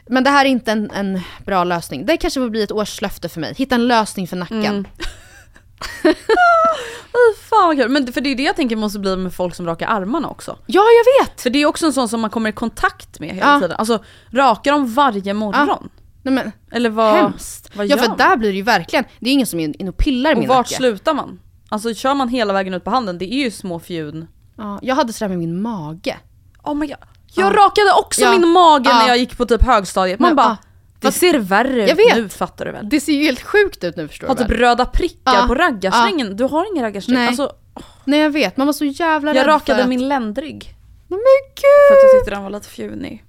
Men 0.07 0.23
det 0.23 0.29
här 0.29 0.45
är 0.45 0.49
inte 0.49 0.71
en, 0.71 0.91
en 0.91 1.21
bra 1.45 1.63
lösning. 1.63 2.05
Det 2.05 2.17
kanske 2.17 2.39
får 2.39 2.49
bli 2.49 2.63
ett 2.63 2.71
årslöfte 2.71 3.29
för 3.29 3.39
mig. 3.39 3.53
Hitta 3.57 3.75
en 3.75 3.87
lösning 3.87 4.27
för 4.27 4.35
nacken. 4.37 4.65
Mm. 4.65 4.85
Fan 7.49 7.67
vad 7.67 7.77
kul. 7.77 7.89
Men 7.89 8.13
för 8.13 8.21
det 8.21 8.29
är 8.29 8.35
det 8.35 8.43
jag 8.43 8.55
tänker 8.55 8.75
måste 8.75 8.99
bli 8.99 9.15
med 9.15 9.33
folk 9.33 9.55
som 9.55 9.65
rakar 9.65 9.87
armarna 9.87 10.29
också. 10.29 10.57
Ja, 10.65 10.81
jag 10.81 11.25
vet! 11.25 11.41
För 11.41 11.49
det 11.49 11.59
är 11.61 11.65
också 11.65 11.85
en 11.85 11.93
sån 11.93 12.09
som 12.09 12.21
man 12.21 12.29
kommer 12.29 12.49
i 12.49 12.53
kontakt 12.53 13.19
med 13.19 13.29
hela 13.29 13.53
Ja. 13.53 13.59
tiden. 13.59 13.75
Alltså 13.79 14.03
rakar 14.31 14.71
de 14.71 14.93
varje 14.93 15.33
morgon? 15.33 15.89
Nej 16.29 16.43
men, 16.43 16.51
Eller 16.77 16.89
vad, 16.89 17.15
hemskt. 17.15 17.69
vad 17.75 17.85
Ja 17.85 17.89
gör 17.89 17.97
för 17.97 18.07
man? 18.07 18.17
där 18.17 18.35
blir 18.37 18.49
det 18.49 18.55
ju 18.55 18.61
verkligen, 18.63 19.05
det 19.19 19.29
är 19.29 19.33
ingen 19.33 19.47
som 19.47 19.59
är 19.59 19.81
inne 19.81 19.89
och 19.89 19.97
pillar 19.97 20.31
i 20.31 20.33
Och 20.35 20.39
min 20.39 20.49
vart 20.49 20.57
nacke. 20.57 20.75
slutar 20.75 21.13
man? 21.13 21.39
Alltså 21.69 21.93
kör 21.93 22.13
man 22.13 22.29
hela 22.29 22.53
vägen 22.53 22.73
ut 22.73 22.83
på 22.83 22.89
handen, 22.89 23.17
det 23.17 23.33
är 23.33 23.43
ju 23.43 23.51
små 23.51 23.79
fjun. 23.79 24.27
Ja, 24.57 24.79
jag 24.81 24.95
hade 24.95 25.13
sådär 25.13 25.29
med 25.29 25.37
min 25.37 25.61
mage. 25.61 26.17
Oh 26.63 26.75
my 26.75 26.87
god. 26.87 26.97
Jag 27.35 27.57
rakade 27.57 27.91
också 27.99 28.21
Ja. 28.21 28.31
min 28.31 28.47
mage 28.49 28.89
Ja. 28.89 28.99
när 28.99 29.07
jag 29.07 29.17
gick 29.17 29.37
på 29.37 29.45
typ 29.45 29.61
högstadiet. 29.63 30.19
Man 30.19 30.29
Men, 30.29 30.35
bara, 30.35 30.57
ja. 30.61 30.67
det 30.99 31.11
ser 31.11 31.39
värre 31.39 31.79
Jag 31.79 31.89
ut 31.89 31.97
vet. 31.97 32.15
nu 32.15 32.29
fattar 32.29 32.65
du 32.65 32.71
väl? 32.71 32.89
Det 32.89 32.99
ser 32.99 33.13
ju 33.13 33.23
helt 33.23 33.41
sjukt 33.41 33.83
ut 33.83 33.95
nu 33.97 34.07
förstår 34.07 34.27
Har 34.27 34.35
du 34.35 34.41
typ 34.41 34.51
väl? 34.51 34.57
röda 34.57 34.85
prickar 34.85 35.33
Ja. 35.35 35.43
på 35.47 35.55
raggarsträngen. 35.55 36.35
Du 36.37 36.43
har 36.43 36.71
ingen 36.71 36.83
raggarsträng. 36.83 37.15
Nej. 37.17 37.27
Alltså, 37.27 37.51
Nej 38.05 38.19
jag 38.19 38.29
vet, 38.29 38.57
man 38.57 38.67
var 38.67 38.73
så 38.73 38.85
jävla 38.85 39.31
rädd 39.31 39.37
jag 39.37 39.45
för 39.45 39.51
rakade 39.51 39.83
att... 39.83 39.89
min 39.89 40.07
ländrygg. 40.07 40.75
Nej 41.07 41.19
men 41.19 41.63
För 41.89 41.95
att 41.95 42.03
jag 42.03 42.11
gud! 42.11 42.19
tyckte 42.21 42.35
den 42.35 42.43
var 42.43 42.49
lite 42.49 42.69
fjunig. 42.69 43.23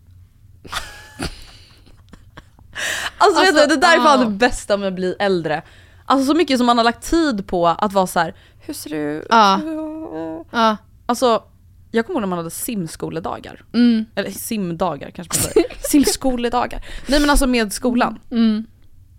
Alltså, 3.18 3.40
vet 3.40 3.48
Alltså, 3.50 3.68
du, 3.68 3.74
det 3.74 3.80
där 3.80 3.96
är 3.96 4.00
fan 4.00 4.20
det 4.20 4.26
bästa 4.26 4.76
med 4.76 4.88
att 4.88 4.94
bli 4.94 5.16
äldre. 5.18 5.62
Alltså 6.06 6.26
så 6.32 6.34
mycket 6.36 6.58
som 6.58 6.66
man 6.66 6.76
har 6.78 6.84
lagt 6.84 7.10
tid 7.10 7.46
på 7.46 7.66
att 7.68 7.92
vara 7.92 8.06
så 8.06 8.20
här. 8.20 8.34
hur 8.60 8.74
ser 8.74 8.90
du 8.90 8.96
ut? 8.96 9.26
Ja. 9.30 9.60
Ja. 10.52 10.76
Alltså, 11.06 11.42
jag 11.90 12.06
kommer 12.06 12.14
ihåg 12.16 12.22
när 12.22 12.28
man 12.28 12.38
hade 12.38 12.50
simskoledagar. 12.50 13.64
Mm. 13.74 14.04
Eller 14.14 14.30
simdagar 14.30 15.10
kanske 15.10 15.36
man 15.38 15.52
säger. 15.52 15.66
Simskoledagar. 15.88 16.84
Nej 17.06 17.20
men 17.20 17.30
alltså 17.30 17.46
med 17.46 17.72
skolan. 17.72 18.18
Mm. 18.30 18.66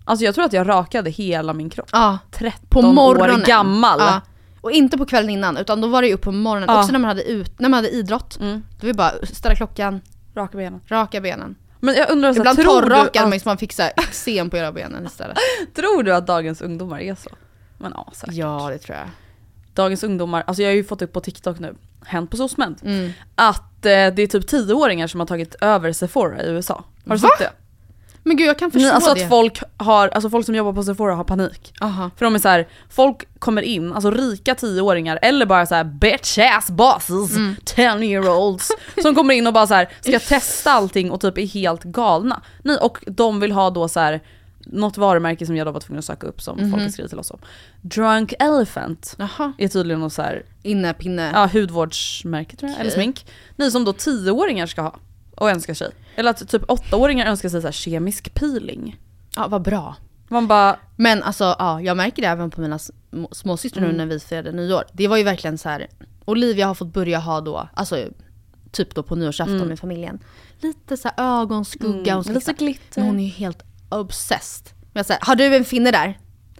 Alltså 0.04 0.24
jag 0.24 0.34
tror 0.34 0.44
att 0.44 0.52
jag 0.52 0.68
rakade 0.68 1.10
hela 1.10 1.52
min 1.52 1.70
kropp. 1.70 1.88
Ja. 1.92 2.18
13 2.30 2.66
På 2.68 2.82
morgonen. 2.82 3.40
år 3.40 3.44
gammal. 3.46 3.98
Ja. 4.00 4.20
Och 4.60 4.70
inte 4.70 4.98
på 4.98 5.06
kvällen 5.06 5.30
innan, 5.30 5.56
utan 5.56 5.80
då 5.80 5.88
var 5.88 6.02
det 6.02 6.08
ju 6.08 6.14
upp 6.14 6.20
på 6.22 6.32
morgonen. 6.32 6.68
Ja. 6.68 6.78
Också 6.80 6.92
när 6.92 6.98
man 6.98 7.08
hade, 7.08 7.22
ut, 7.22 7.60
när 7.60 7.68
man 7.68 7.76
hade 7.78 7.88
idrott. 7.90 8.38
Mm. 8.40 8.62
Då 8.80 8.86
var 8.86 8.88
det 8.88 8.94
bara 8.94 9.12
ställa 9.26 9.54
klockan, 9.56 10.00
Raka 10.34 10.56
benen. 10.56 10.80
raka 10.88 11.20
benen. 11.20 11.54
Men 11.84 11.94
jag 11.94 12.10
undrar, 12.10 12.32
så, 12.32 12.38
Ibland 12.38 12.58
tror, 12.58 12.82
du 12.82 12.88
torrrakade 12.88 13.26
man 13.26 13.36
att, 13.36 13.42
så 13.42 13.48
man 13.48 13.58
fick 13.58 13.78
eksem 13.78 14.50
på 14.50 14.56
hela 14.56 14.72
benen 14.72 15.06
istället. 15.06 15.38
tror 15.74 16.02
du 16.02 16.14
att 16.14 16.26
dagens 16.26 16.60
ungdomar 16.62 17.00
är 17.00 17.14
så? 17.14 17.30
Men 17.78 17.92
ja, 17.96 18.08
säkert. 18.14 18.34
Ja 18.34 18.68
det 18.72 18.78
tror 18.78 18.98
jag. 18.98 19.06
Dagens 19.74 20.02
ungdomar, 20.02 20.44
alltså 20.46 20.62
jag 20.62 20.70
har 20.70 20.74
ju 20.74 20.84
fått 20.84 21.02
upp 21.02 21.12
på 21.12 21.20
TikTok 21.20 21.58
nu, 21.58 21.74
hänt 22.04 22.30
på 22.30 22.36
SOSMED, 22.36 22.74
Mm. 22.82 23.10
att 23.34 23.86
eh, 23.86 23.90
det 23.90 24.22
är 24.22 24.26
typ 24.26 24.50
10-åringar 24.50 25.06
som 25.06 25.20
har 25.20 25.26
tagit 25.26 25.54
över 25.60 25.92
Sephora 25.92 26.42
i 26.42 26.48
USA. 26.50 26.84
Har 27.08 27.16
du 27.16 27.22
Va? 27.22 27.28
sett 27.28 27.38
det? 27.38 27.50
Men 28.24 28.36
gud 28.36 28.46
jag 28.48 28.58
kan 28.58 28.70
förstå 28.70 28.90
alltså 28.92 29.14
det. 29.14 29.22
att 29.22 29.28
folk 29.28 29.60
har, 29.76 30.08
alltså 30.08 30.30
folk 30.30 30.46
som 30.46 30.54
jobbar 30.54 30.72
på 30.72 30.82
Sephora 30.82 31.14
har 31.14 31.24
panik. 31.24 31.72
Aha. 31.80 32.10
För 32.16 32.24
de 32.24 32.34
är 32.34 32.38
så 32.38 32.48
här, 32.48 32.68
folk 32.90 33.38
kommer 33.38 33.62
in, 33.62 33.92
alltså 33.92 34.10
rika 34.10 34.54
10-åringar 34.54 35.18
eller 35.22 35.46
bara 35.46 35.66
så 35.66 35.74
här 35.74 35.84
bitch 35.84 36.38
ass 36.38 36.70
bosses, 36.70 37.36
Mm. 37.36 37.56
10 37.64 37.98
year 38.02 38.28
olds 38.28 38.70
som 39.02 39.14
kommer 39.14 39.34
in 39.34 39.46
och 39.46 39.52
bara 39.52 39.66
så 39.66 39.74
här 39.74 39.88
ska 40.00 40.18
testa 40.18 40.70
allting 40.72 41.10
och 41.10 41.20
typ 41.20 41.38
är 41.38 41.46
helt 41.46 41.82
galna. 41.82 42.42
Nej, 42.62 42.76
och 42.76 42.98
de 43.06 43.40
vill 43.40 43.52
ha 43.52 43.70
då 43.70 43.88
så 43.88 44.00
här 44.00 44.20
något 44.66 44.96
varumärke 44.96 45.46
som 45.46 45.56
jag 45.56 45.66
då 45.66 45.70
var 45.70 45.80
tvungen 45.80 45.98
att 45.98 46.04
söka 46.04 46.26
upp 46.26 46.42
som 46.42 46.58
Mhm. 46.58 46.70
folk 46.70 46.82
har 46.82 46.88
skrivit 46.88 47.10
till 47.10 47.18
oss 47.18 47.30
om. 47.30 47.38
Drunk 47.80 48.34
Elephant 48.38 49.14
Jaha. 49.18 49.52
är 49.58 49.68
tydligen 49.68 50.00
något 50.00 50.12
så 50.12 50.22
här, 50.22 50.42
Inne, 50.62 50.94
pinne. 50.94 51.30
ja, 51.34 51.46
hudvårdsmärke 51.52 52.56
tror 52.56 52.70
jag, 52.70 52.80
eller 52.80 52.90
Okej. 52.90 53.02
smink. 53.02 53.26
Ni 53.56 53.70
som 53.70 53.84
då 53.84 53.92
10-åringar 53.92 54.66
ska 54.66 54.82
ha 54.82 54.94
och 55.36 55.50
önskar 55.50 55.74
sig. 55.74 55.90
Eller 56.16 56.30
att 56.30 56.48
typ 56.48 56.62
8-åringar 56.62 57.26
önskar 57.26 57.48
sig 57.48 57.60
så 57.60 57.66
här 57.66 57.72
kemisk 57.72 58.34
peeling. 58.34 58.96
Ja 59.36 59.48
vad 59.48 59.62
bra. 59.62 59.96
Man 60.28 60.46
bara, 60.46 60.76
Men 60.96 61.22
alltså 61.22 61.56
ja, 61.58 61.80
jag 61.80 61.96
märker 61.96 62.22
det 62.22 62.28
även 62.28 62.50
på 62.50 62.60
mina 62.60 62.76
sm- 62.76 63.26
småsystrar 63.32 63.82
Mm. 63.82 63.92
nu 63.92 63.98
när 63.98 64.06
vi 64.06 64.20
firade 64.20 64.52
nyår. 64.52 64.84
Det 64.92 65.08
var 65.08 65.16
ju 65.16 65.22
verkligen 65.24 65.58
så 65.58 65.68
här. 65.68 65.86
Olivia 66.24 66.66
har 66.66 66.74
fått 66.74 66.92
börja 66.92 67.18
ha 67.18 67.40
då, 67.40 67.68
alltså 67.74 68.04
typ 68.72 68.94
då 68.94 69.02
på 69.02 69.14
nyårsafton 69.16 69.68
med 69.68 69.78
familjen. 69.78 70.18
Lite 70.60 70.96
så 70.96 71.10
här 71.16 71.40
ögonskugga 71.42 72.12
Mm. 72.12 72.34
lite 72.34 72.52
glitter. 72.52 73.00
Men 73.00 73.08
hon 73.08 73.18
är 73.20 73.24
ju 73.24 73.30
helt 73.30 73.62
obsessed. 73.88 74.66
Jag 74.92 75.06
säger, 75.06 75.20
har 75.24 75.36
du 75.36 75.56
en 75.56 75.64
finne 75.64 75.90
där? 75.90 76.18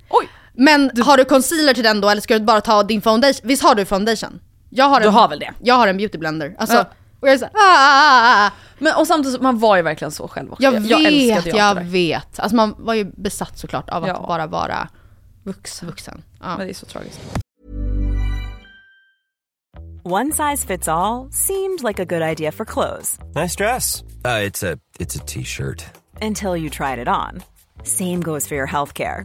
oj! 0.09 0.29
Men 0.55 0.91
har 1.03 1.17
du 1.17 1.25
concealer 1.25 1.75
till 1.75 1.85
den 1.85 2.01
då 2.01 2.09
eller 2.09 2.21
ska 2.23 2.39
du 2.39 2.45
bara 2.45 2.61
ta 2.61 2.83
din 2.83 3.03
foundation? 3.03 3.49
Visst 3.49 3.63
har 3.63 3.75
du 3.75 3.85
foundation? 3.85 4.41
Jag 4.71 4.85
har 4.85 4.97
en, 4.97 5.03
Du 5.03 5.09
har 5.09 5.29
väl 5.29 5.39
det? 5.39 5.51
Jag 5.63 5.75
har 5.75 5.89
en 5.89 5.97
beauty 5.97 6.19
blender. 6.19 6.55
Alltså, 6.59 6.77
Ja. 6.77 6.85
Och 7.23 7.29
jag 7.29 7.35
är 7.35 7.39
såhär, 7.39 7.53
ah, 7.55 7.59
ah, 7.79 8.47
ah. 8.47 8.51
Men 8.79 8.95
och 8.97 9.07
samtidigt, 9.07 9.41
man 9.43 9.59
var 9.59 9.77
ju 9.77 9.83
verkligen 9.83 10.13
så 10.13 10.29
själv 10.29 10.53
också. 10.53 10.63
Jag 10.63 10.73
vet, 10.73 10.87
jag, 10.87 11.01
jag, 11.03 11.13
älskade 11.13 11.51
det 11.75 11.81
där. 11.81 11.85
vet. 11.85 12.41
Alltså 12.41 12.57
man 12.57 12.75
var 12.79 12.95
ju 12.95 13.05
besatt 13.17 13.59
såklart 13.59 13.91
av 13.91 14.03
att 14.03 14.09
Ja. 14.09 14.25
bara 14.29 14.47
vara 14.47 14.89
Vuxen. 15.45 15.89
vuxen. 15.89 16.23
Ja. 16.41 16.57
Men 16.57 16.67
det 16.67 16.73
är 16.73 16.75
så 16.75 16.87
tragiskt. 16.87 17.21
One 20.05 20.33
size 20.33 20.67
fits 20.67 20.89
all 20.89 21.31
seemed 21.33 21.83
like 21.83 22.03
a 22.03 22.05
good 22.05 22.23
idea 22.23 22.53
for 22.53 22.65
clothes 22.65 23.19
Nice 23.35 23.57
dress. 23.57 24.03
Uh, 24.25 24.41
it's 24.49 24.63
a 24.73 24.77
it's 24.99 25.17
a 25.17 25.25
t-shirt. 25.27 25.85
until 26.21 26.57
you 26.57 26.69
tried 26.71 26.99
it 26.99 27.09
on. 27.09 27.43
Same 27.85 28.21
goes 28.21 28.49
for 28.49 28.57
your 28.57 28.67
healthcare. 28.69 29.25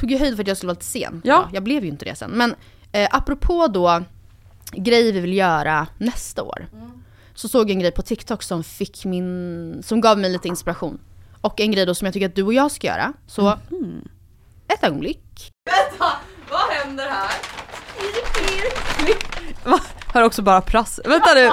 Tog 0.00 0.10
ju 0.10 0.18
höjd 0.18 0.36
för 0.36 0.42
att 0.42 0.48
jag 0.48 0.56
skulle 0.56 0.68
vara 0.68 0.74
lite 0.74 0.84
sen. 0.84 1.20
Ja. 1.24 1.48
Jag 1.52 1.62
blev 1.62 1.84
ju 1.84 1.90
inte 1.90 2.04
det 2.04 2.14
sen. 2.14 2.30
Men 2.30 2.54
eh, 2.92 3.08
apropå 3.10 3.66
då 3.66 4.02
grejer 4.72 5.12
vi 5.12 5.20
vill 5.20 5.34
göra 5.34 5.86
nästa 5.98 6.42
år. 6.42 6.68
Så 7.34 7.48
såg 7.48 7.62
jag 7.62 7.70
en 7.70 7.80
grej 7.80 7.92
på 7.92 8.02
TikTok 8.02 8.42
som 8.42 8.64
fick 8.64 9.04
min, 9.04 9.82
som 9.82 10.00
gav 10.00 10.18
mig 10.18 10.30
lite 10.30 10.48
inspiration. 10.48 11.00
Och 11.40 11.60
en 11.60 11.70
grej 11.72 11.86
då 11.86 11.94
som 11.94 12.04
jag 12.06 12.14
tycker 12.14 12.26
att 12.26 12.34
du 12.34 12.42
och 12.42 12.54
jag 12.54 12.70
ska 12.70 12.86
göra. 12.86 13.12
Så, 13.26 13.58
ett 14.68 14.84
ögonblick. 14.84 15.50
Vad 16.50 16.70
händer 16.70 17.08
här? 17.08 17.30
Va? 19.64 19.80
Hör 20.14 20.22
också 20.22 20.42
bara 20.42 20.60
prass. 20.60 21.00
Vänta 21.04 21.34
nu. 21.34 21.50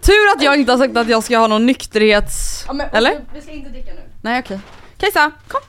Tur 0.00 0.28
att 0.36 0.42
jag 0.42 0.56
inte 0.56 0.72
har 0.72 0.78
sagt 0.78 0.96
att 0.96 1.08
jag 1.08 1.24
ska 1.24 1.38
ha 1.38 1.46
någon 1.46 1.66
nykterhets... 1.66 2.66
Eller? 2.92 3.24
Vi 3.34 3.40
ska 3.40 3.50
inte 3.50 3.70
dricka 3.70 3.90
nu. 3.94 4.00
Nej 4.22 4.40
okej. 4.40 4.60
Kajsa, 4.96 5.30
kom. 5.48 5.60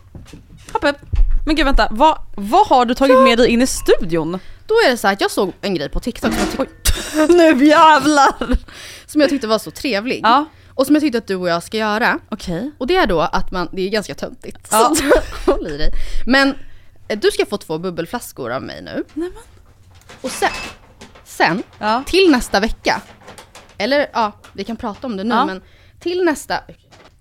Hopp 0.73 0.83
upp. 0.83 1.10
Men 1.45 1.55
gud 1.55 1.65
vänta, 1.65 1.87
vad, 1.91 2.17
vad 2.35 2.67
har 2.67 2.85
du 2.85 2.93
tagit 2.93 3.21
med 3.23 3.37
dig 3.37 3.47
in 3.49 3.61
i 3.61 3.67
studion? 3.67 4.39
Då 4.67 4.73
är 4.75 4.89
det 4.89 4.97
så 4.97 5.07
här 5.07 5.13
att 5.13 5.21
jag 5.21 5.31
såg 5.31 5.53
en 5.61 5.75
grej 5.75 5.89
på 5.89 5.99
TikTok 5.99 6.33
som 6.33 6.41
jag, 6.57 6.67
tyck- 6.67 7.27
nu 7.57 7.65
jävlar! 7.65 8.57
som 9.05 9.21
jag 9.21 9.29
tyckte 9.29 9.47
var 9.47 9.59
så 9.59 9.71
trevlig. 9.71 10.19
Ja, 10.23 10.45
Och 10.75 10.85
som 10.85 10.95
jag 10.95 11.01
tyckte 11.01 11.17
att 11.17 11.27
du 11.27 11.35
och 11.35 11.49
jag 11.49 11.63
ska 11.63 11.77
göra. 11.77 12.19
okej. 12.29 12.71
Och 12.77 12.87
det 12.87 12.95
är 12.95 13.07
då 13.07 13.19
att 13.21 13.51
man, 13.51 13.69
det 13.71 13.81
är 13.81 13.89
ganska 13.89 14.15
töntigt. 14.15 14.67
Ja. 14.71 14.95
Så 14.95 15.03
håll 15.51 15.67
i 15.67 15.77
dig. 15.77 15.91
Men 16.25 16.55
eh, 17.07 17.19
du 17.19 17.31
ska 17.31 17.45
få 17.45 17.57
två 17.57 17.77
bubbelflaskor 17.77 18.51
av 18.51 18.63
mig 18.63 18.81
nu. 18.81 19.03
Och 20.21 20.31
sen, 20.31 20.49
sen 21.25 21.63
Ja. 21.79 22.03
till 22.07 22.31
nästa 22.31 22.59
vecka. 22.59 23.01
Eller 23.77 24.07
ja, 24.13 24.31
vi 24.53 24.63
kan 24.63 24.75
prata 24.75 25.07
om 25.07 25.17
det 25.17 25.23
nu 25.23 25.35
Ja. 25.35 25.45
men 25.45 25.61
till 25.99 26.23
nästa, 26.23 26.59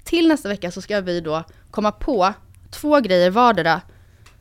till 0.05 0.29
nästa 0.29 0.49
vecka 0.49 0.71
så 0.71 0.83
ska 0.83 1.01
vi 1.01 1.21
då 1.21 1.45
komma 1.71 1.93
på 1.93 2.33
två 2.71 3.01
grejer 3.01 3.31
vardera 3.31 3.81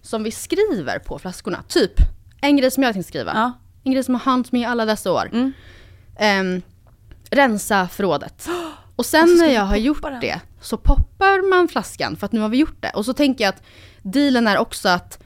som 0.10 0.24
vi 0.24 0.32
skriver 0.32 1.00
på 1.00 1.20
flaskorna. 1.20 1.64
Typ 1.68 1.92
en 2.42 2.58
grej 2.58 2.72
som 2.72 2.84
jag 2.84 2.94
tänkte 2.94 3.08
skriva. 3.08 3.32
Ja. 3.36 3.52
En 3.84 3.92
grej 3.92 4.04
som 4.04 4.16
har 4.16 4.22
hänt 4.32 4.52
mig 4.52 4.62
i 4.62 4.66
alla 4.66 4.86
dessa 4.86 5.12
år. 5.12 5.30
Mm. 5.34 5.52
Ehm, 6.20 6.62
rensa 7.32 7.88
förrådet. 7.88 8.48
Och 8.96 9.06
sen 9.06 9.24
Och 9.24 9.38
när 9.38 9.48
jag 9.54 9.62
har 9.62 9.76
gjort 9.78 10.02
den. 10.02 10.20
det 10.20 10.40
så 10.62 10.78
poppar 10.78 11.50
man 11.50 11.68
flaskan 11.68 12.16
för 12.18 12.26
att 12.26 12.32
nu 12.32 12.40
har 12.40 12.50
vi 12.50 12.58
gjort 12.58 12.78
det. 12.82 12.90
Och 12.90 13.06
så 13.06 13.14
tänker 13.14 13.44
jag 13.44 13.50
att 13.50 13.64
dealen 14.02 14.48
är 14.48 14.58
också 14.58 14.90
att 14.90 15.20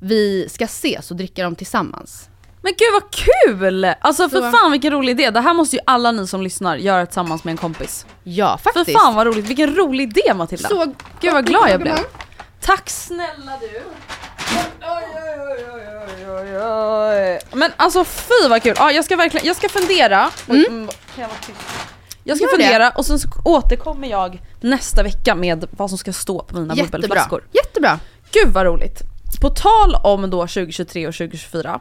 vi 0.00 0.48
ska 0.48 0.64
ses 0.64 1.10
och 1.10 1.16
dricka 1.16 1.42
dem 1.44 1.54
tillsammans. 1.56 2.28
Men 2.62 2.72
gud 2.78 2.88
vad 2.92 3.10
kul! 3.10 3.84
Alltså 4.00 4.28
för 4.28 4.40
Så- 4.40 4.50
fan 4.58 4.72
vilken 4.72 4.90
rolig 4.92 5.10
idé. 5.20 5.30
Det 5.30 5.40
här 5.40 5.54
måste 5.54 5.76
ju 5.76 5.82
alla 5.86 6.12
ni 6.12 6.26
som 6.26 6.42
lyssnar 6.42 6.76
göra 6.76 7.06
tillsammans 7.06 7.44
med 7.44 7.52
en 7.52 7.56
kompis. 7.58 8.06
Ja, 8.24 8.58
faktiskt. 8.64 8.84
För 8.86 8.92
fan 8.92 9.14
vad 9.14 9.26
roligt, 9.26 9.46
vilken 9.46 9.74
rolig 9.76 10.02
idé 10.18 10.34
Matilda. 10.34 10.68
Så 10.68 10.94
Gud 11.20 11.32
vad 11.32 11.46
glad 11.46 11.70
jag 11.70 11.80
blev. 11.80 11.96
Tack 12.60 12.90
snälla 12.90 13.58
du. 13.60 13.82
Men 17.52 17.72
alltså 17.76 18.04
fy 18.04 18.48
vad 18.48 18.62
kul. 18.62 18.74
Ja, 18.78 18.92
jag 18.92 19.04
ska 19.04 19.16
verkligen, 19.16 19.46
jag 19.46 19.56
ska 19.56 19.68
fundera. 19.68 20.30
Oj, 20.48 20.66
mm, 20.66 20.88
kan 21.16 21.24
jag 22.24 22.36
ska 22.36 22.44
Gör 22.44 22.56
det. 22.58 22.64
fundera 22.64 22.90
och 22.90 23.06
sen 23.06 23.18
så 23.18 23.28
återkommer 23.44 24.08
jag 24.08 24.42
nästa 24.60 25.02
vecka 25.02 25.34
med 25.34 25.66
vad 25.70 25.88
som 25.90 25.98
ska 25.98 26.12
stå 26.12 26.42
på 26.42 26.60
mina 26.60 26.74
Jättebra. 26.74 26.98
bubbelflaskor. 26.98 27.44
Jättebra. 27.52 27.98
Gud 28.32 28.48
vad 28.52 28.66
roligt. 28.66 29.02
På 29.40 29.50
tal 29.50 29.94
om 30.04 30.30
då 30.30 30.40
2023 30.40 31.08
och 31.08 31.14
2024 31.14 31.80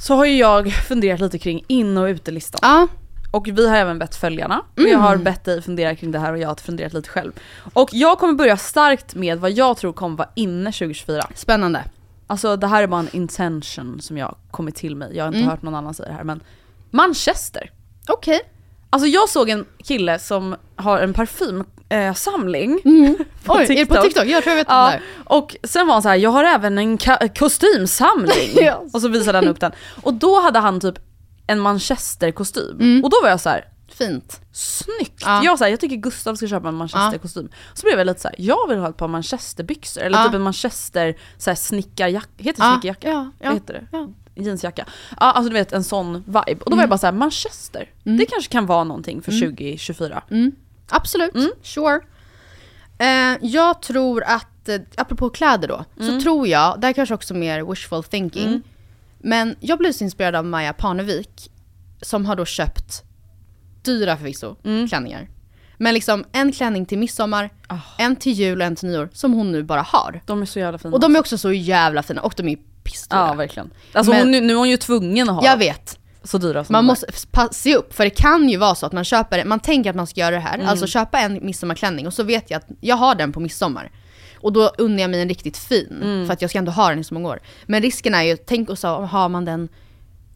så 0.00 0.14
har 0.14 0.24
ju 0.24 0.36
jag 0.36 0.72
funderat 0.72 1.20
lite 1.20 1.38
kring 1.38 1.64
in 1.68 1.98
och 1.98 2.04
utelistan. 2.04 2.58
Ja, 2.62 2.88
Och 3.30 3.48
vi 3.48 3.68
har 3.68 3.76
även 3.76 3.98
bett 3.98 4.16
följarna. 4.16 4.62
Och 4.76 4.82
jag 4.82 4.98
har 4.98 5.16
bett 5.16 5.44
dig 5.44 5.62
fundera 5.62 5.94
kring 5.96 6.12
det 6.12 6.18
här 6.18 6.32
och 6.32 6.38
jag 6.38 6.48
har 6.48 6.54
funderat 6.54 6.92
lite 6.92 7.08
själv. 7.08 7.32
Och 7.72 7.88
jag 7.92 8.18
kommer 8.18 8.34
börja 8.34 8.56
starkt 8.56 9.14
med 9.14 9.38
vad 9.38 9.50
jag 9.50 9.76
tror 9.76 9.92
kommer 9.92 10.16
vara 10.16 10.28
inne 10.34 10.72
2024. 10.72 11.22
spännande. 11.34 11.84
Alltså 12.26 12.56
det 12.56 12.66
här 12.66 12.82
är 12.82 12.86
bara 12.86 13.00
en 13.00 13.08
intention 13.16 14.00
som 14.00 14.18
jag 14.18 14.36
kommit 14.50 14.74
till 14.74 14.96
mig. 14.96 15.16
Jag 15.16 15.24
har 15.24 15.28
inte 15.28 15.38
Mm. 15.38 15.50
hört 15.50 15.62
någon 15.62 15.74
annan 15.74 15.94
säga 15.94 16.08
det 16.08 16.14
här 16.14 16.24
men 16.24 16.40
Manchester. 16.90 17.70
Okej. 18.08 18.40
Alltså 18.90 19.06
jag 19.08 19.28
såg 19.28 19.48
en 19.48 19.66
kille 19.84 20.18
som 20.18 20.56
har 20.76 20.98
en 20.98 21.14
parfymsamling. 21.14 22.72
Oj, 23.46 23.62
är 23.64 23.68
det 23.76 23.86
på 23.86 24.02
TikTok? 24.02 24.26
Jag 24.26 24.42
tror 24.42 24.50
jag 24.56 24.56
vet 24.56 24.66
Ja, 24.70 24.92
och 25.24 25.56
sen 25.62 25.86
var 25.86 25.92
han 25.94 26.02
så 26.02 26.08
här: 26.08 26.16
jag 26.16 26.30
har 26.30 26.44
även 26.44 26.78
en 26.78 26.98
kostymsamling. 27.38 28.50
Ja. 28.54 28.82
Och 28.92 29.00
så 29.00 29.08
visade 29.08 29.38
han 29.38 29.48
upp 29.48 29.60
den. 29.60 29.72
Och 30.02 30.14
då 30.14 30.40
hade 30.40 30.58
han 30.58 30.80
typ 30.80 30.98
en 31.50 31.60
manchesterkostym. 31.60 32.76
Mm. 32.80 33.04
Och 33.04 33.10
då 33.10 33.16
var 33.22 33.28
jag 33.28 33.40
så 33.40 33.48
här: 33.48 33.64
Fint. 33.88 34.40
snyggt! 34.52 35.22
Ja. 35.24 35.44
Jag, 35.44 35.58
så 35.58 35.64
här, 35.64 35.70
jag 35.70 35.80
tycker 35.80 35.96
Gustav 35.96 36.34
ska 36.34 36.46
köpa 36.48 36.68
en 36.68 36.74
manchesterkostym. 36.74 37.48
Så 37.74 37.82
blev 37.86 37.98
jag 37.98 38.06
lite 38.06 38.20
så 38.20 38.28
här: 38.28 38.34
jag 38.38 38.68
vill 38.68 38.78
ha 38.78 38.88
ett 38.88 38.96
par 38.96 39.08
manchesterbyxor. 39.08 40.02
Eller 40.02 40.18
Ja. 40.18 40.24
typ 40.24 40.34
en 40.34 40.42
manchester 40.42 41.16
så 41.38 41.50
här, 41.50 41.54
snickarjacka. 41.54 42.28
Heter 42.36 42.60
det 42.62 42.66
Ja, 42.68 42.72
snickarjacka? 42.74 43.08
ja, 43.08 43.30
ja, 43.38 43.46
Vad 43.50 43.54
heter 43.54 43.74
det? 43.74 43.86
ja. 43.92 44.08
Jeansjacka. 44.34 44.84
Ja 45.10 45.16
alltså 45.32 45.48
du 45.50 45.54
vet 45.54 45.72
en 45.72 45.84
sån 45.84 46.14
vibe. 46.26 46.62
Och 46.64 46.70
då 46.70 46.76
var 46.76 46.82
jag 46.82 46.90
bara 46.90 46.98
så 46.98 47.06
här: 47.06 47.12
manchester. 47.12 47.88
Det 48.04 48.26
kanske 48.26 48.52
kan 48.52 48.66
vara 48.66 48.84
någonting 48.84 49.22
för 49.22 49.32
2024. 49.32 50.22
Absolut, 50.90 51.34
Mm. 51.34 51.50
sure. 51.62 52.00
Eh, 52.98 53.36
jag 53.40 53.82
tror 53.82 54.22
att, 54.26 54.68
eh, 54.68 54.80
apropå 54.96 55.30
kläder 55.30 55.68
då, 55.68 55.84
Mm. 56.00 56.08
så 56.14 56.22
tror 56.24 56.46
jag, 56.48 56.80
det 56.80 56.86
här 56.86 56.94
kanske 56.94 57.14
också 57.14 57.34
mer 57.34 57.62
wishful 57.64 58.04
thinking, 58.04 58.62
men 59.22 59.56
jag 59.60 59.78
blev 59.78 59.92
så 59.92 60.04
inspirerad 60.04 60.34
av 60.36 60.44
Maja 60.44 60.72
Parnevik 60.72 61.50
som 62.02 62.26
har 62.26 62.36
då 62.36 62.44
köpt, 62.44 63.02
dyra 63.84 64.16
förvisso, 64.16 64.56
Mm. 64.64 64.88
klänningar. 64.88 65.28
Men 65.78 65.94
liksom 65.94 66.24
en 66.32 66.52
klänning 66.52 66.86
till 66.86 66.98
midsommar, 66.98 67.50
Ah. 67.68 67.76
en 67.98 68.16
till 68.16 68.32
jul 68.32 68.60
och 68.60 68.66
en 68.66 68.76
till 68.76 68.88
nyår 68.88 69.08
som 69.12 69.32
hon 69.32 69.52
nu 69.52 69.62
bara 69.62 69.82
har. 69.82 70.22
De 70.26 70.42
är 70.42 70.46
så 70.46 70.58
jävla 70.58 70.78
fina. 70.78 70.94
Och 70.94 71.00
de 71.00 71.16
är 71.16 71.20
också 71.20 71.38
så 71.38 71.52
jävla 71.52 72.02
fina 72.02 72.22
och 72.22 72.34
de 72.36 72.48
är 72.48 72.56
pissdyra. 72.84 73.18
Ja 73.28 73.34
verkligen. 73.34 73.70
Alltså 73.92 74.12
Men- 74.12 74.20
hon, 74.20 74.30
nu 74.46 74.52
är 74.52 74.56
hon 74.56 74.68
ju 74.70 74.76
tvungen 74.76 75.28
att 75.30 75.34
ha 75.36 75.44
Jag 75.44 75.56
vet. 75.56 75.98
så 76.24 76.38
dyra 76.38 76.64
som 76.64 76.72
Man 76.72 76.84
måste 76.84 77.06
se 77.52 77.76
upp, 77.76 77.94
för 77.94 78.04
det 78.04 78.10
kan 78.10 78.48
ju 78.48 78.56
vara 78.56 78.74
så 78.74 78.86
att 78.86 78.92
man 78.92 79.04
köper, 79.04 79.44
man 79.44 79.60
tänker 79.60 79.90
att 79.90 79.96
man 79.96 80.06
ska 80.06 80.20
göra 80.20 80.34
det 80.34 80.40
här, 80.40 80.54
Mm. 80.54 80.68
alltså 80.68 80.86
köpa 80.86 81.20
en 81.20 81.46
midsommarklänning 81.46 82.06
och 82.06 82.14
så 82.14 82.22
vet 82.22 82.50
jag 82.50 82.58
att 82.58 82.66
jag 82.80 82.96
har 82.96 83.14
den 83.14 83.32
på 83.32 83.40
midsommar. 83.40 83.90
Och 84.40 84.52
då 84.52 84.70
unnar 84.78 85.00
jag 85.00 85.10
mig 85.10 85.20
en 85.22 85.28
riktigt 85.28 85.56
fin, 85.56 86.00
Mm. 86.02 86.26
för 86.26 86.32
att 86.32 86.40
jag 86.42 86.50
ska 86.50 86.58
ändå 86.58 86.72
ha 86.72 86.88
den 86.90 86.98
i 86.98 87.04
så 87.04 87.14
många 87.14 87.28
år. 87.28 87.40
Men 87.66 87.82
risken 87.82 88.14
är 88.14 88.22
ju, 88.22 88.36
tänk 88.36 88.68
och 88.70 88.78
så 88.78 88.88
har 88.88 89.28
man 89.28 89.44
den, 89.44 89.68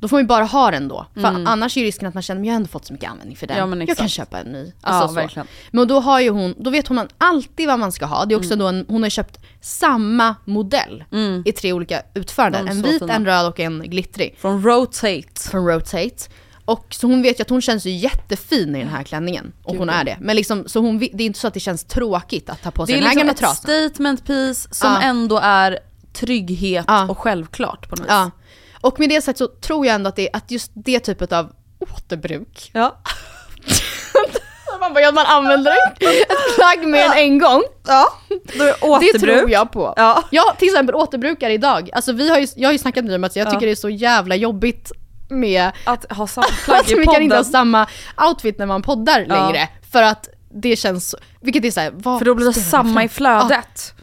då 0.01 0.09
får 0.09 0.17
man 0.17 0.23
ju 0.23 0.27
bara 0.27 0.45
ha 0.45 0.71
den 0.71 0.89
då. 0.89 1.07
För 1.15 1.25
annars 1.47 1.77
är 1.77 1.81
ju 1.81 1.87
risken 1.87 2.09
att 2.09 2.15
man 2.15 2.23
känner, 2.23 2.41
men 2.41 2.47
jag 2.49 2.53
har 2.55 2.57
ändå 2.57 2.69
fått 2.69 2.87
så 2.87 2.93
mycket 2.93 3.11
användning 3.11 3.37
för 3.37 3.47
den. 3.47 3.59
Mm. 3.59 3.81
Ja, 3.81 3.87
jag 3.89 3.97
kan 3.97 4.09
köpa 4.09 4.41
en 4.41 4.47
ny. 4.53 4.65
Ja, 4.83 4.89
Alltså 4.89 5.09
så. 5.09 5.15
verkligen. 5.15 5.47
Men 5.71 5.89
då 5.89 6.01
har 6.01 6.21
ju 6.21 6.31
hon, 6.31 6.55
då 6.59 6.71
vet 6.71 6.89
hon 6.89 7.09
alltid 7.19 7.67
vad 7.69 7.79
man 7.79 7.93
ska 7.93 8.07
ha. 8.07 8.25
Det 8.25 8.35
är 8.35 8.37
också 8.37 8.55
Mm. 8.55 8.59
då 8.59 8.67
en, 8.69 8.85
hon 8.89 9.03
har 9.03 9.11
köpt 9.11 9.39
samma 9.61 10.35
modell 10.45 11.05
i 11.45 11.53
tre 11.53 11.73
olika 11.73 12.03
utföranden. 12.15 12.69
En 12.69 12.83
så 12.83 12.89
vit, 12.89 12.99
fina. 13.03 13.15
en 13.15 13.25
röd 13.27 13.47
och 13.47 13.61
en 13.61 13.83
glittrig 13.91 14.37
Från 14.39 14.63
Rotate. 14.63 15.23
från 15.51 15.67
Rotate. 15.67 16.17
Och 16.65 16.87
så 16.91 17.07
hon 17.07 17.23
vet 17.23 17.39
ju 17.41 17.43
att 17.43 17.51
hon 17.51 17.63
känns 17.63 17.87
ju 17.87 17.91
jättefin 17.91 18.77
i 18.77 18.79
den 18.79 18.89
här 18.89 19.03
klänningen. 19.03 19.53
Och 19.65 19.77
hon 19.77 19.91
är 19.91 20.05
det. 20.05 20.17
Men 20.21 20.37
liksom, 20.37 20.65
så 20.69 20.81
hon, 20.81 20.99
det 20.99 21.23
är 21.23 21.27
inte 21.27 21.39
så 21.39 21.47
att 21.47 21.55
det 21.55 21.61
känns 21.61 21.85
tråkigt 21.85 22.51
att 22.51 22.63
ta 22.63 22.71
på 22.71 22.83
Det 22.83 22.87
sig 22.87 22.95
är 22.95 22.99
den 23.01 23.05
här 23.09 23.11
liksom 23.15 23.19
gamla 23.19 23.33
ett 23.33 23.39
trasan. 23.39 23.57
statement 23.91 24.27
piece 24.27 24.69
som 24.75 24.93
Ja. 24.93 25.03
ändå 25.03 25.39
är 25.43 25.79
trygghet 26.13 26.85
Ja. 26.89 27.09
och 27.11 27.19
självklart 27.19 27.89
på 27.89 27.97
något 27.97 28.01
vis. 28.05 28.11
Ja. 28.11 28.31
Och 28.81 29.01
med 29.01 29.09
det 29.09 29.23
sagt 29.23 29.39
så 29.39 29.47
tror 29.49 29.87
jag 29.87 29.95
ändå 29.95 30.09
att, 30.09 30.17
det, 30.17 30.29
att 30.33 30.51
just 30.51 30.71
det 30.75 31.01
typet 31.01 31.33
av 31.33 31.53
återbruk. 31.79 32.71
Ja. 32.75 32.97
Man 34.81 34.95
bara, 34.95 35.13
man 35.13 35.27
använder 35.27 35.73
ett 35.73 36.55
plagg 36.57 36.87
mer 36.89 37.05
än 37.05 37.13
en 37.13 37.39
gång. 37.39 37.63
ja. 37.87 38.07
Då 38.59 38.65
är 38.65 39.13
Det 39.13 39.19
tror 39.19 39.51
jag 39.51 39.73
på. 39.73 39.95
Ja. 39.97 40.25
Jag 40.31 40.59
till 40.59 40.69
exempel 40.69 40.95
återbrukar 40.95 41.51
idag. 41.51 41.91
Alltså 41.93 42.13
vi 42.13 42.31
har 42.31 42.39
ju, 42.39 42.47
jag 42.57 42.69
har 42.69 42.73
ju 42.73 42.79
snackat 42.79 43.05
med 43.05 43.11
dig 43.11 43.17
om 43.17 43.25
att 43.25 43.37
jag 43.37 43.47
Ja. 43.47 43.51
tycker 43.51 43.67
det 43.67 43.73
är 43.73 43.77
så 43.77 43.89
jävla 43.91 44.37
jobbigt 44.37 44.93
med 45.35 45.71
Att 45.85 46.13
ha 46.13 46.27
samma 46.27 46.47
plagg 46.65 46.91
i 46.91 46.95
vi 46.95 47.05
kan 47.05 47.23
inte 47.23 47.37
ha 47.37 47.41
podden. 47.43 47.53
samma 47.53 47.87
outfit 48.29 48.59
när 48.59 48.67
man 48.67 48.83
poddar 48.83 49.27
längre. 49.27 49.69
För 49.93 50.03
att 50.03 50.29
det 50.55 50.77
känns, 50.77 51.15
vilket 51.41 51.65
är 51.65 51.71
såhär, 51.71 52.19
För 52.19 52.25
då 52.25 52.35
blir 52.35 52.47
det 52.47 52.53
samma 52.53 53.05
i 53.05 53.09
flödet. 53.09 53.95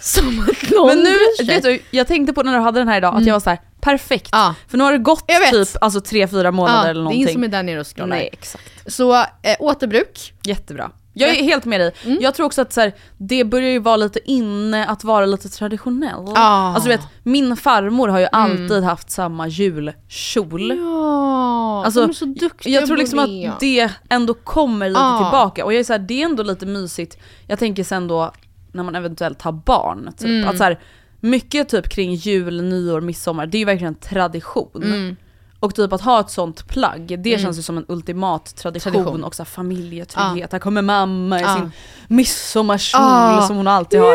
Som 0.00 0.40
att 0.40 0.70
någon 0.70 0.86
Men 0.86 0.98
nu, 0.98 1.16
vet 1.46 1.62
du, 1.62 1.82
jag 1.90 2.06
tänkte 2.06 2.32
på 2.32 2.42
när 2.42 2.52
du 2.52 2.58
hade 2.58 2.80
den 2.80 2.88
här 2.88 2.96
idag 2.98 3.16
att 3.16 3.26
jag 3.26 3.32
var 3.34 3.40
så 3.40 3.50
här: 3.50 3.60
perfekt. 3.80 4.28
Ja. 4.32 4.54
För 4.68 4.78
nu 4.78 4.84
har 4.84 4.92
det 4.92 4.98
gått 4.98 5.28
typ 5.28 5.68
alltså 5.80 6.00
3-4 6.00 6.50
månader 6.50 6.78
ja, 6.78 6.90
eller 6.90 6.90
det 6.90 6.90
är 6.90 6.94
någonting. 6.94 7.20
ingen 7.20 7.32
som 7.32 7.44
är 7.44 7.48
där 7.48 7.62
nere 7.62 7.80
och 7.80 7.96
scrollar. 7.96 8.16
Nej 8.16 8.28
exakt. 8.32 8.64
Så 8.86 9.14
eh, 9.14 9.56
återbruk, 9.58 10.32
Jättebra. 10.44 10.90
Jag 11.16 11.30
är 11.30 11.42
helt 11.42 11.64
med 11.64 11.80
dig. 11.80 11.92
Jag 12.20 12.34
tror 12.34 12.46
också 12.46 12.62
att 12.62 12.72
så 12.72 12.80
här, 12.80 12.92
det 13.18 13.44
börjar 13.44 13.70
ju 13.70 13.78
vara 13.78 13.96
lite 13.96 14.30
inne 14.30 14.86
att 14.86 15.04
vara 15.04 15.26
lite 15.26 15.48
traditionell. 15.48 16.24
Ah. 16.34 16.74
Alltså 16.74 16.82
du 16.88 16.96
vet, 16.96 17.06
min 17.22 17.56
farmor 17.56 18.08
har 18.08 18.18
ju 18.18 18.26
alltid 18.32 18.82
haft 18.82 19.10
samma 19.10 19.48
julkjol. 19.48 20.70
Ja, 20.78 21.84
Alltså, 21.84 22.00
de 22.00 22.10
är 22.10 22.14
så 22.14 22.24
duktiga 22.24 22.74
jag 22.80 22.86
tror 22.86 22.96
liksom 22.96 23.18
det. 23.18 23.46
att 23.46 23.60
det 23.60 23.90
ändå 24.08 24.34
kommer 24.34 24.88
lite 24.88 25.00
Ja. 25.00 25.18
tillbaka 25.18 25.64
och 25.64 25.72
jag 25.72 25.80
är 25.80 25.84
så 25.84 25.92
här, 25.92 26.00
det 26.00 26.22
är 26.22 26.24
ändå 26.24 26.42
lite 26.42 26.66
mysigt. 26.66 27.18
Jag 27.46 27.58
tänker 27.58 27.84
sen 27.84 28.08
då 28.08 28.32
när 28.72 28.82
man 28.82 28.94
eventuellt 28.94 29.42
har 29.42 29.52
barn, 29.52 30.10
typ, 30.16 30.28
Mm. 30.28 30.48
att 30.48 30.58
så 30.58 30.64
här, 30.64 30.80
mycket 31.20 31.68
typ 31.68 31.88
kring 31.88 32.14
jul, 32.14 32.62
nyår, 32.62 33.00
midsommar, 33.00 33.46
det 33.46 33.56
är 33.56 33.58
ju 33.58 33.64
verkligen 33.64 33.94
en 33.94 34.00
tradition. 34.00 35.16
Mm. 35.56 35.68
Och 35.68 35.74
typ 35.74 35.92
att 35.92 36.00
ha 36.00 36.20
ett 36.20 36.30
sånt 36.30 36.68
plagg, 36.68 37.16
det 37.22 37.40
känns 37.40 37.58
ju 37.58 37.62
som 37.62 37.78
en 37.78 37.84
ultimat 37.88 38.56
tradition, 38.56 38.92
Tradition. 38.92 39.24
och 39.24 39.34
så 39.34 39.42
här, 39.42 39.46
familjetrygghet. 39.50 40.52
Här 40.52 40.58
kommer 40.58 40.82
mamma 40.82 41.38
i 41.40 41.42
Ja. 41.42 41.54
sin 41.56 41.70
midsommarkjol 42.08 43.00
Ja. 43.02 43.44
som 43.46 43.56
hon 43.56 43.68
alltid 43.68 44.00
har. 44.00 44.14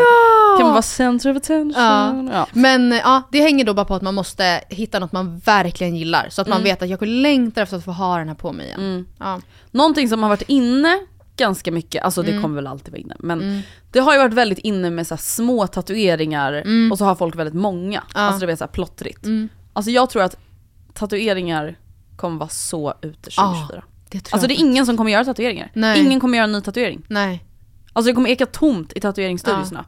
Kan 0.58 0.64
man 0.66 0.72
vara 0.72 0.82
center 0.82 1.30
of 1.30 1.36
attention? 1.36 1.74
Ja. 1.76 2.22
Ja. 2.32 2.46
Men 2.52 2.92
eh, 2.92 2.98
ja, 2.98 3.22
det 3.32 3.40
hänger 3.40 3.64
då 3.64 3.74
bara 3.74 3.84
på 3.84 3.94
att 3.94 4.02
man 4.02 4.14
måste 4.14 4.60
hitta 4.68 4.98
något 4.98 5.12
man 5.12 5.38
verkligen 5.38 5.96
gillar. 5.96 6.26
Så 6.30 6.42
att 6.42 6.48
man 6.48 6.62
vet 6.62 6.82
att 6.82 6.88
jag 6.88 7.06
längtar 7.06 7.62
efter 7.62 7.76
att 7.76 7.84
få 7.84 7.92
ha 7.92 8.18
den 8.18 8.28
här 8.28 8.34
på 8.34 8.52
mig 8.52 8.66
igen. 8.66 9.06
Ja. 9.18 9.40
Någonting 9.70 10.08
som 10.08 10.22
har 10.22 10.30
varit 10.30 10.42
inne 10.48 10.98
ganska 11.36 11.72
mycket, 11.72 12.04
alltså 12.04 12.20
Mm. 12.22 12.34
det 12.36 12.42
kommer 12.42 12.54
väl 12.54 12.66
alltid 12.66 12.92
vara 12.92 13.00
inne, 13.00 13.16
men 13.18 13.62
det 13.90 14.00
har 14.00 14.12
ju 14.12 14.18
varit 14.18 14.34
väldigt 14.34 14.58
inne 14.58 14.90
med 14.90 15.06
så 15.06 15.16
små 15.16 15.66
tatueringar 15.66 16.62
och 16.92 16.98
så 16.98 17.04
har 17.04 17.14
folk 17.14 17.36
väldigt 17.36 17.54
många. 17.54 17.98
Mm. 17.98 18.02
Ja. 18.14 18.20
Alltså 18.20 18.40
det 18.40 18.46
blir 18.46 18.56
så 18.56 18.64
här 18.64 18.68
plottrigt. 18.72 19.24
Mm. 19.24 19.48
Alltså 19.72 19.90
jag 19.90 20.10
tror 20.10 20.22
att 20.22 20.36
tatueringar 21.00 21.78
kommer 22.16 22.38
vara 22.38 22.48
så 22.48 22.94
ute 23.02 23.30
2024. 23.30 23.82
Det 24.10 24.20
tror 24.20 24.34
Alltså 24.34 24.48
det 24.48 24.54
är 24.54 24.60
ingen 24.60 24.86
som 24.86 24.96
kommer 24.96 25.10
göra 25.10 25.24
tatueringar. 25.24 25.70
Nej. 25.74 26.00
Ingen 26.00 26.20
kommer 26.20 26.38
göra 26.38 26.44
en 26.44 26.52
ny 26.52 26.60
tatuering. 26.60 27.02
Nej. 27.08 27.44
Alltså 27.92 28.10
det 28.10 28.14
kommer 28.14 28.30
eka 28.30 28.46
tomt 28.46 28.92
i 28.96 29.00
tatueringsstudiosarna. 29.00 29.84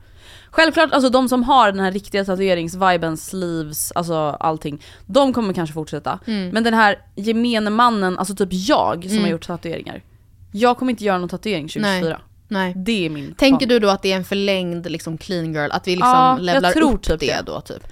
Självklart, 0.50 0.92
alltså 0.92 1.10
de 1.10 1.28
som 1.28 1.42
har 1.42 1.72
den 1.72 1.80
här 1.80 1.92
riktiga 1.92 2.24
tatueringsviben, 2.24 3.16
sleeves, 3.16 3.92
alltså 3.92 4.14
allting. 4.40 4.82
De 5.06 5.32
kommer 5.32 5.52
kanske 5.54 5.74
fortsätta. 5.74 6.18
Mm. 6.26 6.48
Men 6.48 6.64
den 6.64 6.74
här 6.74 6.98
gemene 7.16 7.70
mannen, 7.70 8.18
alltså 8.18 8.34
typ 8.34 8.48
jag 8.52 9.04
som 9.10 9.18
har 9.20 9.28
gjort 9.28 9.46
tatueringar. 9.46 10.02
Jag 10.52 10.78
kommer 10.78 10.90
inte 10.90 11.04
göra 11.04 11.18
någon 11.18 11.28
tatuering 11.28 11.68
2024. 11.68 12.20
Nej. 12.48 12.72
Det 12.76 13.06
är 13.06 13.10
min 13.10 13.34
Tänker 13.34 13.66
plan. 13.66 13.68
du 13.68 13.78
då 13.78 13.88
att 13.88 14.02
det 14.02 14.12
är 14.12 14.16
en 14.16 14.24
förlängd 14.24 14.90
liksom, 14.90 15.18
clean 15.18 15.54
girl? 15.54 15.70
Att 15.70 15.88
vi 15.88 15.90
liksom 15.90 16.10
Ja, 16.10 16.36
levlar 16.40 16.82
upp 16.82 17.02
typ 17.02 17.20
det, 17.20 17.26
det. 17.26 17.42
då 17.46 17.60
typ? 17.60 17.86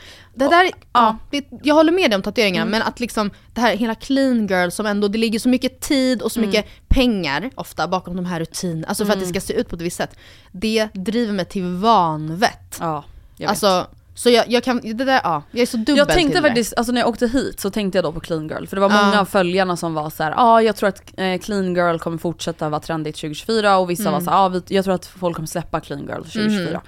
Det 0.45 0.49
där, 0.57 0.71
ja. 0.93 1.17
det, 1.31 1.45
jag 1.63 1.75
håller 1.75 1.93
med 1.93 2.11
dig 2.11 2.17
om 2.17 2.23
tatueringarna 2.23 2.63
Mm. 2.63 2.71
men 2.71 2.83
att 2.83 3.01
liksom 3.01 3.31
det 3.55 3.61
här 3.61 3.77
hela 3.77 3.95
clean 3.95 4.47
girl 4.47 4.71
som 4.71 4.87
ändå, 4.87 5.09
det 5.09 5.19
ligger 5.19 5.39
så 5.39 5.49
mycket 5.49 5.81
tid 5.81 6.23
och 6.23 6.33
så 6.33 6.41
Mm. 6.41 6.51
mycket 6.51 6.67
pengar 6.89 7.51
ofta 7.55 7.89
bakom 7.89 8.17
de 8.17 8.25
här 8.27 8.41
rutinerna, 8.41 8.87
alltså 8.89 9.07
för 9.07 9.13
att 9.13 9.21
det 9.21 9.27
ska 9.27 9.41
se 9.41 9.53
ut 9.53 9.69
på 9.69 9.77
ett 9.77 9.83
visst 9.83 9.97
sätt. 9.97 10.17
Det 10.53 10.89
driver 10.95 11.33
mig 11.33 11.45
till 11.45 11.65
vanvett. 11.65 12.77
Ja, 12.81 13.05
jag 13.37 13.45
vet. 13.45 13.51
Alltså, 13.51 13.87
så 14.15 14.31
jag, 14.31 14.45
jag 14.49 14.65
kan, 14.65 14.81
det 14.85 14.93
där, 15.05 15.21
ja, 15.25 15.43
jag 15.51 15.63
är 15.63 15.67
så 15.67 15.77
dubbel 15.77 15.97
Jag 15.97 16.09
tänkte 16.09 16.33
till 16.35 16.43
det. 16.43 16.49
faktiskt, 16.49 16.75
alltså 16.77 16.93
när 16.93 17.01
jag 17.01 17.09
åkte 17.09 17.27
hit 17.27 17.61
så 17.61 17.71
tänkte 17.71 17.99
jag 17.99 18.05
då 18.05 18.13
på 18.13 18.21
clean 18.21 18.49
girl. 18.49 18.67
För 18.67 18.77
det 18.77 18.81
var 18.81 18.89
många 18.89 19.21
av 19.21 19.25
följarna 19.25 19.77
som 19.77 19.95
var 19.95 20.11
så 20.11 20.23
här: 20.23 20.31
ja 20.31 20.37
ah, 20.43 20.61
jag 20.63 20.77
tror 20.77 20.89
att 20.89 21.03
eh, 21.17 21.39
clean 21.39 21.75
girl 21.75 21.99
kommer 21.99 22.19
fortsätta 22.19 22.69
vara 22.69 22.81
trendigt 22.81 23.17
2024 23.17 23.79
och 23.79 23.91
vissa 23.91 24.03
Mm. 24.03 24.13
var 24.13 24.21
så 24.21 24.31
här, 24.31 24.45
ah, 24.45 24.49
vi- 24.49 24.63
jag 24.69 24.85
tror 24.85 24.95
att 24.95 25.07
folk 25.07 25.37
kommer 25.37 25.47
släppa 25.47 25.81
clean 25.81 26.01
girl 26.01 26.23
2024. 26.23 26.81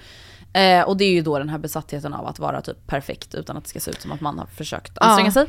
Eh, 0.52 0.82
och 0.82 0.96
det 0.96 1.04
är 1.04 1.10
ju 1.12 1.22
då 1.22 1.38
den 1.38 1.48
här 1.48 1.58
besattheten 1.58 2.14
av 2.14 2.26
att 2.26 2.38
vara 2.38 2.60
typ 2.60 2.86
perfekt 2.86 3.34
utan 3.34 3.56
att 3.56 3.62
det 3.64 3.70
ska 3.70 3.80
se 3.80 3.90
ut 3.90 4.00
som 4.02 4.12
att 4.12 4.20
man 4.20 4.38
har 4.38 4.46
försökt 4.46 4.98
anstränga 4.98 5.28
Ja. 5.28 5.32
sig. 5.32 5.46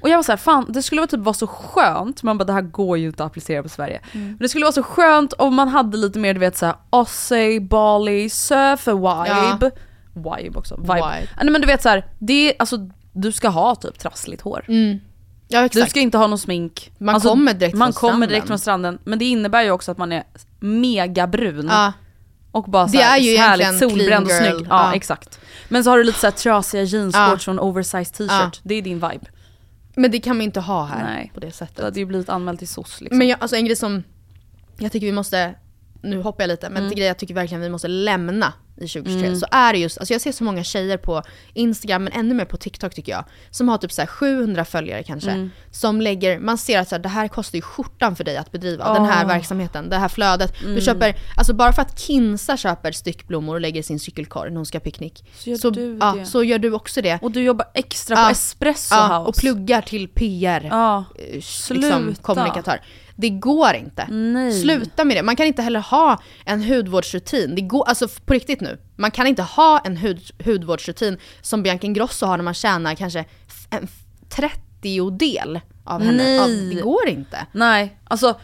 Och 0.00 0.08
jag 0.08 0.16
var 0.16 0.22
så 0.22 0.32
här, 0.32 0.36
fan 0.36 0.66
det 0.68 0.82
skulle 0.82 1.00
vara 1.00 1.08
typ 1.08 1.20
vara 1.20 1.34
så 1.34 1.46
skönt, 1.46 2.22
man 2.22 2.38
bara 2.38 2.44
det 2.44 2.52
här 2.52 2.60
går 2.62 2.98
ju 2.98 3.06
inte 3.06 3.24
att 3.24 3.30
applicera 3.30 3.62
på 3.62 3.68
Sverige. 3.68 4.00
Mm. 4.12 4.26
Men 4.26 4.38
det 4.38 4.48
skulle 4.48 4.64
vara 4.64 4.72
så 4.72 4.82
skönt 4.82 5.32
om 5.32 5.54
man 5.54 5.68
hade 5.68 5.96
lite 5.96 6.18
mer 6.18 6.34
du 6.34 6.40
vet 6.40 6.56
såhär 6.56 6.74
Aussie, 6.90 7.60
Bali, 7.60 8.30
surfer 8.30 8.92
vibe. 8.94 9.70
Vibe 10.14 10.58
också. 10.58 10.76
Vibe. 10.76 10.92
Vibe. 10.94 11.28
Ja, 11.36 11.42
Nej 11.42 11.50
men 11.52 11.60
du 11.60 11.66
vet 11.66 11.82
så 11.82 11.88
här, 11.88 12.06
det 12.18 12.48
är, 12.50 12.54
alltså 12.58 12.76
du 13.12 13.32
ska 13.32 13.48
ha 13.48 13.74
typ 13.74 13.98
trassligt 13.98 14.42
hår. 14.42 14.64
Mm. 14.68 14.98
Ja 15.48 15.68
Du 15.72 15.80
ska 15.86 16.00
inte 16.00 16.18
ha 16.18 16.26
någon 16.26 16.38
smink. 16.38 16.92
Man 16.98 17.14
Alltså, 17.14 17.28
kommer 17.28 17.54
direkt 17.54 17.76
man 17.76 17.86
från 17.86 17.92
kommer 17.92 18.10
stranden. 18.12 18.28
direkt 18.28 18.46
från 18.46 18.58
stranden. 18.58 18.98
Men 19.04 19.18
det 19.18 19.24
innebär 19.24 19.62
ju 19.62 19.70
också 19.70 19.92
att 19.92 19.98
man 19.98 20.12
är 20.12 20.22
mega 20.60 21.26
brun. 21.26 21.66
ja. 21.70 21.92
Och 22.52 22.64
bara 22.64 22.88
så 22.88 22.96
Det 22.96 23.02
här, 23.02 23.18
är 23.18 23.22
ju 23.22 23.36
härligt 23.36 23.78
solbränd 23.78 24.26
och 24.26 24.32
snygg. 24.32 24.54
Ja, 24.54 24.64
Ja. 24.68 24.94
exakt. 24.94 25.40
Men 25.68 25.84
så 25.84 25.90
har 25.90 25.98
du 25.98 26.04
lite 26.04 26.18
så 26.18 26.26
här 26.26 26.32
trasiga 26.32 26.82
jeansshorts 26.82 27.46
Ja. 27.46 27.50
och 27.52 27.54
en 27.56 27.60
oversized 27.60 28.14
t-shirt. 28.14 28.30
Ja. 28.30 28.50
Det 28.62 28.74
är 28.74 28.82
din 28.82 28.94
vibe. 29.00 29.26
Men 29.96 30.10
det 30.10 30.18
kan 30.20 30.36
man 30.36 30.42
inte 30.42 30.60
ha 30.60 30.84
här 30.84 31.04
Nej. 31.04 31.30
på 31.34 31.40
det 31.40 31.46
Det 31.46 31.52
sättet. 31.52 31.84
hade 31.84 32.00
ju 32.00 32.06
blivit 32.06 32.28
anmält 32.28 32.58
till 32.58 32.68
SOS 32.68 33.00
liksom. 33.00 33.18
Men 33.18 33.28
jag, 33.28 33.38
alltså 33.42 33.56
en 33.56 33.64
grej 33.64 33.76
som 33.76 34.02
jag 34.78 34.92
tycker 34.92 35.06
vi 35.06 35.12
måste, 35.12 35.54
nu 36.02 36.22
hoppar 36.22 36.42
jag 36.42 36.48
lite, 36.48 36.70
men 36.70 36.82
en 36.84 36.90
grej 36.94 37.06
jag 37.06 37.18
tycker 37.18 37.34
verkligen 37.34 37.60
vi 37.60 37.68
måste 37.68 37.88
lämna 37.88 38.52
i 38.76 38.88
2023 38.88 39.36
så 39.36 39.46
är 39.50 39.72
det 39.72 39.78
just, 39.78 39.98
alltså 39.98 40.14
jag 40.14 40.20
ser 40.20 40.32
så 40.32 40.44
många 40.44 40.64
tjejer 40.64 40.96
på 40.96 41.22
Instagram 41.54 42.04
men 42.04 42.12
ännu 42.12 42.34
mer 42.34 42.44
på 42.44 42.56
TikTok 42.56 42.94
tycker 42.94 43.12
jag, 43.12 43.24
som 43.50 43.68
har 43.68 43.78
typ 43.78 43.92
så 43.92 44.02
här 44.02 44.06
700 44.06 44.64
följare 44.64 45.02
kanske, 45.02 45.48
som 45.70 46.00
lägger, 46.00 46.38
man 46.38 46.58
ser 46.58 46.78
att 46.80 46.88
så 46.88 46.94
här, 46.94 47.02
det 47.02 47.08
här 47.08 47.28
kostar 47.28 47.56
ju 47.56 47.62
skjortan 47.62 48.16
för 48.16 48.24
dig 48.24 48.36
att 48.36 48.52
bedriva, 48.52 48.94
den 48.94 49.04
här 49.04 49.26
verksamheten, 49.26 49.88
det 49.88 49.96
här 49.96 50.08
flödet. 50.08 50.54
Du 50.64 50.80
köper, 50.80 51.14
alltså 51.36 51.54
bara 51.54 51.72
för 51.72 51.82
att 51.82 52.00
Kinsa 52.00 52.56
köper 52.56 52.92
styckblommor 52.92 53.54
och 53.54 53.60
lägger 53.60 53.80
i 53.80 53.82
sin 53.82 53.98
cykelkorg 54.00 54.50
när 54.50 54.56
hon 54.56 54.66
ska 54.66 54.78
ha 54.78 54.82
picknick, 54.82 55.24
Så 55.38 55.50
gör 55.50 55.70
du 55.70 55.98
ja, 56.00 56.14
det. 56.18 56.26
så 56.26 56.44
gör 56.44 56.58
du 56.58 56.72
också 56.72 57.02
det. 57.02 57.18
Och 57.22 57.30
du 57.32 57.42
jobbar 57.42 57.66
extra 57.74 58.16
på 58.16 58.22
Ja. 58.22 58.30
Espresso 58.30 58.94
Ja, 58.94 59.18
House. 59.18 59.28
och 59.28 59.34
pluggar 59.36 59.82
till 59.82 60.08
PR 60.08 60.68
Ja. 60.70 61.04
eh, 61.18 61.34
liksom, 61.34 61.42
Sluta. 61.42 62.22
kommunikatör. 62.22 62.80
Det 63.16 63.30
går 63.30 63.74
inte. 63.74 64.06
Nej. 64.10 64.52
Sluta 64.62 65.04
med 65.04 65.16
det. 65.16 65.22
Man 65.22 65.36
kan 65.36 65.46
inte 65.46 65.62
heller 65.62 65.80
ha 65.80 66.22
en 66.44 66.62
hudvårdsrutin. 66.62 67.54
Det 67.54 67.60
går, 67.62 67.88
alltså 67.88 68.08
på 68.26 68.32
riktigt 68.34 68.60
nu. 68.60 68.78
Man 68.96 69.10
kan 69.10 69.26
inte 69.26 69.42
ha 69.42 69.78
en 69.78 69.96
hud, 69.96 70.20
hudvårdsrutin 70.44 71.18
som 71.42 71.62
Bianca 71.62 71.86
Ingrosso 71.86 72.26
har 72.26 72.36
när 72.36 72.44
man 72.44 72.54
tjänar 72.54 72.94
kanske 72.94 73.24
en 73.70 73.84
f- 73.84 74.04
30-del 74.80 75.60
av 75.84 76.02
henne. 76.02 76.22
Nej. 76.24 76.36
Ja, 76.36 76.74
det 76.76 76.82
går 76.82 77.08
inte. 77.08 77.46
Nej, 77.52 77.98
alltså 78.04 78.40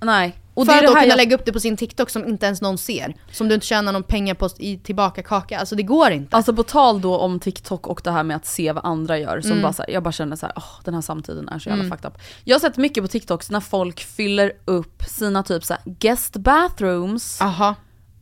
nej. 0.00 0.36
Och 0.60 0.66
För 0.66 0.72
det 0.72 0.78
är 0.78 0.82
att 0.82 0.88
då 0.88 0.94
kunna 0.94 1.06
jag... 1.06 1.16
lägga 1.16 1.36
upp 1.36 1.44
det 1.44 1.52
på 1.52 1.60
sin 1.60 1.76
TikTok 1.76 2.10
som 2.10 2.28
inte 2.28 2.46
ens 2.46 2.60
någon 2.62 2.78
ser. 2.78 3.14
Som 3.32 3.48
du 3.48 3.54
inte 3.54 3.66
tjänar 3.66 3.92
någon 3.92 4.02
pengar 4.02 4.34
på 4.34 4.48
i 4.58 4.78
tillbaka 4.78 5.22
kaka. 5.22 5.58
Alltså 5.58 5.74
det 5.74 5.82
går 5.82 6.10
inte. 6.10 6.36
Alltså 6.36 6.54
på 6.54 6.62
tal 6.62 7.00
då 7.00 7.18
om 7.18 7.40
TikTok 7.40 7.86
och 7.86 8.00
det 8.04 8.10
här 8.10 8.22
med 8.22 8.36
att 8.36 8.46
se 8.46 8.72
vad 8.72 8.84
andra 8.84 9.18
gör, 9.18 9.40
som 9.40 9.50
Mm. 9.50 9.62
bara 9.62 9.72
så 9.72 9.82
här, 9.82 9.90
jag 9.90 10.02
bara 10.02 10.12
känner 10.12 10.36
så 10.36 10.46
här, 10.46 10.52
åh 10.56 10.80
den 10.84 10.94
här 10.94 11.00
samtiden 11.00 11.48
är 11.48 11.58
så 11.58 11.68
jävla 11.68 11.84
fucked 11.84 12.06
up. 12.06 12.18
Jag 12.44 12.54
har 12.54 12.60
sett 12.60 12.76
mycket 12.76 13.04
på 13.04 13.08
TikToks 13.08 13.50
när 13.50 13.60
folk 13.60 14.00
fyller 14.00 14.52
upp 14.64 15.02
sina 15.02 15.42
typ 15.42 15.64
så 15.64 15.74
här 15.74 15.82
guest 15.84 16.36
bathrooms, 16.36 17.40
Aha. 17.40 17.74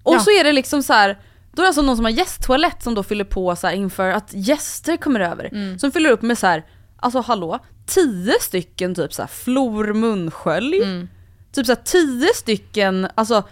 och 0.03 0.15
ja. 0.15 0.21
så 0.21 0.31
är 0.31 0.45
det 0.45 0.53
liksom 0.53 0.83
så 0.83 0.93
här. 0.93 1.19
Då 1.53 1.63
är 1.63 1.65
det 1.65 1.69
alltså 1.69 1.83
någon 1.83 1.97
som 1.97 2.05
har 2.05 2.13
gästtoalett 2.13 2.83
som 2.83 2.95
då 2.95 3.03
fyller 3.03 3.25
på 3.25 3.57
så 3.57 3.71
inför 3.71 4.11
att 4.11 4.31
gäster 4.35 4.97
kommer 4.97 5.21
över. 5.21 5.49
Mm. 5.53 5.79
Som 5.79 5.93
fyller 5.93 6.11
upp 6.11 6.23
med 6.23 6.39
så 6.39 6.47
här, 6.47 6.65
alltså 6.97 7.21
hallå, 7.21 7.59
tio 7.87 8.35
stycken 8.41 8.95
typ 8.95 9.13
så 9.15 9.23
här 9.23 9.27
flor 9.27 9.93
munskölj. 9.95 10.83
Mm. 10.83 11.09
Typ 11.53 11.67
så 11.67 11.77
tio 11.77 12.35
stycken, 12.35 13.09
alltså 13.15 13.45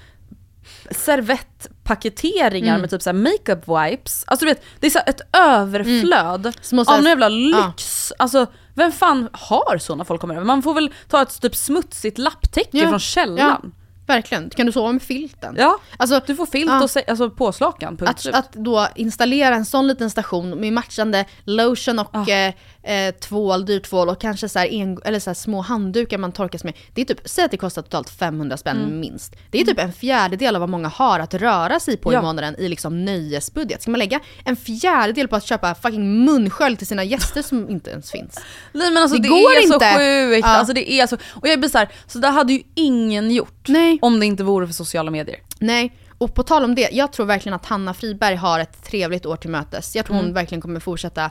servettpaketeringar 0.91 2.69
Mm. 2.75 2.81
med 2.81 2.91
typ 2.91 3.15
makeup 3.15 3.69
wipes. 3.69 4.25
Alltså 4.27 4.45
du 4.47 4.51
vet, 4.51 4.63
det 4.81 4.87
är 4.87 4.91
så 4.91 4.99
ett 5.07 5.21
överflöd 5.37 6.53
så 6.61 6.81
av 6.81 6.87
någon 6.87 7.05
jävla 7.05 7.29
ja. 7.31 7.67
lyx. 7.69 8.13
Alltså 8.19 8.47
vem 8.75 8.93
fan 8.93 9.29
har 9.33 9.79
så 9.79 9.95
när 9.95 10.05
folk 10.05 10.21
kommer 10.21 10.35
över? 10.35 10.45
Man 10.47 10.63
får 10.63 10.75
väl 10.75 10.95
ta 11.09 11.23
ett 11.23 11.41
typ 11.41 11.57
smutsigt 11.57 12.19
lapptäcke 12.19 12.79
Ja. 12.79 12.89
från 12.89 12.99
källan. 13.01 13.73
Verkligen. 14.07 14.51
Kan 14.51 14.67
du 14.67 14.73
sova 14.73 14.93
med 14.93 15.03
filten? 15.03 15.55
Ja. 15.59 15.79
Alltså, 15.97 16.21
Du 16.27 16.35
får 16.37 16.47
filt 16.47 16.71
Ja. 16.71 16.83
och 16.83 16.91
se- 16.91 17.05
alltså 17.09 17.31
påslakan, 17.31 17.97
punkt 17.97 18.11
Att, 18.11 18.35
att 18.35 18.53
då 18.53 18.89
installera 18.95 19.55
en 19.55 19.65
sån 19.65 19.87
liten 19.87 20.11
station 20.11 20.61
med 20.61 20.73
matchande 20.73 21.25
lotion 21.45 21.99
och 21.99 22.11
Ah. 22.17 22.29
eh, 22.31 22.55
eh, 22.87 23.15
tvål, 23.15 23.67
dyr 23.67 23.81
tvål 23.81 24.09
och 24.09 24.21
kanske 24.21 24.49
så 24.49 24.59
här 24.59 24.67
en, 24.67 24.99
eller 25.05 25.19
så 25.21 25.31
här 25.31 25.35
små 25.35 25.61
handdukar 25.61 26.19
man 26.19 26.33
torkas 26.33 26.65
med. 26.65 26.75
Det 26.95 27.01
är 27.01 27.05
typ, 27.05 27.21
säg 27.25 27.45
att 27.45 27.51
det 27.51 27.57
kostar 27.57 27.83
totalt 27.83 28.11
500 28.11 28.57
spänn 28.57 28.77
Mm. 28.77 29.01
minst. 29.01 29.37
Det 29.51 29.61
är 29.61 29.65
typ 29.65 29.79
en 29.79 29.93
fjärdedel 29.93 30.57
av 30.57 30.61
vad 30.61 30.69
många 30.69 30.89
har 30.89 31.21
att 31.21 31.35
röra 31.35 31.81
sig 31.81 31.97
på 31.97 32.13
Ja. 32.13 32.19
i 32.19 32.23
månaden 32.23 32.57
i 32.59 32.69
liksom 32.69 33.05
nöjesbudget. 33.05 33.83
Ska 33.83 33.91
man 33.91 33.99
lägga 33.99 34.21
en 34.45 34.57
fjärdedel 34.57 35.29
på 35.29 35.37
att 35.37 35.45
köpa 35.45 35.75
fucking 35.75 36.25
munskölj 36.25 36.77
till 36.77 36.87
sina 36.87 37.05
gäster 37.05 37.43
som 37.43 37.71
inte 37.71 37.91
ens 37.91 38.11
finns? 38.11 38.41
Nej 38.73 38.91
men 38.91 39.03
alltså 39.03 39.17
Det 39.17 39.23
det, 39.23 39.29
går 39.29 39.53
är 39.57 39.63
inte. 39.63 39.93
så 39.93 39.99
sjukt, 39.99 40.47
Ja. 40.47 40.57
alltså 40.57 40.75
det 40.75 40.93
är 40.93 41.07
så, 41.07 41.17
och 41.35 41.49
jag 41.49 41.59
blir 41.59 41.71
såhär, 41.71 41.89
så 42.07 42.19
det 42.19 42.29
hade 42.29 42.53
ju 42.53 42.63
ingen 42.75 43.31
gjort 43.31 43.69
Nej. 43.69 43.99
om 44.03 44.21
det 44.21 44.27
inte 44.27 44.45
vore 44.45 44.67
för 44.67 44.75
sociala 44.75 45.11
medier. 45.11 45.37
Nej, 45.59 45.93
och 46.19 46.35
på 46.35 46.43
tal 46.43 46.65
om 46.65 46.75
det, 46.75 46.89
jag 46.93 47.13
tror 47.13 47.27
verkligen 47.27 47.55
att 47.57 47.67
Hanna 47.67 47.95
Friberg 47.95 48.35
har 48.35 48.61
ett 48.61 48.85
trevligt 48.85 49.27
år 49.27 49.37
till 49.37 49.51
mötes. 49.51 49.97
Jag 49.97 50.07
tror 50.07 50.15
Mm. 50.17 50.27
hon 50.27 50.35
verkligen 50.35 50.61
kommer 50.63 50.81
fortsätta 50.81 51.31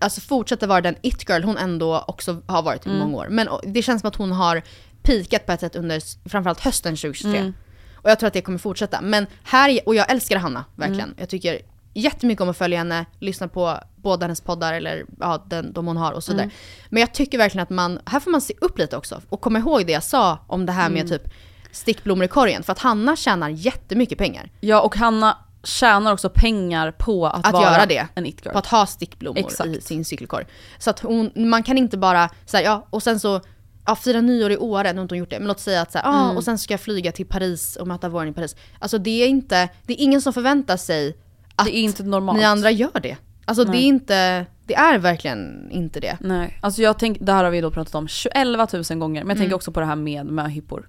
Alltså 0.00 0.20
fortsätta 0.20 0.66
vara 0.66 0.80
den 0.80 0.96
it-girl 1.02 1.42
hon 1.42 1.56
ändå 1.56 2.04
också 2.08 2.42
har 2.46 2.62
varit 2.62 2.86
i 2.86 2.88
Mm. 2.88 3.00
många 3.00 3.16
år. 3.16 3.26
Men 3.30 3.48
det 3.62 3.82
känns 3.82 4.00
som 4.00 4.08
att 4.08 4.16
hon 4.16 4.32
har 4.32 4.62
pikat 5.02 5.46
på 5.46 5.52
ett 5.52 5.60
sätt 5.60 5.76
under 5.76 6.28
framförallt 6.28 6.60
hösten 6.60 6.96
2023. 6.96 7.38
Mm. 7.38 7.54
Och 7.94 8.10
jag 8.10 8.18
tror 8.18 8.26
att 8.26 8.32
det 8.32 8.40
kommer 8.42 8.58
fortsätta. 8.58 9.00
Men 9.00 9.26
här, 9.42 9.80
och 9.86 9.94
jag 9.94 10.10
älskar 10.10 10.36
Hanna, 10.36 10.64
verkligen. 10.76 11.00
Mm. 11.04 11.14
Jag 11.18 11.28
tycker 11.28 11.58
jättemycket 11.94 12.42
om 12.42 12.48
att 12.48 12.56
följa 12.56 12.78
henne, 12.78 13.04
lyssna 13.18 13.48
på 13.48 13.78
båda 13.96 14.24
hennes 14.24 14.40
poddar 14.40 14.72
eller 14.74 15.04
ja, 15.20 15.44
den, 15.46 15.72
de 15.72 15.86
hon 15.86 15.96
har 15.96 16.12
och 16.12 16.24
så 16.24 16.32
Mm. 16.32 16.50
Men 16.88 17.00
jag 17.00 17.14
tycker 17.14 17.38
verkligen 17.38 17.62
att 17.62 17.70
man, 17.70 18.00
här 18.06 18.20
får 18.20 18.30
man 18.30 18.40
se 18.40 18.54
upp 18.60 18.78
lite 18.78 18.96
också. 18.96 19.20
Och 19.28 19.40
komma 19.40 19.58
ihåg 19.58 19.86
det 19.86 19.92
jag 19.92 20.02
sa 20.02 20.38
om 20.46 20.66
det 20.66 20.72
här 20.72 20.88
med 20.90 21.00
Mm. 21.06 21.08
typ 21.18 21.32
stickblommor 21.72 22.24
i 22.24 22.28
korgen. 22.28 22.62
För 22.62 22.72
att 22.72 22.78
Hanna 22.78 23.16
tjänar 23.16 23.48
jättemycket 23.48 24.18
pengar 24.18 24.50
Ja 24.60 24.80
och 24.80 24.96
Hanna 24.96 25.38
tjänar 25.64 26.12
också 26.12 26.30
pengar 26.34 26.90
på 26.90 27.26
att, 27.26 27.46
att 27.46 27.52
vara 27.52 27.62
göra 27.72 27.86
det. 27.86 28.06
en 28.14 28.26
it-girl. 28.26 28.52
På 28.52 28.58
att 28.58 28.66
ha 28.66 28.86
stickblommor 28.86 29.38
Exakt. 29.38 29.68
i 29.68 29.80
sin 29.80 30.04
cykelkorg. 30.04 30.46
Så 30.78 30.90
att 30.90 31.00
hon, 31.00 31.30
man 31.34 31.62
kan 31.62 31.78
inte 31.78 31.98
bara 31.98 32.30
säga 32.46 32.62
ja 32.64 32.86
och 32.90 33.02
sen 33.02 33.20
så 33.20 33.40
Ja, 33.86 33.96
fira 33.96 34.20
nyår 34.20 34.50
i 34.52 34.56
Åre, 34.56 34.92
nu 34.92 34.98
har 34.98 35.02
inte 35.02 35.14
hon 35.14 35.18
gjort 35.18 35.30
det, 35.30 35.38
men 35.38 35.48
låt 35.48 35.60
säga 35.60 35.82
att 35.82 35.92
så 35.92 35.98
här, 35.98 36.08
Mm. 36.08 36.20
ah, 36.20 36.30
och 36.36 36.44
sen 36.44 36.58
ska 36.58 36.72
jag 36.74 36.80
flyga 36.80 37.12
till 37.12 37.26
Paris 37.26 37.76
och 37.76 37.86
möta 37.86 38.08
våren 38.08 38.28
i 38.28 38.32
Paris. 38.32 38.56
Alltså 38.78 38.98
det 38.98 39.22
är 39.22 39.28
inte, 39.28 39.68
det 39.86 39.92
är 39.92 40.04
ingen 40.04 40.20
som 40.20 40.32
förväntar 40.32 40.76
sig 40.76 41.16
att 41.56 41.66
det 41.66 41.76
är 41.76 41.80
inte 41.82 42.02
normalt. 42.02 42.38
ni 42.38 42.44
andra 42.44 42.70
gör 42.70 43.00
det. 43.02 43.16
Alltså 43.44 43.64
det 43.64 43.70
Nej. 43.70 43.80
är 43.82 43.86
inte, 43.86 44.46
det 44.66 44.74
är 44.74 44.98
verkligen 44.98 45.70
inte 45.70 46.00
det. 46.00 46.16
Nej, 46.20 46.58
alltså 46.62 46.82
jag 46.82 46.98
tänker, 46.98 47.24
det 47.24 47.32
här 47.32 47.44
har 47.44 47.50
vi 47.50 47.60
då 47.60 47.70
pratat 47.70 47.94
om 47.94 48.08
11 48.34 48.66
000 48.72 48.98
gånger, 48.98 49.20
men 49.24 49.28
jag 49.28 49.36
Mm. 49.36 49.38
tänker 49.38 49.56
också 49.56 49.72
på 49.72 49.80
det 49.80 49.86
här 49.86 49.96
med 49.96 50.26
möhippor. 50.26 50.88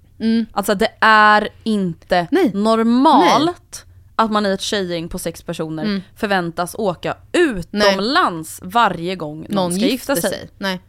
Alltså 0.52 0.76
det 0.76 0.92
är 1.02 1.50
inte 1.64 2.28
Nej. 2.32 2.52
normalt 2.54 3.86
att 4.20 4.32
man 4.32 4.46
i 4.46 4.50
ett 4.50 4.62
tjejgäng 4.62 5.10
på 5.10 5.20
sex 5.20 5.42
personer 5.44 6.02
förväntas 6.16 6.76
åka 6.80 7.18
utomlands 7.34 8.60
varje 8.64 9.16
gång 9.16 9.38
någon, 9.40 9.56
Någon 9.56 9.74
ska 9.74 9.86
gifta 9.86 10.16
sig. 10.16 10.30
sig. 10.32 10.50
Nej. 10.58 10.82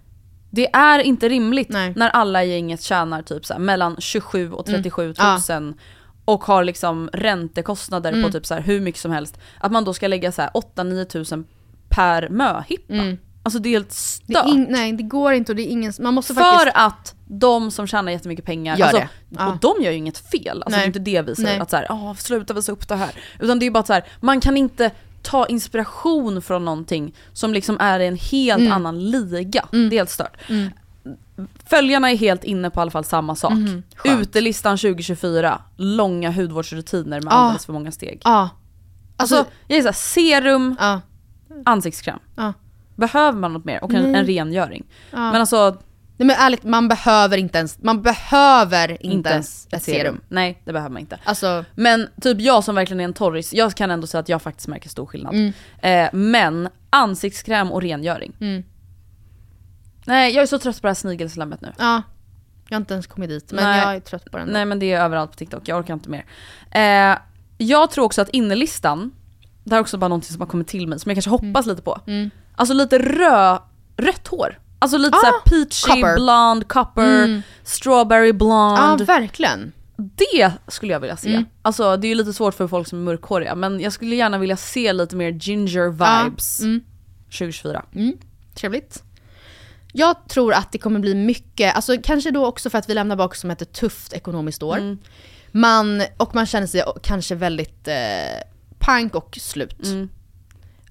Det 0.50 0.66
är 0.74 0.98
inte 0.98 1.28
rimligt 1.28 1.68
Nej. 1.68 1.92
när 1.96 2.08
alla 2.08 2.44
i 2.44 2.50
gänget 2.50 2.82
tjänar 2.82 3.22
typ 3.22 3.46
så 3.46 3.52
här, 3.52 3.60
mellan 3.60 3.96
27 3.98 4.52
och 4.52 4.66
37 4.66 5.14
Ja. 5.16 5.36
tusen 5.36 5.74
och 6.24 6.44
har 6.44 6.64
liksom 6.64 7.10
räntekostnader 7.12 8.12
Mm. 8.12 8.24
på 8.24 8.32
typ 8.32 8.46
så 8.46 8.54
här 8.54 8.60
hur 8.60 8.80
mycket 8.80 9.00
som 9.00 9.10
helst. 9.10 9.38
Att 9.58 9.72
man 9.72 9.84
då 9.84 9.94
ska 9.94 10.08
lägga 10.08 10.32
så 10.32 10.42
här 10.42 10.50
8-9 10.54 11.04
tusen 11.04 11.44
per 11.88 12.28
möhippa. 12.28 12.94
Alltså 13.42 13.58
det 13.58 13.68
är 13.68 13.70
helt 13.70 13.86
Mm. 13.86 14.26
Det 14.26 14.34
stört. 14.34 14.46
är 14.46 14.50
in, 14.50 14.66
nej 14.70 14.92
det 14.92 15.02
går 15.02 15.32
inte 15.32 15.52
och 15.52 15.56
det 15.56 15.62
är 15.62 15.70
ingen, 15.70 15.92
man 16.00 16.14
måste 16.14 16.34
För 16.34 16.40
faktiskt... 16.40 16.76
att 16.76 17.14
de 17.26 17.70
som 17.70 17.86
tjänar 17.86 18.12
jättemycket 18.12 18.44
pengar, 18.44 18.76
Gör 18.76 18.86
alltså, 18.86 19.00
det. 19.00 19.08
Ja. 19.28 19.46
och 19.52 19.58
de 19.58 19.84
gör 19.84 19.90
ju 19.92 19.96
inget 19.98 20.18
fel. 20.30 20.48
Alltså 20.62 20.70
det 20.70 20.76
Nej. 20.76 20.82
är 20.82 20.86
inte 20.86 20.98
det 20.98 21.22
vi 21.22 21.34
säger, 21.36 21.48
Nej. 21.48 21.60
att 21.60 21.70
så 21.70 21.76
här, 21.76 21.86
"Ah, 21.90 22.14
sluta 22.14 22.54
visa 22.54 22.72
upp 22.72 22.88
det 22.88 22.96
här. 22.96 23.10
Utan 23.40 23.58
det 23.58 23.66
är 23.66 23.70
bara 23.70 23.78
att 23.80 23.86
så 23.86 23.92
här, 23.92 24.04
man 24.20 24.40
kan 24.40 24.56
inte 24.56 24.90
ta 25.22 25.46
inspiration 25.46 26.42
från 26.42 26.64
någonting 26.64 27.14
som 27.32 27.52
liksom 27.54 27.76
är 27.80 28.00
i 28.00 28.06
en 28.06 28.16
helt 28.16 28.60
Mm. 28.60 28.72
annan 28.72 29.10
liga. 29.10 29.64
Det 29.70 29.76
är 29.78 29.90
helt 29.90 30.10
stört. 30.10 30.36
Följarna 31.66 32.10
är 32.10 32.16
helt 32.16 32.44
inne 32.44 32.70
på 32.70 32.80
i 32.80 32.82
alla 32.82 32.90
fall 32.90 33.04
samma 33.04 33.36
sak. 33.36 33.52
Skönt. 33.96 34.20
Utelistan 34.20 34.78
2024, 34.78 35.62
långa 35.76 36.30
hudvårdsrutiner 36.30 37.20
med 37.20 37.32
Ja. 37.32 37.36
alldeles 37.36 37.66
för 37.66 37.72
många 37.72 37.92
steg. 37.92 38.20
Ja. 38.24 38.48
Alltså, 39.16 39.36
Alltså, 39.36 39.52
jag 39.68 39.78
är 39.78 39.82
såhär, 39.82 39.92
serum, 39.92 40.76
ja. 40.80 41.00
ansiktskräm. 41.64 42.18
Ja. 42.36 42.52
Behöver 43.00 43.38
man 43.38 43.52
något 43.52 43.64
mer? 43.64 43.84
Och 43.84 43.94
en, 43.94 44.14
en 44.14 44.26
rengöring. 44.26 44.86
Ja. 45.10 45.16
Men 45.32 45.40
alltså, 45.40 45.78
Nej 46.16 46.26
men 46.26 46.36
ärligt, 46.36 46.64
man 46.64 46.88
behöver 46.88 47.36
inte 47.36 47.58
ens, 47.58 47.82
man 47.82 48.02
behöver 48.02 48.92
inte, 48.92 49.06
inte 49.06 49.30
ens 49.30 49.68
ett 49.72 49.82
serum. 49.82 50.20
Nej, 50.28 50.62
det 50.64 50.72
behöver 50.72 50.92
man 50.92 51.00
inte. 51.00 51.18
Alltså, 51.24 51.64
Men 51.74 52.08
typ 52.20 52.40
jag 52.40 52.64
som 52.64 52.74
verkligen 52.74 53.00
är 53.00 53.04
en 53.04 53.12
torris, 53.12 53.52
jag 53.52 53.74
kan 53.74 53.90
ändå 53.90 54.06
säga 54.06 54.20
att 54.20 54.28
jag 54.28 54.42
faktiskt 54.42 54.68
märker 54.68 54.88
stor 54.88 55.06
skillnad. 55.06 55.34
Mm. 55.34 55.52
Eh, 55.82 56.10
men 56.12 56.68
ansiktskräm 56.90 57.72
och 57.72 57.82
rengöring. 57.82 58.32
Mm. 58.40 58.62
Nej 60.04 60.34
jag 60.34 60.42
är 60.42 60.46
så 60.46 60.58
trött 60.58 60.80
på 60.80 60.86
det 60.86 60.90
här 60.90 60.94
snigelslammet 60.94 61.60
nu. 61.60 61.72
ja. 61.78 62.02
Jag 62.68 62.76
har 62.76 62.80
inte 62.80 62.94
ens 62.94 63.06
kommit 63.06 63.30
dit, 63.30 63.52
men 63.52 63.64
Nej. 63.64 63.80
jag 63.80 63.96
är 63.96 64.00
trött 64.00 64.30
på 64.30 64.38
den. 64.38 64.48
Nej 64.48 64.64
men 64.64 64.78
det 64.78 64.92
är 64.92 65.00
överallt 65.00 65.30
på 65.30 65.36
TikTok, 65.36 65.68
jag 65.68 65.78
orkar 65.78 65.94
inte 65.94 66.10
mer. 66.10 66.24
Eh, 66.70 67.18
jag 67.58 67.90
tror 67.90 68.04
också 68.04 68.22
att 68.22 68.28
innerlistan, 68.28 69.12
det 69.64 69.70
här 69.70 69.76
är 69.76 69.80
också 69.80 69.98
bara 69.98 70.08
någonting 70.08 70.32
som 70.32 70.40
har 70.40 70.48
kommit 70.48 70.68
till 70.68 70.86
mig 70.88 70.98
som 70.98 71.10
jag 71.10 71.16
kanske 71.16 71.30
hoppas 71.30 71.66
lite 71.66 71.82
på. 71.82 72.00
Mm. 72.06 72.30
Alltså 72.56 72.74
lite 72.74 72.98
rö, 72.98 73.58
rött 73.96 74.28
hår. 74.28 74.58
Alltså 74.78 74.98
lite 74.98 75.16
Ah, 75.16 75.20
såhär 75.20 75.40
peachy, 75.44 76.00
copper. 76.02 76.14
blond, 76.16 76.68
copper, 76.68 77.24
Mm. 77.24 77.42
strawberry 77.64 78.28
Ja, 78.28 78.32
blonde. 78.32 79.04
verkligen. 79.04 79.72
Det 79.96 80.52
skulle 80.68 80.92
jag 80.92 81.00
vilja 81.00 81.16
se. 81.16 81.30
Mm. 81.30 81.44
Alltså 81.62 81.96
det 81.96 82.06
är 82.06 82.08
ju 82.08 82.14
lite 82.14 82.32
svårt 82.32 82.54
för 82.54 82.68
folk 82.68 82.88
som 82.88 82.98
är 82.98 83.02
mörkhåriga 83.02 83.54
men 83.54 83.80
jag 83.80 83.92
skulle 83.92 84.16
gärna 84.16 84.38
vilja 84.38 84.56
se 84.56 84.92
lite 84.92 85.16
mer 85.16 85.30
ginger 85.32 85.88
vibes 85.90 86.60
Ja, 86.60 86.66
mm. 86.66 86.80
2024. 87.30 87.82
Trevligt. 88.54 89.02
Jag 89.92 90.28
tror 90.28 90.52
att 90.54 90.72
det 90.72 90.78
kommer 90.78 91.00
bli 91.00 91.14
mycket, 91.14 91.76
alltså 91.76 91.96
kanske 92.02 92.30
då 92.30 92.46
också 92.46 92.70
för 92.70 92.78
att 92.78 92.88
vi 92.88 92.94
lämnar 92.94 93.16
bak 93.16 93.34
som 93.34 93.50
ett 93.50 93.72
tufft 93.72 94.12
ekonomiskt 94.12 94.62
år. 94.62 94.76
Mm. 94.78 94.98
Man, 95.52 96.02
och 96.16 96.34
man 96.34 96.46
känner 96.46 96.66
sig 96.66 96.82
kanske 97.02 97.34
väldigt 97.34 97.88
eh, 97.88 97.94
pank 98.78 99.14
och 99.14 99.38
slut. 99.40 99.84
Mm. 99.86 100.08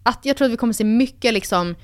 Att 0.10 0.20
jag 0.26 0.38
tror 0.38 0.46
att 0.46 0.52
vi 0.52 0.58
kommer 0.58 0.74
se 0.74 0.84
mycket 0.84 1.34
liksom 1.34 1.76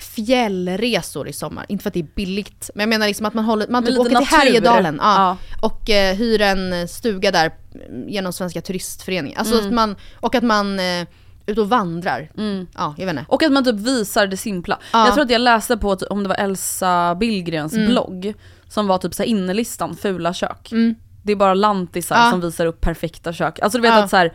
fjällresor 0.00 1.28
i 1.28 1.32
sommar. 1.32 1.66
Inte 1.68 1.82
för 1.82 1.90
att 1.90 1.94
det 1.94 2.00
är 2.00 2.06
billigt, 2.14 2.70
men 2.74 2.80
jag 2.82 2.88
menar 2.88 3.06
liksom 3.06 3.26
att 3.26 3.34
man, 3.34 3.44
håller, 3.44 3.68
man 3.68 3.84
typ 3.84 3.98
åker 3.98 4.16
till. 4.16 4.26
Härjedalen 4.26 4.98
ja, 5.02 5.14
Ja. 5.14 5.36
och 5.68 5.90
eh, 5.90 6.16
hyr 6.16 6.40
en 6.40 6.88
stuga 6.88 7.30
där 7.30 7.50
mm, 7.74 8.08
genom 8.08 8.32
Svenska 8.32 8.60
turistföreningen. 8.60 9.38
Alltså 9.38 9.54
Mm. 9.54 9.66
att 9.66 9.72
man, 9.74 9.96
och 10.20 10.34
att 10.34 10.44
man 10.44 10.78
eh, 10.80 11.06
ut 11.46 11.58
och 11.58 11.68
vandrar. 11.68 12.30
Ja, 12.74 12.94
jag 12.98 13.06
vet 13.06 13.12
inte. 13.18 13.24
Och 13.28 13.42
att 13.42 13.52
man 13.52 13.64
typ 13.64 13.74
visar 13.74 14.26
det 14.26 14.36
simpla. 14.36 14.78
Ja. 14.92 15.04
Jag 15.06 15.14
tror 15.14 15.24
att 15.24 15.30
jag 15.30 15.40
läste 15.40 15.76
på, 15.76 15.92
att- 15.92 16.02
om 16.02 16.22
det 16.22 16.28
var 16.28 16.36
Elsa 16.36 17.14
Billgrens 17.14 17.72
Mm. 17.72 17.86
blogg, 17.90 18.34
som 18.68 18.86
var 18.86 18.98
typ 18.98 19.14
så 19.14 19.22
här 19.22 19.30
innerlistan, 19.30 19.96
fula 19.96 20.32
kök. 20.34 20.72
Mm. 20.72 20.94
Det 21.22 21.32
är 21.32 21.36
bara 21.36 21.54
lantisar 21.54 22.30
som 22.30 22.40
visar 22.40 22.66
upp 22.66 22.80
perfekta 22.80 23.32
kök. 23.32 23.58
Alltså 23.60 23.78
du 23.78 23.82
vet 23.82 23.92
att 24.04 24.10
så 24.10 24.16
här, 24.16 24.32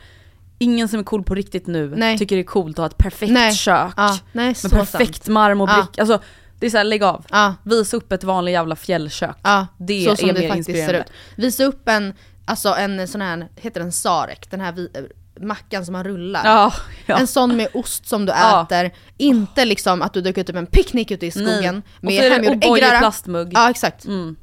ingen 0.64 0.88
som 0.88 1.00
är 1.00 1.04
cool 1.04 1.24
på 1.24 1.36
riktigt 1.36 1.68
nu 1.68 1.94
Nej. 1.96 2.18
tycker 2.18 2.36
det 2.36 2.42
är 2.42 2.44
coolt 2.44 2.80
att 2.80 2.84
ha 2.84 2.86
ett 2.86 2.98
perfekt 2.98 3.32
Nej. 3.32 3.54
kök. 3.54 3.94
Ja, 3.98 4.18
nej, 4.32 4.56
med 4.64 4.72
perfekt 4.72 5.24
sant. 5.24 5.28
marmorbrick. 5.34 5.90
Ja. 5.96 6.02
Alltså 6.02 6.20
det 6.60 6.66
är 6.66 6.70
såhär, 6.70 6.84
lägg 6.84 7.04
av. 7.04 7.26
Ja. 7.30 7.56
Visa 7.64 7.98
upp 7.98 8.12
ett 8.12 8.24
vanligt 8.24 8.52
jävla 8.54 8.76
fjällkök. 8.76 9.36
Ja, 9.44 9.68
Det 9.80 10.06
så 10.10 10.16
som 10.16 10.30
är 10.30 10.34
det 10.34 10.40
mer 10.40 10.48
faktiskt 10.48 10.66
ser 10.66 10.74
inspirerande. 10.78 11.00
ut. 11.10 11.38
Visa 11.44 11.64
upp 11.64 11.90
en, 11.90 12.14
alltså 12.46 12.70
en 12.76 13.08
sån 13.08 13.22
här, 13.22 13.48
heter 13.56 13.80
den 13.80 13.92
sarek? 13.92 14.52
Den 14.52 14.60
här 14.62 14.72
vi, 14.72 14.90
eh, 14.94 15.44
mackan 15.44 15.86
som 15.86 15.94
man 15.94 16.04
rullar. 16.04 16.42
Ja, 16.46 16.74
ja. 17.06 17.18
En 17.18 17.28
sån 17.28 17.56
med 17.58 17.68
ost 17.74 18.08
som 18.08 18.26
du 18.26 18.32
äter. 18.34 18.92
Inte 19.18 19.66
liksom 19.66 20.02
att 20.02 20.14
du 20.14 20.22
dukat 20.22 20.50
upp 20.50 20.56
en 20.56 20.66
picknick 20.66 21.12
ute 21.12 21.26
i 21.26 21.32
skogen 21.32 21.82
Nej. 22.00 22.20
Det 22.20 22.30
hemgjord 22.30 22.64
äggröra. 22.64 23.00
plastmugg. 23.00 23.52
Ja 23.54 23.70
exakt. 23.70 24.06
Mm. 24.06 24.36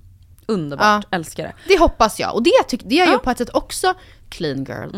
Underbart, 0.47 1.07
älskar 1.11 1.43
det. 1.43 1.53
Det 1.68 1.79
hoppas 1.79 2.21
jag. 2.21 2.35
Och 2.35 2.43
det, 2.43 2.51
tyck, 2.68 2.81
det 2.85 3.01
är 3.01 3.12
ju 3.12 3.18
på 3.18 3.31
ett 3.31 3.39
sätt 3.39 3.51
också 3.55 3.95
clean 4.29 4.64
girl. 4.64 4.91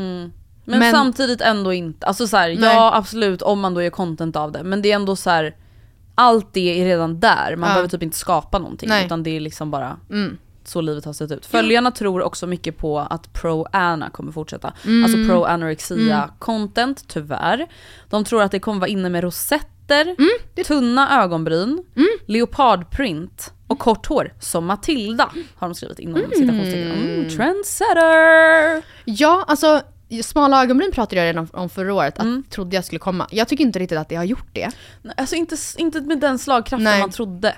Men, 0.65 0.79
Men- 0.79 0.93
samtidigt 0.93 1.41
ändå 1.41 1.73
inte. 1.73 2.07
Alltså 2.07 2.27
så 2.27 2.37
här, 2.37 2.49
ja 2.49 2.91
absolut 2.95 3.43
om 3.43 3.61
man 3.61 3.75
då 3.75 3.83
gör 3.83 3.91
content 3.91 4.37
av 4.37 4.53
det. 4.53 4.63
Men 4.63 4.83
det 4.83 4.91
är 4.93 4.97
ändå 4.97 5.17
så 5.17 5.31
här. 5.31 5.57
allt 6.15 6.53
det 6.53 6.81
är 6.81 6.85
redan 6.85 7.21
där. 7.21 7.57
Man 7.57 7.69
Ja. 7.69 7.75
behöver 7.75 7.89
typ 7.89 8.03
inte 8.03 8.17
skapa 8.17 8.59
någonting. 8.59 8.89
Nej. 8.89 9.07
Utan 9.07 9.23
det 9.23 9.37
är 9.37 9.41
liksom 9.41 9.71
bara 9.71 9.97
Mm. 10.11 10.39
så 10.65 10.81
livet 10.81 11.05
har 11.05 11.13
sett 11.13 11.31
ut. 11.33 11.47
Följarna 11.47 11.91
tror 11.91 12.23
också 12.23 12.47
mycket 12.47 12.79
på 12.79 12.99
att 12.99 13.33
pro-Anna 13.33 14.11
kommer 14.11 14.33
fortsätta. 14.33 14.73
Mm. 14.85 15.05
Alltså 15.05 15.19
pro-anorexia 15.19 16.31
content, 16.39 17.05
tyvärr. 17.09 17.67
De 18.11 18.25
tror 18.25 18.43
att 18.43 18.51
det 18.51 18.59
kommer 18.61 18.81
vara 18.81 18.89
inne 18.89 19.09
med 19.09 19.25
rosetter, 19.25 20.05
Mm. 20.19 20.65
tunna 20.67 21.23
ögonbryn, 21.23 21.85
leopardprint 22.27 23.53
och 23.67 23.79
kort 23.79 24.07
hår 24.07 24.33
som 24.41 24.67
Matilda 24.67 25.31
har 25.57 25.69
de 25.69 25.75
skrivit 25.75 25.99
inom 25.99 26.23
citationstecken. 26.35 26.93
Mm, 26.93 27.29
trendsetter! 27.31 28.83
Ja, 29.05 29.45
alltså 29.49 29.81
smala 30.23 30.63
ögonbryn 30.63 30.93
pratade 30.93 31.17
jag 31.17 31.25
redan 31.27 31.49
om, 31.53 31.69
förra 31.69 31.95
året, 31.95 32.19
att 32.19 32.25
Mm. 32.25 32.43
trodde 32.51 32.77
jag 32.77 32.85
skulle 32.85 32.99
komma. 32.99 33.27
Jag 33.31 33.49
tycker 33.49 33.65
inte 33.65 33.79
riktigt 33.79 33.99
att 33.99 34.09
det 34.09 34.17
har 34.17 34.25
gjort 34.25 34.49
det. 34.53 34.71
Alltså 35.17 35.37
inte, 35.37 35.57
inte 35.77 36.01
med 36.01 36.21
den 36.21 36.39
slagkraften 36.39 36.85
Nej. 36.85 37.01
man 37.01 37.11
trodde. 37.11 37.55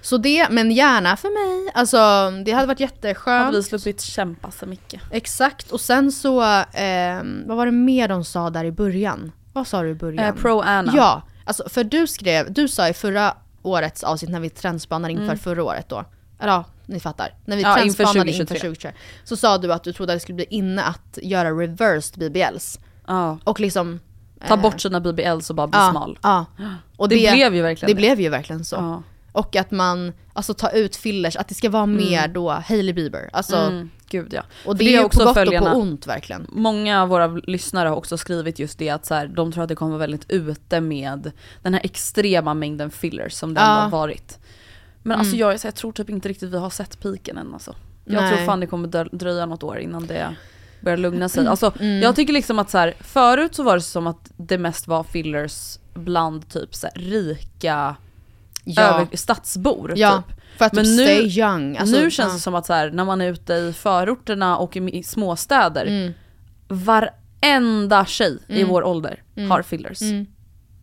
Så 0.00 0.16
det, 0.18 0.48
men 0.50 0.70
gärna 0.70 1.16
för 1.16 1.28
mig. 1.62 1.72
Alltså 1.74 1.96
det 2.44 2.52
hade 2.52 2.66
varit 2.66 2.80
jätteskönt. 2.80 3.44
Hade 3.44 3.56
vi 3.56 3.62
sluppit 3.62 4.00
kämpa 4.00 4.50
så 4.50 4.66
mycket. 4.66 5.02
Exakt, 5.10 5.70
och 5.72 5.80
sen 5.80 6.12
så, 6.12 6.42
ehm, 6.72 7.42
vad 7.46 7.56
var 7.56 7.66
det 7.66 7.72
mer 7.72 8.08
de 8.08 8.24
sa 8.24 8.50
där 8.50 8.64
i 8.64 8.72
början? 8.72 9.32
Vad 9.52 9.66
sa 9.66 9.82
du 9.82 9.88
i 9.88 9.94
början? 9.94 10.24
Eh, 10.24 10.34
Pro-Anna. 10.34 10.92
Ja, 10.96 11.22
alltså 11.44 11.68
för 11.68 11.84
du 11.84 12.06
skrev, 12.06 12.52
du 12.52 12.68
sa 12.68 12.88
i 12.88 12.92
förra 12.92 13.34
årets 13.62 14.04
avsnitt 14.04 14.30
när 14.30 14.40
vi 14.40 14.50
trendspanade 14.50 15.12
inför 15.12 15.36
förra 15.36 15.64
året 15.64 15.88
då, 15.88 16.04
eller 16.40 16.52
ja, 16.52 16.64
ni 16.88 17.00
fattar. 17.00 17.34
När 17.44 17.56
vi 17.56 17.62
Mm. 17.62 17.70
Ja, 17.70 17.76
trendspanade 17.76 18.18
inför 18.30 18.44
2023. 18.44 18.58
2023. 18.68 18.92
Så 19.24 19.36
sa 19.36 19.58
du 19.58 19.72
att 19.72 19.84
du 19.84 19.92
trodde 19.92 20.12
att 20.12 20.16
det 20.16 20.20
skulle 20.20 20.36
bli 20.36 20.46
inne 20.50 20.82
att 20.82 21.18
göra 21.22 21.50
reversed 21.50 22.18
BBLs. 22.18 22.78
Ja. 23.06 23.38
Och 23.44 23.60
liksom... 23.60 24.00
Ta 24.48 24.54
eh, 24.54 24.60
bort 24.60 24.80
sina 24.80 25.00
BBLs 25.00 25.50
och 25.50 25.56
bara 25.56 25.66
bli 25.66 25.78
ja, 25.78 25.90
smal. 25.90 26.18
Ja. 26.22 26.44
Och 26.96 27.08
Det 27.08 27.14
blev 27.32 27.54
ju 27.54 27.62
verkligen 27.62 27.86
Det 27.88 27.92
det. 27.94 27.96
blev 28.06 28.20
ju 28.20 28.28
verkligen 28.28 28.64
så. 28.64 28.76
Ja. 28.76 29.02
Och 29.32 29.56
att 29.56 29.70
man, 29.70 30.12
alltså 30.32 30.54
ta 30.54 30.70
ut 30.70 30.96
fillers, 30.96 31.36
att 31.36 31.48
det 31.48 31.54
ska 31.54 31.70
vara 31.70 31.86
mer 31.86 32.28
då 32.28 32.50
Hailey 32.50 32.92
Bieber. 32.92 33.30
Alltså, 33.32 33.56
Mm, 33.56 33.90
gud 34.10 34.32
ja. 34.34 34.42
Och 34.66 34.76
För 34.76 34.84
det, 34.84 34.94
är 34.96 35.02
ju 35.02 35.08
på 35.08 35.24
gott 35.24 35.34
följarna- 35.36 35.66
och 35.66 35.72
på 35.72 35.78
ont 35.80 36.06
verkligen. 36.06 36.46
Många 36.52 37.02
av 37.02 37.08
våra 37.08 37.26
lyssnare 37.26 37.88
har 37.88 37.96
också 37.96 38.18
skrivit 38.18 38.58
just 38.58 38.78
det 38.78 38.90
att 38.90 39.06
så 39.06 39.14
här, 39.14 39.26
de 39.26 39.52
tror 39.52 39.62
att 39.62 39.68
det 39.68 39.74
kommer 39.74 39.90
vara 39.92 39.98
väldigt 40.00 40.30
ute 40.30 40.80
med 40.80 41.32
den 41.62 41.74
här 41.74 41.80
extrema 41.84 42.54
mängden 42.54 42.90
fillers 42.90 43.32
som 43.32 43.54
det 43.54 43.60
Ja. 43.60 43.66
ändå 43.66 43.96
har 43.96 44.00
varit. 44.02 44.38
Men 45.08 45.18
alltså 45.18 45.34
Mm. 45.36 45.48
jag, 45.48 45.58
jag 45.64 45.74
tror 45.74 45.92
typ 45.92 46.10
inte 46.10 46.28
riktigt 46.28 46.50
vi 46.50 46.58
har 46.58 46.70
sett 46.70 47.00
piken 47.00 47.38
än 47.38 47.52
alltså. 47.54 47.74
Jag 48.04 48.22
Nej. 48.22 48.36
tror 48.36 48.46
fan 48.46 48.60
det 48.60 48.66
kommer 48.66 49.16
dröja 49.16 49.46
något 49.46 49.62
år 49.62 49.78
innan 49.78 50.06
det 50.06 50.36
börjar 50.80 50.96
lugna 50.98 51.28
sig. 51.28 51.46
Alltså, 51.46 51.72
Mm. 51.80 52.02
Jag 52.02 52.16
tycker 52.16 52.32
liksom 52.32 52.58
att 52.58 52.70
så 52.70 52.78
här, 52.78 52.94
förut 53.00 53.54
så 53.54 53.62
var 53.62 53.74
det 53.74 53.80
som 53.80 54.06
att 54.06 54.30
det 54.36 54.58
mest 54.58 54.88
var 54.88 55.04
fillers 55.04 55.78
bland 55.94 56.48
typ 56.48 56.74
så 56.74 56.86
här, 56.86 57.00
rika 57.02 57.96
Ja. 58.64 58.82
över, 58.82 59.16
stadsbor 59.16 59.92
Ja, 59.96 60.22
typ. 60.28 60.36
för 60.58 60.64
att 60.64 60.72
Men 60.72 60.84
typ 60.84 60.96
nu- 60.96 61.22
young. 61.22 61.76
Alltså, 61.76 61.96
nu 62.00 62.10
känns 62.10 62.28
ja. 62.28 62.34
det 62.34 62.40
som 62.40 62.54
att 62.54 62.66
så 62.66 62.72
här, 62.72 62.90
när 62.90 63.04
man 63.04 63.20
är 63.20 63.32
ute 63.32 63.52
i 63.54 63.72
förorterna 63.72 64.56
och 64.58 64.76
i 64.76 65.02
småstäder, 65.02 65.86
Mm. 65.86 66.12
varenda 66.68 68.04
tjej 68.06 68.38
i 68.46 68.64
vår 68.64 68.82
ålder 68.84 69.22
har 69.48 69.62
fillers. 69.62 69.98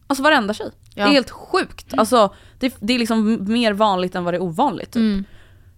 Alltså 0.08 0.24
varenda 0.24 0.54
tjej. 0.54 0.72
Det 0.96 1.02
är 1.02 1.08
helt 1.08 1.30
sjukt. 1.30 1.94
Alltså, 1.98 2.34
det, 2.60 2.76
det 2.80 2.94
är 2.94 3.00
liksom 3.00 3.44
mer 3.54 3.74
vanligt 3.74 4.16
än 4.16 4.24
vad 4.24 4.34
det 4.34 4.38
är 4.38 4.42
ovanligt. 4.42 4.92
Typ. 4.92 5.26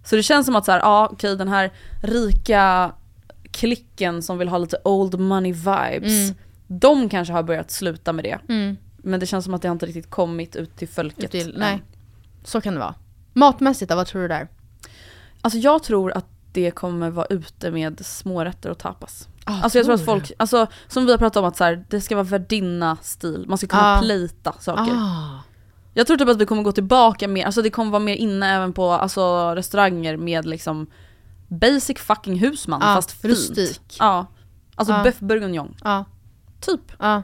Så 0.05 0.15
det 0.15 0.23
känns 0.23 0.45
som 0.45 0.55
att 0.55 0.65
så 0.65 0.71
här, 0.71 0.79
ja 0.79 1.09
okej 1.11 1.35
den 1.37 1.47
här 1.47 1.71
rika 2.03 2.91
klicken 3.51 4.23
som 4.23 4.37
vill 4.37 4.47
ha 4.47 4.57
lite 4.57 4.77
old 4.83 5.19
money 5.19 5.53
vibes, 5.53 6.31
de 6.67 7.09
kanske 7.09 7.33
har 7.33 7.43
börjat 7.43 7.71
sluta 7.71 8.13
med 8.13 8.25
det. 8.25 8.39
Men 8.97 9.19
det 9.19 9.25
känns 9.25 9.45
som 9.45 9.53
att 9.53 9.61
det 9.61 9.67
inte 9.67 9.85
riktigt 9.85 10.09
kommit 10.09 10.55
ut 10.55 10.77
till 10.77 10.87
folket. 10.87 11.31
Till, 11.31 11.55
nej, 11.57 11.81
så 12.43 12.61
kan 12.61 12.73
det 12.73 12.79
vara. 12.79 12.95
Matmässigt 13.33 13.89
då, 13.89 13.95
vad 13.95 14.07
tror 14.07 14.21
du 14.21 14.27
där? 14.27 14.47
Alltså 15.41 15.59
jag 15.59 15.83
tror 15.83 16.11
att 16.17 16.25
det 16.51 16.71
kommer 16.71 17.09
vara 17.09 17.25
ute 17.25 17.71
med 17.71 18.05
smårätter 18.05 18.69
och 18.69 18.77
tapas. 18.77 19.27
Ah, 19.45 19.61
alltså 19.61 19.77
jag 19.77 19.85
tror 19.85 19.95
att 19.95 20.05
folk, 20.05 20.31
alltså 20.37 20.67
som 20.87 21.05
vi 21.05 21.11
har 21.11 21.17
pratat 21.17 21.37
om 21.37 21.45
att 21.45 21.57
så 21.57 21.63
här, 21.63 21.85
det 21.89 22.01
ska 22.01 22.15
vara 22.15 22.23
värdinna-stil, 22.23 23.45
man 23.47 23.57
ska 23.57 23.67
kunna 23.67 23.95
Ah. 23.95 23.99
plita 23.99 24.53
saker. 24.59 24.93
Ah. 24.95 25.39
Jag 25.93 26.07
tror 26.07 26.17
typ 26.17 26.29
att 26.29 26.37
vi 26.41 26.45
kommer 26.45 26.63
gå 26.63 26.71
tillbaka 26.71 27.27
mer, 27.27 27.45
alltså 27.45 27.61
det 27.61 27.69
kommer 27.69 27.91
vara 27.91 28.03
mer 28.03 28.15
inne 28.15 28.55
även 28.55 28.73
på 28.73 28.91
alltså, 28.91 29.55
restauranger 29.55 30.17
med 30.17 30.45
liksom 30.45 30.87
basic 31.47 31.97
fucking 31.99 32.39
husman 32.39 32.79
Ja, 32.83 32.95
fast 32.95 33.11
fint. 33.11 33.23
rustik. 33.33 33.95
Ja. 33.99 34.25
Alltså 34.75 34.93
Ja. 34.93 35.03
beef 35.03 35.19
bourguignon. 35.19 35.75
Ja, 35.83 36.05
Typ. 36.59 36.81
ja, 36.99 37.23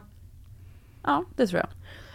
Ja, 1.02 1.24
det 1.36 1.46
tror 1.46 1.60
jag. 1.60 1.68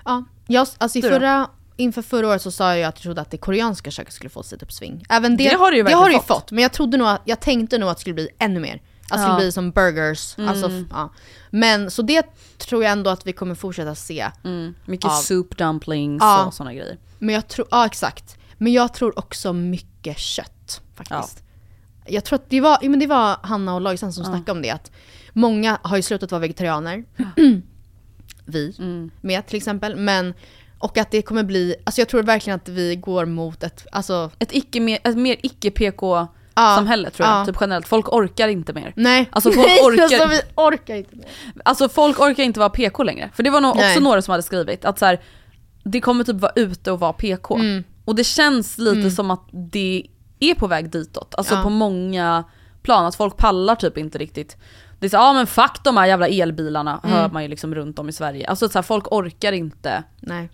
ja. 0.05 0.23
Jag, 0.47 0.67
alltså 0.77 0.99
i 0.99 1.01
förra, 1.01 1.47
inför 1.79 2.01
förra 2.01 2.27
året 2.27 2.41
så 2.41 2.51
sa 2.51 2.75
jag 2.77 2.87
att 2.89 2.95
jag 2.95 3.03
trodde 3.03 3.21
att 3.21 3.31
det 3.31 3.37
koreanska 3.37 3.91
köket 3.91 4.13
skulle 4.13 4.29
få 4.29 4.43
sitt 4.43 4.63
uppsving. 4.63 5.05
Även 5.09 5.37
det, 5.37 5.43
Det 5.49 5.55
har 5.55 5.71
det 5.71 5.77
ju 5.77 5.83
det 5.83 5.93
har 5.93 6.11
fått. 6.11 6.25
fått. 6.27 6.51
Men 6.51 6.61
jag 6.61 6.71
trodde 6.71 6.97
nog 6.97 7.07
att, 7.07 7.21
jag 7.25 7.39
tänkte 7.39 7.77
nog 7.77 7.89
att 7.89 7.97
det 7.97 8.01
skulle 8.01 8.13
bli 8.13 8.29
ännu 8.39 8.59
mer. 8.59 8.73
Att 8.75 8.81
det 9.09 9.17
skulle 9.17 9.27
Ja. 9.33 9.35
bli 9.37 9.51
som 9.51 9.71
burgers. 9.71 10.35
Alltså, 10.39 10.65
Mm. 10.65 10.81
f- 10.81 10.87
ja. 10.91 11.13
Men 11.49 11.91
så 11.91 12.01
det 12.01 12.25
tror 12.57 12.83
jag 12.83 12.91
ändå 12.91 13.09
att 13.09 13.27
vi 13.27 13.33
kommer 13.33 13.55
fortsätta 13.55 13.95
se. 13.95 14.27
Mm. 14.43 14.73
Mycket 14.85 15.05
Ja. 15.05 15.15
soup 15.17 15.57
dumplings 15.57 16.19
Ja. 16.21 16.45
och 16.45 16.53
sådana 16.53 16.73
grejer. 16.73 16.97
Men 17.19 17.35
jag 17.35 17.47
tror, 17.47 17.67
ja 17.71 17.85
exakt. 17.85 18.37
Men 18.57 18.73
jag 18.73 18.93
tror 18.93 19.19
också 19.19 19.53
mycket 19.53 20.17
kött 20.17 20.81
faktiskt. 20.95 21.43
Jag 22.07 22.23
tror 22.23 22.39
att 22.39 22.49
det 22.49 22.61
var, 22.61 22.77
ja, 22.81 22.89
men 22.89 22.99
det 22.99 23.07
var 23.07 23.37
Hanna 23.43 23.75
och 23.75 23.81
Lojsan 23.81 24.13
som 24.13 24.25
snackade 24.25 24.51
om 24.51 24.61
det. 24.61 24.69
Att 24.69 24.91
många 25.33 25.79
har 25.81 25.95
ju 25.97 26.01
slutat 26.03 26.31
vara 26.31 26.39
vegetarianer. 26.41 27.03
vi 28.45 28.75
Mm. 28.79 29.11
med 29.21 29.47
till 29.47 29.57
exempel. 29.57 29.95
Men, 29.95 30.33
och 30.79 30.97
att 30.97 31.11
det 31.11 31.21
kommer 31.21 31.43
bli, 31.43 31.75
alltså 31.83 32.01
jag 32.01 32.09
tror 32.09 32.23
verkligen 32.23 32.59
att 32.59 32.69
vi 32.69 32.95
går 32.95 33.25
mot 33.25 33.63
ett, 33.63 33.87
alltså 33.91 34.31
Ett, 34.39 34.53
icke 34.55 34.79
mer, 34.79 34.99
ett 35.03 35.17
mer 35.17 35.35
icke-PK 35.43 36.27
Ja. 36.55 36.75
samhälle 36.75 37.09
tror 37.09 37.27
jag, 37.29 37.39
Ja. 37.41 37.45
typ 37.45 37.55
generellt. 37.61 37.87
Folk 37.87 38.13
orkar 38.13 38.47
inte 38.47 38.73
mer. 38.73 38.93
nej. 38.95 39.29
Alltså, 39.31 39.51
folk 39.55 39.67
orkar- 39.67 40.03
alltså 40.03 40.27
vi 40.27 40.41
orkar 40.55 40.95
inte 40.95 41.15
mer. 41.15 41.25
Alltså 41.65 41.89
folk 41.89 42.19
orkar 42.19 42.43
inte 42.43 42.59
vara 42.59 42.69
PK 42.69 43.03
längre. 43.03 43.29
För 43.33 43.43
det 43.43 43.49
var 43.49 43.61
nog 43.61 43.71
också 43.71 43.81
Nej. 43.81 43.99
några 44.01 44.21
som 44.21 44.31
hade 44.31 44.43
skrivit 44.43 44.85
att 44.85 44.99
så 44.99 45.05
här, 45.05 45.21
det 45.83 46.01
kommer 46.01 46.23
typ 46.23 46.35
vara 46.41 46.51
ute 46.55 46.91
och 46.91 46.99
vara 46.99 47.13
PK. 47.13 47.55
Mm. 47.55 47.83
Och 48.05 48.15
det 48.15 48.23
känns 48.23 48.77
lite 48.77 49.11
som 49.11 49.31
att 49.31 49.43
det 49.51 50.03
är 50.39 50.53
på 50.55 50.67
väg 50.67 50.89
ditåt. 50.89 51.35
Alltså 51.37 51.55
Ja. 51.55 51.63
på 51.63 51.69
många 51.69 52.43
plan, 52.81 53.05
att 53.05 53.15
folk 53.15 53.37
pallar 53.37 53.75
typ 53.75 53.97
inte 53.97 54.17
riktigt. 54.17 54.57
Det 54.99 55.05
är 55.05 55.09
så, 55.09 55.15
ja 55.17 55.33
men 55.33 55.47
fuck 55.47 55.83
de 55.83 55.97
här 55.97 56.05
jävla 56.07 56.27
elbilarna, 56.27 56.99
Mm. 57.03 57.15
hör 57.15 57.29
man 57.29 57.43
ju 57.43 57.49
liksom 57.49 57.75
runt 57.75 57.99
om 57.99 58.09
i 58.09 58.13
Sverige. 58.13 58.47
Alltså 58.49 58.69
så 58.69 58.77
här, 58.77 58.83
folk 58.83 59.11
orkar 59.11 59.51
inte. 59.51 60.03
Nej. 60.19 60.49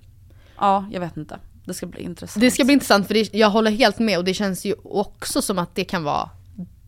Ja, 0.59 0.85
jag 0.91 0.99
vet 0.99 1.17
inte. 1.17 1.39
Det 1.65 1.73
ska 1.73 1.85
bli 1.85 2.01
intressant. 2.01 2.41
Det 2.41 2.51
ska 2.51 2.63
bli 2.63 2.73
intressant 2.73 3.07
för 3.07 3.13
det, 3.13 3.33
jag 3.33 3.49
håller 3.49 3.71
helt 3.71 3.99
med 3.99 4.17
och 4.17 4.23
det 4.23 4.33
känns 4.33 4.65
ju 4.65 4.75
också 4.83 5.41
som 5.41 5.59
att 5.59 5.75
det 5.75 5.83
kan 5.83 6.03
vara 6.03 6.29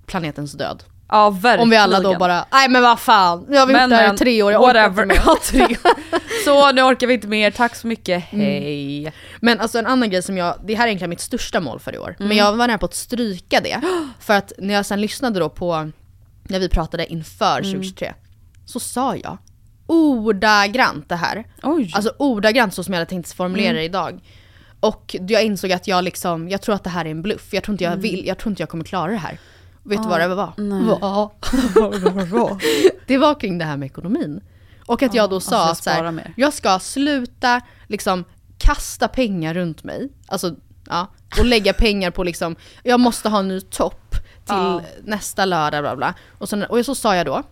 planetens 0.06 0.52
död. 0.54 0.84
Ja 1.10 1.30
verkligen. 1.30 1.60
Om 1.60 1.70
vi 1.70 1.78
alla 1.78 2.00
då 2.00 2.18
bara, 2.18 2.46
nej 2.52 2.70
men 2.70 2.82
vad 2.82 3.00
fan, 3.00 3.46
nu 3.50 3.58
har 3.58 3.66
vi 3.68 3.74
gjort 3.74 3.90
det 3.90 3.96
här 3.96 4.14
i 4.14 4.18
tre 4.18 4.44
år, 4.44 4.52
jag 4.52 4.64
orkar 4.64 4.88
inte 4.90 5.06
mer. 5.06 5.78
Så 6.46 6.72
nu 6.72 6.82
orkar 6.82 7.08
vi 7.08 7.14
inte 7.14 7.28
mer, 7.28 7.52
tack 7.52 7.76
så 7.76 7.88
mycket, 7.88 8.34
Mm. 8.34 8.46
hej. 8.46 9.14
Men 9.40 9.60
alltså 9.60 9.80
en 9.80 9.86
annan 9.86 10.10
grej 10.10 10.24
som 10.24 10.38
jag, 10.38 10.56
det 10.66 10.76
här 10.76 10.84
är 10.84 10.88
egentligen 10.88 11.10
mitt 11.10 11.22
största 11.22 11.60
mål 11.60 11.80
för 11.80 11.96
i 11.96 11.98
år. 11.98 12.16
Mm. 12.20 12.28
Men 12.28 12.38
jag 12.38 12.54
var 12.56 12.68
nära 12.68 12.78
på 12.78 12.86
att 12.86 12.94
stryka 12.96 13.60
det. 13.62 13.82
För 14.20 14.34
att 14.34 14.52
när 14.58 14.74
jag 14.74 14.86
sen 14.86 15.02
lyssnade 15.02 15.40
då 15.40 15.50
på, 15.50 15.92
när 16.44 16.60
vi 16.60 16.70
pratade 16.70 17.06
inför 17.12 17.60
Mm. 17.60 17.72
2023, 17.74 18.14
så 18.66 18.80
sa 18.80 19.16
jag 19.16 19.38
ordagrant 19.88 21.10
det 21.10 21.16
här. 21.16 21.44
Oj. 21.64 21.92
Alltså 21.96 22.14
ordagrant 22.20 22.74
så 22.74 22.84
som 22.84 22.94
jag 22.94 23.00
hade 23.00 23.10
tänkt 23.10 23.32
formulera 23.34 23.70
Mm. 23.70 23.76
det 23.76 23.84
idag. 23.84 24.20
Och 24.80 25.16
jag 25.30 25.44
insåg 25.44 25.72
att 25.72 25.88
jag 25.88 26.04
liksom, 26.04 26.50
jag 26.50 26.62
tror 26.62 26.76
att 26.76 26.84
det 26.84 26.90
här 26.90 27.06
är 27.06 27.10
en 27.12 27.22
bluff. 27.22 27.48
Jag 27.54 27.64
tror 27.64 27.74
inte 27.74 27.84
jag 27.84 27.92
Mm. 27.94 28.02
vill, 28.02 28.28
jag 28.28 28.38
tror 28.38 28.52
inte 28.52 28.62
jag 28.62 28.70
kommer 28.70 28.84
klara 28.84 29.12
det 29.12 29.18
här. 29.18 29.40
Vet 29.84 29.98
du 30.04 30.08
Ah, 30.08 30.10
vad 30.10 30.20
det 30.20 30.28
var? 30.28 30.54
Vad? 32.32 32.62
det 33.08 33.18
var 33.18 33.40
kring 33.40 33.58
det 33.58 33.66
här 33.66 33.78
med 33.78 33.86
ekonomin. 33.86 34.42
Och 34.86 35.04
att 35.04 35.14
jag 35.14 35.30
då 35.30 35.40
sa 35.40 35.56
alltså 35.58 35.72
att 35.72 35.84
så 35.84 35.90
här, 35.90 35.98
spara 35.98 36.12
mer. 36.12 36.34
jag 36.38 36.54
ska 36.54 36.80
sluta 36.80 37.62
liksom 37.88 38.24
kasta 38.58 39.08
pengar 39.08 39.54
runt 39.54 39.84
mig. 39.84 40.10
Alltså, 40.28 40.56
ja. 40.90 41.08
Och 41.40 41.46
lägga 41.46 41.74
pengar 41.74 42.12
på 42.12 42.24
liksom, 42.24 42.56
jag 42.84 43.00
måste 43.00 43.30
ha 43.30 43.40
en 43.40 43.48
ny 43.48 43.62
topp 43.62 44.12
till 44.12 44.56
Ja. 44.56 44.82
nästa 45.04 45.46
lördag 45.46 45.84
bla 45.84 45.96
bla. 45.96 46.14
Och 46.38 46.50
så, 46.50 46.66
och 46.66 46.86
så 46.86 46.96
sa 46.96 47.16
jag 47.16 47.26
då, 47.26 47.44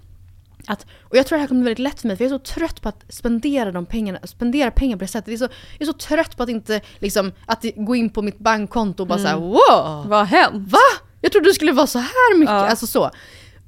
att, 0.67 0.85
och 1.03 1.17
jag 1.17 1.27
tror 1.27 1.37
det 1.37 1.41
här 1.41 1.47
kommer 1.47 1.61
bli 1.61 1.69
väldigt 1.69 1.83
lätt 1.83 2.01
för 2.01 2.07
mig 2.07 2.17
för 2.17 2.23
jag 2.23 2.33
är 2.33 2.37
så 2.37 2.43
trött 2.53 2.81
på 2.81 2.89
att 2.89 3.03
spendera 3.09 3.71
de 3.71 3.85
pengarna, 3.85 4.19
spendera 4.23 4.71
pengar 4.71 4.97
på 4.97 5.01
det 5.03 5.07
sättet. 5.07 5.25
Det 5.25 5.33
är 5.33 5.37
så, 5.37 5.43
jag 5.79 5.81
är 5.81 5.85
så 5.85 5.97
trött 5.97 6.37
på 6.37 6.43
att 6.43 6.49
inte 6.49 6.81
liksom, 6.99 7.31
att 7.45 7.65
gå 7.75 7.95
in 7.95 8.09
på 8.09 8.21
mitt 8.21 8.39
bankkonto 8.39 9.03
och 9.03 9.07
bara 9.07 9.19
Mm. 9.19 9.31
såhär 9.31 9.39
wow! 9.47 10.09
Vad 10.09 10.19
har 10.19 10.25
hänt? 10.25 10.71
Va? 10.71 10.77
Jag 11.21 11.31
trodde 11.31 11.49
det 11.49 11.53
skulle 11.53 11.71
vara 11.71 11.87
så 11.87 11.99
här 11.99 12.37
mycket, 12.37 12.53
Ja. 12.53 12.67
alltså 12.67 12.87
så. 12.87 13.11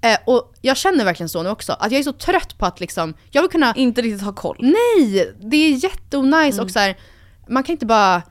Eh, 0.01 0.17
och 0.25 0.53
jag 0.61 0.77
känner 0.77 1.05
verkligen 1.05 1.29
så 1.29 1.43
nu 1.43 1.49
också, 1.49 1.73
att 1.73 1.91
jag 1.91 1.99
är 1.99 2.03
så 2.03 2.13
trött 2.13 2.57
på 2.57 2.65
att 2.65 2.79
liksom, 2.79 3.13
jag 3.31 3.41
vill 3.41 3.51
kunna 3.51 3.73
Inte 3.75 4.01
riktigt 4.01 4.21
ha 4.21 4.33
koll. 4.33 4.57
Nej! 4.59 5.33
Det 5.41 5.57
är 5.57 5.83
jätteonajs 5.83 6.53
Mm. 6.55 6.65
och 6.65 6.71
så 6.71 6.79
här, 6.79 6.97
man 7.47 7.63
kan 7.63 7.73
inte 7.73 7.85
bara, 7.85 8.21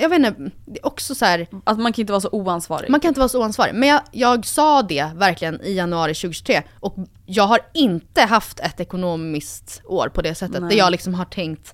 jag 0.00 0.08
vet 0.08 0.18
inte, 0.18 0.50
det 0.66 0.78
är 0.78 0.86
också 0.86 1.14
så 1.14 1.24
här, 1.24 1.46
Att 1.64 1.78
man 1.78 1.92
kan 1.92 2.00
inte 2.02 2.12
vara 2.12 2.20
så 2.20 2.28
oansvarig. 2.32 2.90
man 2.90 3.00
kan 3.00 3.08
inte 3.08 3.20
vara 3.20 3.28
så 3.28 3.40
oansvarig. 3.40 3.74
Men 3.74 3.88
jag, 3.88 4.00
jag 4.12 4.46
sa 4.46 4.82
det 4.82 5.10
verkligen 5.14 5.60
i 5.62 5.72
januari 5.72 6.14
2023 6.14 6.62
och 6.80 6.96
jag 7.26 7.44
har 7.44 7.60
inte 7.74 8.22
haft 8.22 8.60
ett 8.60 8.80
ekonomiskt 8.80 9.80
år 9.84 10.08
på 10.08 10.22
det 10.22 10.34
sättet 10.34 10.60
Nej. 10.60 10.70
där 10.70 10.76
jag 10.76 10.90
liksom 10.92 11.14
har 11.14 11.24
tänkt 11.24 11.72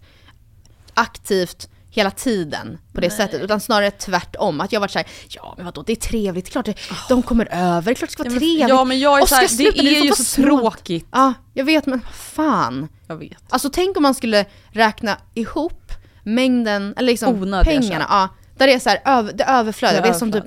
aktivt 0.95 1.69
hela 1.91 2.11
tiden 2.11 2.79
på 2.95 3.01
det 3.01 3.11
sättet. 3.11 3.43
Utan 3.43 3.61
snarare 3.61 3.91
tvärtom. 3.91 4.61
Att 4.61 4.73
jag 4.73 4.81
varit 4.81 4.91
såhär, 4.91 5.09
ja 5.29 5.55
men 5.57 5.65
vadå 5.67 5.83
det 5.83 5.93
är 5.93 5.97
trevligt, 5.97 6.51
klart 6.51 6.67
det, 6.67 6.75
de 7.09 7.23
kommer 7.23 7.49
över, 7.53 7.83
det 7.83 7.91
är 7.91 7.95
klart 7.95 8.09
det 8.09 8.13
ska 8.13 8.23
vara 8.23 8.29
Ja, 8.29 8.33
men- 8.33 8.41
trevligt. 8.41 8.69
ja, 8.69 8.85
men 8.85 8.99
jag 9.01 9.19
är 9.19 9.23
Oskar, 9.23 9.37
så 9.37 9.41
här, 9.41 9.49
sluta, 9.49 9.83
det 9.83 9.97
är 9.99 10.03
ju 10.05 10.13
så 10.13 10.25
snålt. 10.25 10.61
tråkigt. 10.75 11.07
Ja, 11.13 11.35
jag 11.55 11.65
vet 11.65 11.87
men 11.87 12.01
fan. 12.13 12.89
Jag 13.07 13.17
vet. 13.17 13.39
Alltså 13.49 13.71
tänk 13.73 13.97
om 13.97 14.03
man 14.03 14.15
skulle 14.15 14.45
räkna 14.73 15.19
ihop 15.35 15.84
mängden, 16.25 16.95
eller 16.97 17.13
liksom 17.13 17.43
Onödiga 17.43 17.65
pengarna. 17.81 18.07
Ja, 18.09 18.29
där 18.57 18.67
det 18.67 18.75
är 18.75 18.79
så 18.79 18.89
här, 18.91 19.01
över, 19.05 19.33
det 19.33 19.45
överflödar. 19.45 20.03
Det 20.03 20.09
är 20.09 20.13
som 20.13 20.33
typ, 20.33 20.45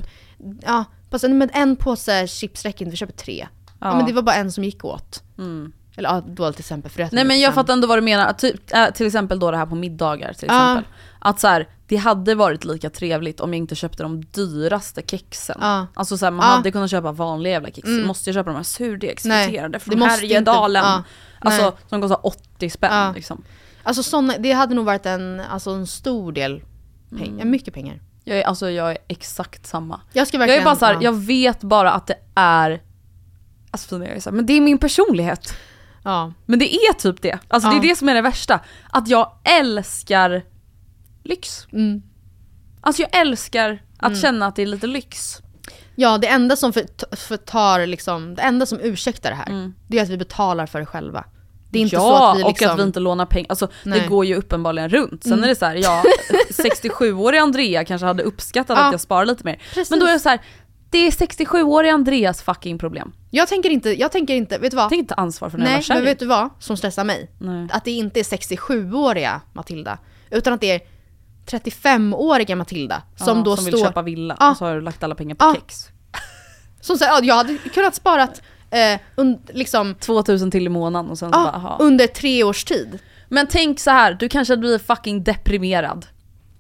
ja, 0.65 0.84
fast 1.11 1.30
med 1.30 1.49
en 1.53 1.75
påse 1.75 2.28
chips 2.28 2.63
räcker 2.65 2.86
inte, 2.86 2.91
vi 2.91 2.97
köper 2.97 3.13
tre. 3.13 3.47
Ja. 3.80 3.88
Ja. 3.88 3.95
men 3.97 4.05
det 4.05 4.13
var 4.13 4.21
bara 4.21 4.36
en 4.36 4.51
som 4.51 4.63
gick 4.63 4.86
åt. 4.86 5.23
Eller 5.97 6.09
ja, 6.09 6.23
då 6.28 6.51
till 6.51 6.59
exempel. 6.59 6.91
För 6.91 7.09
Nej 7.11 7.25
men 7.25 7.39
jag 7.39 7.53
fattar 7.53 7.73
ändå 7.73 7.88
vad 7.88 7.97
du 7.97 8.01
menar, 8.01 8.28
att 8.28 8.39
typ, 8.39 8.73
äh, 8.75 8.86
till 8.86 9.07
exempel 9.07 9.39
då 9.39 9.51
det 9.51 9.57
här 9.57 9.65
på 9.65 9.75
middagar 9.75 10.34
till 10.34 10.45
exempel. 10.45 10.84
Att 11.19 11.39
så 11.39 11.47
här, 11.47 11.67
det 11.88 11.95
hade 11.95 12.36
varit 12.36 12.65
lika 12.65 12.89
trevligt 12.89 13.39
om 13.39 13.53
jag 13.53 13.57
inte 13.57 13.75
köpte 13.75 14.03
de 14.03 14.21
dyraste 14.25 15.01
kexen. 15.07 15.57
Ja. 15.61 15.88
Alltså 15.93 16.17
så 16.17 16.25
här, 16.25 16.32
man 16.32 16.45
Ja. 16.49 16.55
hade 16.55 16.71
kunnat 16.71 16.91
köpa 16.91 17.11
vanliga 17.11 17.53
jävla 17.53 17.69
kex. 17.69 17.88
Mm. 17.88 18.07
Måste 18.07 18.30
jag 18.30 18.34
köpa 18.36 18.49
de 18.49 18.55
här 18.55 18.63
surdegsfriterade 18.63 19.80
från 19.80 20.01
Härjedalen? 20.01 20.84
inte- 20.86 20.89
ja. 20.89 21.03
Nej. 21.43 21.53
Alltså 21.59 21.78
som 21.89 22.01
kostar 22.01 22.25
80 22.25 22.69
spänn 22.69 23.13
liksom. 23.13 23.43
Alltså 23.88 24.04
såna, 24.04 24.38
det 24.38 24.52
hade 24.52 24.76
nog 24.76 24.86
varit 24.86 25.06
en, 25.06 25.40
alltså 25.40 25.70
en 25.72 25.88
stor 25.88 26.32
del 26.32 26.62
pengar, 27.10 27.34
Mm. 27.42 27.50
mycket 27.50 27.74
pengar. 27.74 28.00
Jag 28.24 28.38
är, 28.40 28.44
alltså 28.44 28.70
jag 28.70 28.92
är 28.92 28.98
exakt 29.08 29.66
samma. 29.68 30.02
Jag 30.14 30.28
ska 30.28 30.36
Jag 30.36 30.40
verkligen... 30.40 30.62
är 30.62 30.66
bara 30.66 30.76
så 30.76 30.86
här, 30.86 30.94
ja. 30.94 31.02
jag 31.02 31.14
vet 31.14 31.62
bara 31.62 31.92
att 31.92 32.08
det 32.08 32.18
är, 32.36 32.82
alltså 33.72 33.88
Fina, 33.90 34.06
jag 34.08 34.16
är 34.16 34.20
så 34.20 34.30
här, 34.30 34.36
men 34.36 34.46
det 34.46 34.54
är 34.54 34.62
min 34.62 34.78
personlighet. 34.78 35.54
ja. 36.04 36.34
Men 36.46 36.60
det 36.60 36.76
är 36.76 36.94
typ 36.94 37.22
det. 37.22 37.40
Alltså 37.48 37.70
det 37.70 37.76
Ja. 37.76 37.80
är 37.84 37.88
det 37.90 37.96
som 37.96 38.10
är 38.10 38.16
det 38.16 38.22
värsta. 38.22 38.60
Att 38.90 39.08
jag 39.08 39.32
älskar 39.44 40.44
lyx. 41.24 41.68
Mm. 41.74 42.02
Alltså 42.82 43.02
jag 43.02 43.16
älskar 43.22 43.84
att 43.98 44.22
känna 44.22 44.46
att 44.46 44.56
det 44.56 44.62
är 44.62 44.66
lite 44.66 44.88
lyx. 44.88 45.42
ja, 45.96 46.18
det 46.18 46.28
enda 46.28 46.56
som 46.56 46.74
för, 46.74 47.16
förtar 47.16 47.86
liksom, 47.86 48.36
det 48.36 48.42
enda 48.42 48.66
som 48.66 48.80
ursäktar 48.82 49.30
det 49.30 49.36
här, 49.36 49.72
det 49.88 50.00
är 50.00 50.04
att 50.04 50.10
vi 50.10 50.18
betalar 50.18 50.66
för 50.66 50.80
det 50.80 50.86
själva. 50.86 51.26
Det 51.70 51.80
är 51.80 51.84
inte 51.84 51.95
ja, 51.95 52.01
så 52.01 52.15
att 52.15 52.38
vi 52.38 52.43
liksom... 52.43 52.68
och 52.68 52.74
att 52.74 52.80
vi 52.80 52.84
inte 52.84 52.99
lånar 52.99 53.26
pengar. 53.26 53.45
Alltså 53.49 53.68
Nej. 53.84 53.99
det 53.99 54.07
går 54.07 54.26
ju 54.26 54.36
uppenbarligen 54.36 54.89
runt. 54.89 55.24
Sen 55.24 55.43
är 55.43 55.47
det 55.47 55.55
så 55.55 55.65
här, 55.65 55.76
ja, 55.76 56.03
67-åriga 56.49 57.41
Andrea 57.41 57.86
kanske 57.86 58.05
hade 58.07 58.24
uppskattat 58.24 58.78
Ja. 58.78 58.86
att 58.86 58.93
jag 58.93 59.01
sparar 59.01 59.26
lite 59.26 59.43
mer. 59.43 59.55
Precis. 59.74 59.89
Men 59.89 59.99
då 59.99 60.05
är 60.05 60.13
det 60.13 60.20
så 60.20 60.30
här, 60.30 60.39
det 60.89 60.97
är 60.97 61.11
67-åriga 61.11 61.93
Andreas 61.93 62.41
fucking 62.41 62.78
problem. 62.78 63.11
Jag 63.32 63.47
tänker 63.47 63.70
inte, 63.70 63.99
jag 63.99 64.11
tänker 64.11 64.34
inte, 64.36 64.57
vet 64.57 64.72
du 64.72 64.76
vad? 64.78 64.84
Jag 64.84 64.89
tänker 64.89 65.03
inte 65.03 65.13
ansvar 65.15 65.49
för 65.49 65.57
den 65.57 65.68
Nej, 65.68 65.84
men 65.89 66.03
vet 66.05 66.20
du 66.20 66.26
vad 66.26 66.49
som 66.59 66.78
stressar 66.78 67.03
mig? 67.03 67.32
Nej. 67.39 67.68
Att 67.72 67.86
det 67.86 67.91
inte 67.91 68.20
är 68.20 68.24
67-åriga 68.24 69.41
Matilda, 69.53 69.97
utan 70.30 70.53
att 70.53 70.61
det 70.61 70.72
är 70.72 70.82
35-åriga 71.45 72.55
Matilda 72.55 73.01
som 73.15 73.38
Ja, 73.38 73.43
då 73.43 73.55
som 73.55 73.65
står... 73.65 73.72
vill 73.78 73.86
köpa 73.86 74.01
villa 74.01 74.38
Ja. 74.39 74.51
och 74.51 74.57
så 74.57 74.65
har 74.65 74.76
du 74.76 74.82
lagt 74.82 75.03
alla 75.03 75.15
pengar 75.15 75.36
på 75.36 75.45
Ja. 75.45 75.53
kex. 75.53 75.88
Som 76.82 76.97
säger, 76.97 77.11
ja, 77.11 77.20
jag 77.24 77.36
hade 77.36 77.57
kunnat 77.57 77.95
sparat 77.95 78.41
eh, 78.72 78.99
und, 79.15 79.49
liksom, 79.53 79.95
2000 79.95 80.51
till 80.51 80.65
i 80.65 80.70
månaden 80.70 81.11
och 81.11 81.18
sen 81.18 81.30
ja, 81.32 81.38
bara, 81.38 81.51
aha. 81.51 81.78
under 81.80 82.07
tre 82.07 82.43
års 82.43 82.63
tid. 82.63 82.99
Men 83.30 83.47
tänk 83.47 83.80
så 83.80 83.91
här, 83.91 84.13
du 84.13 84.30
kanske 84.30 84.57
blir 84.57 84.80
fucking 84.80 85.24
deprimerad. 85.24 86.05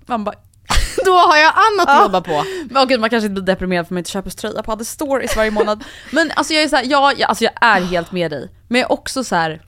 Man 0.05 0.23
bara, 0.23 0.35
Då 1.05 1.11
har 1.11 1.37
jag 1.37 1.53
annat 1.55 1.89
att 1.89 2.01
jobba 2.01 2.21
på. 2.21 2.43
Men 2.69 2.83
okej, 2.83 2.97
man 2.97 3.09
kanske 3.09 3.27
inte 3.27 3.41
blir 3.41 3.53
deprimerad 3.53 3.87
för 3.87 3.93
man 3.93 3.97
inte 3.97 4.11
köper 4.11 4.29
tröja 4.29 4.63
på 4.63 4.73
Other 4.73 4.85
Stories 4.85 5.35
varje 5.35 5.51
månad. 5.51 5.83
Men 6.11 6.31
alltså 6.35 6.53
jag 6.53 6.63
är 6.63 6.67
så 6.67 6.75
här, 6.75 6.85
ja, 6.87 7.13
jag, 7.17 7.29
alltså 7.29 7.43
jag 7.43 7.53
är 7.61 7.81
helt 7.81 8.11
med 8.11 8.31
dig. 8.31 8.51
Men 8.67 8.81
jag 8.81 8.89
är 8.89 8.93
också 8.93 9.23
så 9.23 9.35
här, 9.35 9.61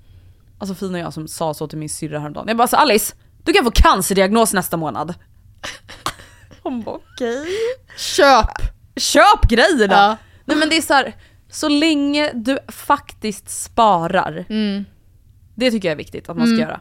alltså 0.60 0.76
Fina 0.76 0.98
och 0.98 1.00
jag 1.00 1.14
som 1.14 1.28
sa 1.28 1.54
så 1.54 1.68
till 1.68 1.78
min 1.78 1.90
syrra 1.90 2.20
häromdagen. 2.20 2.48
Jag 2.48 2.58
bara 2.58 2.68
så 2.68 2.76
Alice, 2.76 3.16
du 3.44 3.54
kan 3.54 3.64
få 3.64 3.72
cancerdiagnos 3.72 4.54
nästa 4.54 4.78
månad. 4.78 5.14
Hon 6.64 6.82
bara 6.82 6.96
okej. 6.96 7.48
Köp! 7.98 8.52
Köp 8.96 9.50
grejerna! 9.50 9.96
Ja. 9.96 10.18
Nej 10.46 10.58
men 10.58 10.70
det 10.70 10.78
är 10.78 10.82
så 10.82 10.94
här, 10.94 11.16
så 11.50 11.70
länge 11.70 12.32
du 12.34 12.60
faktiskt 12.68 13.50
sparar. 13.64 14.46
Mm. 14.50 14.86
Det 15.56 15.72
tycker 15.72 15.88
jag 15.88 15.94
är 15.94 15.98
viktigt 15.98 16.30
att 16.30 16.38
man 16.38 16.48
ska 16.48 16.56
göra. 16.56 16.80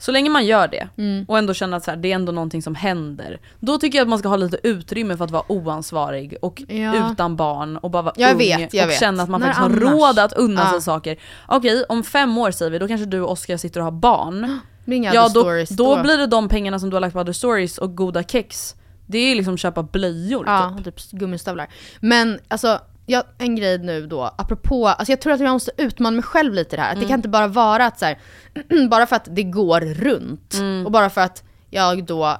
Så 0.00 0.12
länge 0.12 0.30
man 0.30 0.46
gör 0.46 0.68
det 0.68 0.88
Mm. 0.96 1.24
och 1.28 1.38
ändå 1.38 1.54
känner 1.54 1.76
att 1.76 1.84
så 1.84 1.90
här, 1.90 1.98
det 1.98 2.10
är 2.10 2.14
ändå 2.14 2.32
någonting 2.32 2.62
som 2.62 2.74
händer. 2.74 3.40
Då 3.60 3.78
tycker 3.78 3.98
jag 3.98 4.02
att 4.04 4.08
man 4.08 4.18
ska 4.18 4.28
ha 4.28 4.36
lite 4.36 4.58
utrymme 4.62 5.16
för 5.16 5.24
att 5.24 5.30
vara 5.30 5.52
oansvarig 5.52 6.36
och 6.42 6.62
Ja. 6.68 7.12
utan 7.12 7.36
barn 7.36 7.76
och 7.76 7.90
bara 7.90 8.02
vara 8.02 8.14
Jag 8.16 8.30
ung 8.32 8.38
vet, 8.38 8.74
jag 8.74 8.84
och 8.84 8.90
vet. 8.90 9.00
känna 9.00 9.22
att 9.22 9.28
man 9.28 9.40
När 9.40 9.52
faktiskt 9.52 9.82
har 9.84 9.90
råd 9.92 10.18
att 10.18 10.32
unna 10.32 10.60
Ja. 10.60 10.70
sig 10.72 10.82
saker. 10.82 11.16
Okej, 11.48 11.84
om 11.88 12.04
fem 12.04 12.38
år 12.38 12.50
säger 12.50 12.70
vi, 12.70 12.78
då 12.78 12.88
kanske 12.88 13.06
du 13.06 13.20
och 13.20 13.30
Oskar 13.30 13.56
sitter 13.56 13.80
och 13.80 13.84
har 13.84 13.92
barn. 13.92 14.40
Det 14.84 14.90
blir 14.90 14.96
inga 14.96 15.14
Ja 15.14 15.22
då, 15.22 15.40
stories 15.40 15.68
då 15.68 16.02
blir 16.02 16.18
det 16.18 16.26
de 16.26 16.48
pengarna 16.48 16.78
som 16.78 16.90
du 16.90 16.96
har 16.96 17.00
lagt 17.00 17.12
på 17.14 17.20
other 17.20 17.32
stories 17.32 17.78
och 17.78 17.96
goda 17.96 18.22
kex. 18.22 18.74
Det 19.06 19.18
är 19.18 19.34
liksom 19.34 19.56
köpa 19.56 19.82
blöjor 19.82 20.44
Ja, 20.46 20.74
typ. 20.84 20.96
typ 20.96 21.10
gummistövlar. 21.10 21.68
Men 22.00 22.38
alltså, 22.48 22.80
jag, 23.08 23.24
en 23.38 23.56
grej 23.56 23.78
nu 23.78 24.06
då, 24.06 24.22
apropå, 24.38 24.88
alltså 24.88 25.12
jag 25.12 25.20
tror 25.20 25.32
att 25.32 25.40
jag 25.40 25.50
måste 25.50 25.70
utmana 25.76 26.14
mig 26.14 26.22
själv 26.22 26.54
lite 26.54 26.74
i 26.74 26.76
det 26.76 26.82
här. 26.82 26.90
Mm. 26.92 27.02
det 27.02 27.08
kan 27.08 27.18
inte 27.18 27.28
bara 27.28 27.46
vara 27.46 27.86
att 27.86 27.98
så 27.98 28.04
här, 28.04 28.18
bara 28.90 29.06
för 29.06 29.16
att 29.16 29.28
det 29.30 29.42
går 29.42 29.80
runt 29.80 30.54
Mm. 30.54 30.86
och 30.86 30.92
bara 30.92 31.10
för 31.10 31.20
att 31.20 31.42
jag 31.70 32.04
då 32.04 32.36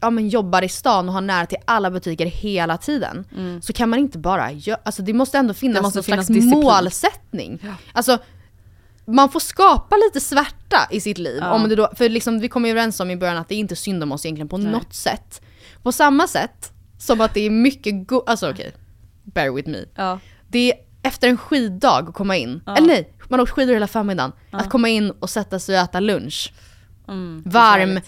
ja, 0.00 0.10
men 0.10 0.28
jobbar 0.28 0.62
i 0.62 0.68
stan 0.68 1.08
och 1.08 1.14
har 1.14 1.20
nära 1.20 1.46
till 1.46 1.58
alla 1.64 1.90
butiker 1.90 2.26
hela 2.26 2.76
tiden. 2.76 3.24
Så 3.62 3.72
kan 3.72 3.88
man 3.88 3.98
inte 3.98 4.18
bara 4.18 4.52
göra, 4.52 4.78
alltså 4.82 5.02
det 5.02 5.12
måste 5.12 5.38
ändå 5.38 5.54
finnas 5.54 5.72
Mm. 5.78 5.82
Det 5.82 5.86
måste 5.86 5.98
någon 5.98 6.04
finnas 6.04 6.26
slags 6.26 6.38
disciplin. 6.38 6.60
målsättning. 6.64 7.62
Alltså, 7.92 8.18
man 9.06 9.28
får 9.30 9.40
skapa 9.40 9.96
lite 9.96 10.20
svärta 10.20 10.88
i 10.90 11.00
sitt 11.00 11.18
liv. 11.18 11.38
Ja. 11.40 11.52
Om 11.52 11.68
det 11.68 11.76
då, 11.76 11.88
för 11.96 12.08
liksom, 12.08 12.40
vi 12.40 12.48
kom 12.48 12.64
ju 12.64 12.70
överens 12.70 13.00
om 13.00 13.10
i 13.10 13.16
början 13.16 13.36
att 13.36 13.48
det 13.48 13.54
är 13.54 13.58
inte 13.58 13.76
synd 13.76 14.02
om 14.02 14.12
oss 14.12 14.24
egentligen 14.26 14.48
på 14.48 14.58
Nej. 14.58 14.72
något 14.72 14.94
sätt. 14.94 15.42
På 15.82 15.92
samma 15.92 16.26
sätt 16.26 16.72
som 16.98 17.20
att 17.20 17.34
det 17.34 17.40
är 17.40 17.50
mycket 17.50 18.06
go- 18.08 18.24
alltså 18.26 18.50
okej, 18.50 18.72
bear 19.22 19.50
with 19.54 19.68
me. 19.68 19.84
Ja. 19.94 20.18
Det 20.48 20.72
är 20.72 20.78
efter 21.02 21.28
en 21.28 21.36
skiddag 21.36 21.90
att 22.08 22.14
komma 22.14 22.36
in, 22.36 22.60
eller 22.76 22.86
nej, 22.86 23.12
man 23.28 23.38
har 23.38 23.42
åkt 23.44 23.52
skidor 23.52 23.72
hela 23.74 23.86
förmiddagen. 23.86 24.32
Att 24.50 24.70
komma 24.70 24.88
in 24.88 25.10
och 25.10 25.30
sätta 25.30 25.58
sig 25.58 25.74
och 25.78 25.82
äta 25.84 26.00
lunch. 26.00 26.52
Mm, 27.08 27.42
Varm 27.46 28.00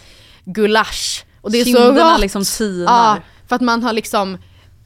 gulasch. 0.44 1.24
Och 1.40 1.50
det 1.50 1.58
är 1.60 1.64
så 1.64 1.70
Kinderna 1.78 2.12
gott! 2.12 2.20
liksom 2.20 2.44
tinar. 2.44 2.92
Ja, 2.92 3.18
för 3.48 3.56
att 3.56 3.62
man 3.62 3.82
har 3.82 3.92
liksom, 3.92 4.38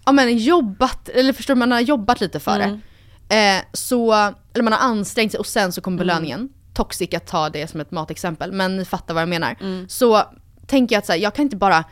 ja 0.04 0.12
men 0.12 0.38
jobbat, 0.38 1.08
eller 1.08 1.32
förstår 1.32 1.54
man 1.54 1.72
har 1.72 1.80
jobbat 1.80 2.20
lite 2.20 2.40
för 2.40 2.60
Mm. 2.60 2.80
det. 3.28 3.56
Eh, 3.56 3.62
så, 3.72 4.12
eller 4.54 4.62
man 4.62 4.72
har 4.72 4.80
ansträngt 4.80 5.32
sig 5.32 5.38
och 5.38 5.46
sen 5.46 5.72
så 5.72 5.78
Mm. 5.78 5.82
kommer 5.84 5.98
belöningen. 5.98 6.48
Toxic 6.74 7.14
att 7.14 7.26
ta 7.26 7.50
det 7.50 7.66
som 7.70 7.80
ett 7.80 7.90
matexempel, 7.90 8.52
men 8.52 8.76
ni 8.76 8.84
fattar 8.84 9.14
vad 9.14 9.20
jag 9.22 9.28
menar. 9.28 9.56
Mm. 9.60 9.88
Så 9.88 10.22
tänker 10.66 10.94
jag 10.94 10.98
att 11.00 11.06
så 11.06 11.12
här, 11.12 11.18
jag 11.18 11.34
kan 11.34 11.42
inte 11.42 11.56
bara 11.56 11.84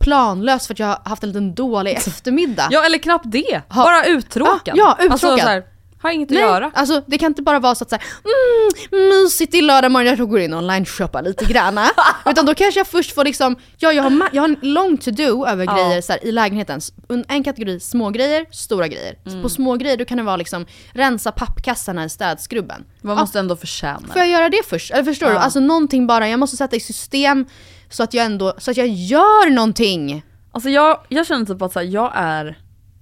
planlöst 0.00 0.66
för 0.66 0.74
att 0.74 0.78
jag 0.78 0.86
har 0.86 1.00
haft 1.04 1.22
en 1.22 1.28
liten 1.28 1.54
dålig 1.54 1.92
eftermiddag. 1.96 2.68
Ja 2.70 2.84
eller 2.84 2.98
knappt 2.98 3.24
det, 3.28 3.62
Ha- 3.68 3.84
bara 3.84 4.04
uttråkad. 4.04 4.76
Ja, 4.76 4.96
ja, 4.98 5.04
uttråkad. 5.04 5.12
Alltså, 5.12 5.38
så 5.38 5.48
här, 5.48 5.62
har 6.02 6.10
inget 6.10 6.30
Nej, 6.30 6.42
att 6.42 6.48
göra. 6.50 6.70
alltså 6.74 7.02
det 7.06 7.18
kan 7.18 7.26
inte 7.26 7.42
bara 7.42 7.58
vara 7.58 7.74
så 7.74 7.84
att 7.84 7.90
säga 7.90 8.00
mm, 8.24 9.08
mysigt 9.08 9.54
i 9.54 9.60
lördag 9.62 9.90
morgon, 9.92 10.16
jag 10.18 10.30
går 10.30 10.40
in 10.40 10.52
och 10.54 10.58
online-shoppar 10.58 11.22
lite 11.22 11.44
granna. 11.44 11.84
Utan 12.26 12.46
då 12.46 12.54
kanske 12.54 12.80
jag 12.80 12.86
först 12.86 13.14
får 13.14 13.24
liksom, 13.24 13.56
ja 13.78 13.92
jag 13.92 14.02
har, 14.02 14.28
jag 14.32 14.42
har 14.42 14.48
en 14.48 14.56
lång 14.62 14.96
to-do 14.96 15.46
över 15.46 15.64
Ja. 15.64 15.74
grejer 15.74 16.00
så 16.00 16.12
här, 16.12 16.24
i 16.24 16.32
lägenheten. 16.32 16.80
En, 17.28 17.44
kategori 17.44 17.80
små 17.80 18.10
grejer, 18.10 18.46
stora 18.50 18.88
grejer. 18.88 19.14
Mm. 19.26 19.42
På 19.42 19.48
små 19.48 19.76
grejer 19.76 19.96
då 19.96 20.04
kan 20.04 20.16
det 20.18 20.24
vara 20.24 20.36
liksom 20.36 20.66
rensa 20.92 21.32
pappkassarna 21.32 22.04
i 22.04 22.08
städskrubben. 22.08 22.84
Man 23.02 23.16
Ja, 23.16 23.20
måste 23.22 23.38
ändå 23.38 23.56
förtjäna 23.56 24.00
Får 24.08 24.18
jag 24.18 24.28
göra 24.28 24.48
det 24.48 24.62
först? 24.68 24.90
Eller 24.90 25.04
förstår 25.04 25.26
du? 25.26 25.32
Ja. 25.32 25.38
Alltså 25.38 25.60
någonting 25.60 26.06
bara, 26.06 26.28
jag 26.28 26.38
måste 26.40 26.56
sätta 26.56 26.76
i 26.76 26.80
system 26.80 27.46
så 27.90 28.02
att 28.02 28.14
jag 28.14 28.26
ändå, 28.26 28.54
så 28.58 28.70
att 28.70 28.76
jag 28.76 28.88
gör 28.88 29.50
någonting. 29.50 30.24
Alltså 30.52 30.70
jag, 30.70 31.00
jag 31.08 31.26
känner 31.26 31.46
typ 31.46 31.62
att 31.62 31.72
så 31.72 31.78
här, 31.78 31.86
jag 31.86 32.12
är 32.14 32.58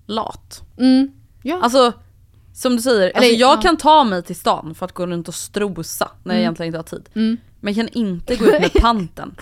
lat. 0.06 0.62
Mm. 0.78 1.10
Ja. 1.42 1.60
Alltså 1.62 1.92
som 2.54 2.76
du 2.76 2.82
säger, 2.82 3.06
alltså 3.06 3.24
Eller, 3.24 3.36
jag 3.36 3.58
ja. 3.58 3.62
kan 3.62 3.76
ta 3.76 4.04
mig 4.04 4.22
till 4.22 4.36
stan 4.36 4.74
för 4.74 4.86
att 4.86 4.92
gå 4.92 5.06
runt 5.06 5.28
och 5.28 5.34
strosa 5.34 6.10
när 6.24 6.34
jag 6.34 6.40
egentligen 6.40 6.66
inte 6.66 6.78
har 6.78 6.98
tid. 6.98 7.08
Mm. 7.14 7.36
Men 7.60 7.74
jag 7.74 7.86
kan 7.86 8.02
inte 8.02 8.36
gå 8.36 8.44
ut 8.46 8.60
med 8.60 8.72
panten. 8.80 9.34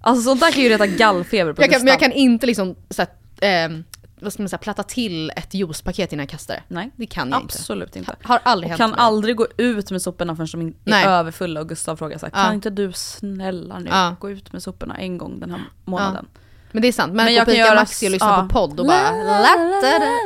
Alltså 0.00 0.22
sånt 0.22 0.40
där 0.40 0.52
kan 0.52 0.62
ju 0.62 0.68
reta 0.68 0.86
gallfeber 0.86 1.52
på 1.52 1.62
jag, 1.62 1.70
kan, 1.70 1.80
men 1.80 1.88
jag 1.88 2.00
kan 2.00 2.12
inte 2.12 2.46
liksom 2.46 2.74
så 2.90 3.02
att, 3.02 3.20
ehm, 3.40 3.84
vad 4.20 4.32
ska 4.32 4.42
man 4.42 4.48
säga, 4.48 4.58
platta 4.58 4.82
till 4.82 5.30
ett 5.36 5.54
juicepaket 5.54 6.12
innan 6.12 6.22
jag 6.22 6.30
kastar 6.30 6.54
det. 6.54 6.62
Nej, 6.68 6.90
Det 6.96 7.06
kan 7.06 7.30
jag 7.30 7.40
inte. 7.40 7.44
absolut 7.54 7.96
inte. 7.96 8.16
Har 8.22 8.40
aldrig 8.42 8.66
Och 8.66 8.70
hänt 8.70 8.78
kan 8.78 8.90
mig. 8.90 8.98
aldrig 9.00 9.36
gå 9.36 9.46
ut 9.56 9.90
med 9.90 10.02
soporna 10.02 10.36
förrän 10.36 10.48
de 10.52 10.68
är 10.68 10.72
Nej. 10.84 11.06
överfulla 11.06 11.60
och 11.60 11.68
Gustav 11.68 11.96
frågar 11.96 12.18
så 12.18 12.26
här, 12.26 12.32
Ja. 12.36 12.44
kan 12.44 12.54
inte 12.54 12.70
du 12.70 12.92
snälla 12.92 13.78
nu 13.78 13.90
Ja. 13.90 14.16
gå 14.20 14.30
ut 14.30 14.52
med 14.52 14.62
soporna 14.62 14.96
en 14.96 15.18
gång 15.18 15.40
den 15.40 15.50
här 15.50 15.60
månaden? 15.84 16.26
Men 16.72 16.82
det 16.82 16.88
är 16.88 16.92
sant, 16.92 17.12
men, 17.12 17.34
jag 17.34 17.46
kan 17.46 17.54
göra 17.56 17.74
Maxi 17.74 18.06
och 18.06 18.10
lyssna 18.10 18.28
ja. 18.28 18.42
på 18.42 18.48
podd 18.48 18.80
och 18.80 18.86
bara... 18.86 19.16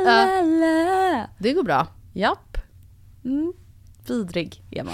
Ja, 0.05 1.27
det 1.37 1.53
går 1.53 1.63
bra. 1.63 1.87
Japp. 2.13 2.57
Mm. 3.25 3.53
Vidrig 4.07 4.61
är 4.71 4.83
man. 4.83 4.93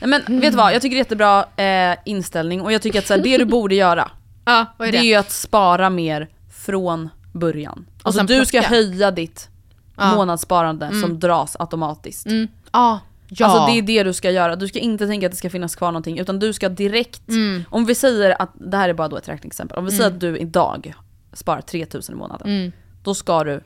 Men 0.00 0.40
vet 0.40 0.52
du 0.52 0.56
vad, 0.56 0.74
jag 0.74 0.82
tycker 0.82 0.94
det 0.96 0.98
är 0.98 1.04
jättebra 1.04 1.44
eh, 1.92 1.98
inställning 2.04 2.60
och 2.62 2.72
jag 2.72 2.82
tycker 2.82 2.98
att 2.98 3.06
så 3.06 3.14
här, 3.14 3.22
det 3.22 3.38
du 3.38 3.44
borde 3.44 3.74
göra, 3.74 4.10
Ja, 4.44 4.66
är 4.78 4.84
det 4.84 4.90
det? 4.90 4.98
är 4.98 5.02
ju 5.02 5.14
att 5.14 5.30
spara 5.30 5.90
mer 5.90 6.28
från 6.52 7.08
början. 7.32 7.86
Alltså 8.02 8.18
sen 8.18 8.26
du 8.26 8.46
ska 8.46 8.58
plocka. 8.58 8.68
höja 8.74 9.10
ditt 9.10 9.48
Ja. 9.96 10.14
månadssparande 10.14 11.00
som 11.00 11.18
dras 11.20 11.56
automatiskt. 11.58 12.26
Mm. 12.26 12.48
Ja, 12.72 13.00
ja. 13.28 13.46
Alltså 13.46 13.66
det 13.72 13.78
är 13.78 13.82
det 13.82 14.02
du 14.02 14.12
ska 14.12 14.30
göra, 14.30 14.56
du 14.56 14.68
ska 14.68 14.78
inte 14.78 15.06
tänka 15.06 15.26
att 15.26 15.32
det 15.32 15.38
ska 15.38 15.50
finnas 15.50 15.76
kvar 15.76 15.92
någonting 15.92 16.18
utan 16.18 16.38
du 16.38 16.52
ska 16.52 16.68
direkt, 16.68 17.28
Mm. 17.28 17.64
om 17.70 17.84
vi 17.86 17.94
säger 17.94 18.42
att, 18.42 18.50
det 18.54 18.76
här 18.76 18.88
är 18.88 18.94
bara 18.94 19.08
då 19.08 19.16
ett 19.16 19.28
räkneexempel, 19.28 19.78
om 19.78 19.84
vi 19.84 19.90
säger 19.90 20.06
att 20.10 20.20
du 20.20 20.38
idag 20.38 20.94
sparar 21.32 21.60
3000 21.60 22.14
i 22.14 22.18
månaden, 22.18 22.48
Mm. 22.48 22.72
då 23.02 23.14
ska 23.14 23.44
du 23.44 23.60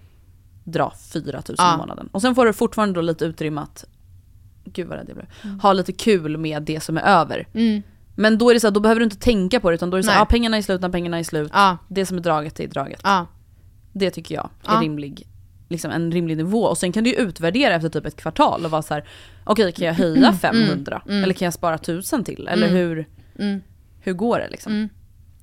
dra 0.65 0.93
4000 1.13 1.55
Ja. 1.67 1.75
i 1.75 1.77
månaden. 1.77 2.09
Och 2.13 2.23
sen 2.23 2.35
får 2.35 2.47
du 2.47 2.53
fortfarande 2.53 2.95
då 2.95 3.01
lite 3.01 3.25
utrymme 3.25 3.61
att, 3.61 3.85
gud 4.65 4.89
vad 4.89 4.99
rädd 4.99 5.07
jag 5.09 5.17
blev, 5.17 5.61
ha 5.63 5.73
lite 5.73 5.93
kul 5.93 6.37
med 6.37 6.63
det 6.63 6.81
som 6.81 6.97
är 6.97 7.03
över. 7.03 7.47
Mm. 7.55 7.83
Men 8.15 8.39
då 8.39 8.51
är 8.51 8.55
det 8.55 8.61
så 8.61 8.67
här, 8.67 8.73
då 8.73 8.81
behöver 8.81 8.99
du 9.01 9.05
inte 9.05 9.17
tänka 9.19 9.61
på 9.61 9.71
det 9.71 9.75
utan 9.75 9.91
då 9.91 9.97
är 9.97 9.99
det 9.99 10.05
så 10.05 10.11
här, 10.11 10.19
Nej. 10.19 10.23
ja, 10.23 10.27
pengarna 10.27 10.57
är 10.57 10.63
slut 10.63 10.81
när 10.81 10.89
pengarna 10.89 11.19
är 11.19 11.23
slut. 11.25 11.51
Ja. 11.55 11.77
Det 11.89 12.07
som 12.07 12.17
är 12.17 12.23
draget 12.23 12.61
är 12.61 12.67
draget. 12.69 13.01
Ja. 13.05 13.27
Det 13.93 14.11
tycker 14.11 14.35
jag 14.35 14.45
är 14.65 14.75
Ja. 14.75 14.81
rimlig, 14.81 15.27
liksom 15.69 15.91
en 15.91 16.13
rimlig 16.13 16.37
nivå. 16.37 16.63
Och 16.65 16.79
sen 16.79 16.93
kan 16.93 17.05
du 17.05 17.11
ju 17.11 17.17
utvärdera 17.17 17.75
efter 17.75 17.89
typ 17.89 18.07
ett 18.07 18.17
kvartal 18.17 18.65
och 18.65 18.71
vara 18.71 18.83
så 18.83 18.95
här: 18.95 19.05
okej 19.45 19.73
kan 19.73 19.87
jag 19.87 19.95
höja 19.95 20.33
500? 20.33 21.03
Eller 21.09 21.33
kan 21.35 21.47
jag 21.47 21.55
spara 21.55 21.75
1000 21.75 22.25
till? 22.25 22.49
Eller 22.49 22.67
Mm. 22.69 22.79
hur, 22.79 23.09
Mm. 23.39 23.61
hur 24.01 24.13
går 24.13 24.39
det 24.39 24.49
liksom? 24.51 24.73
Mm. 24.73 24.89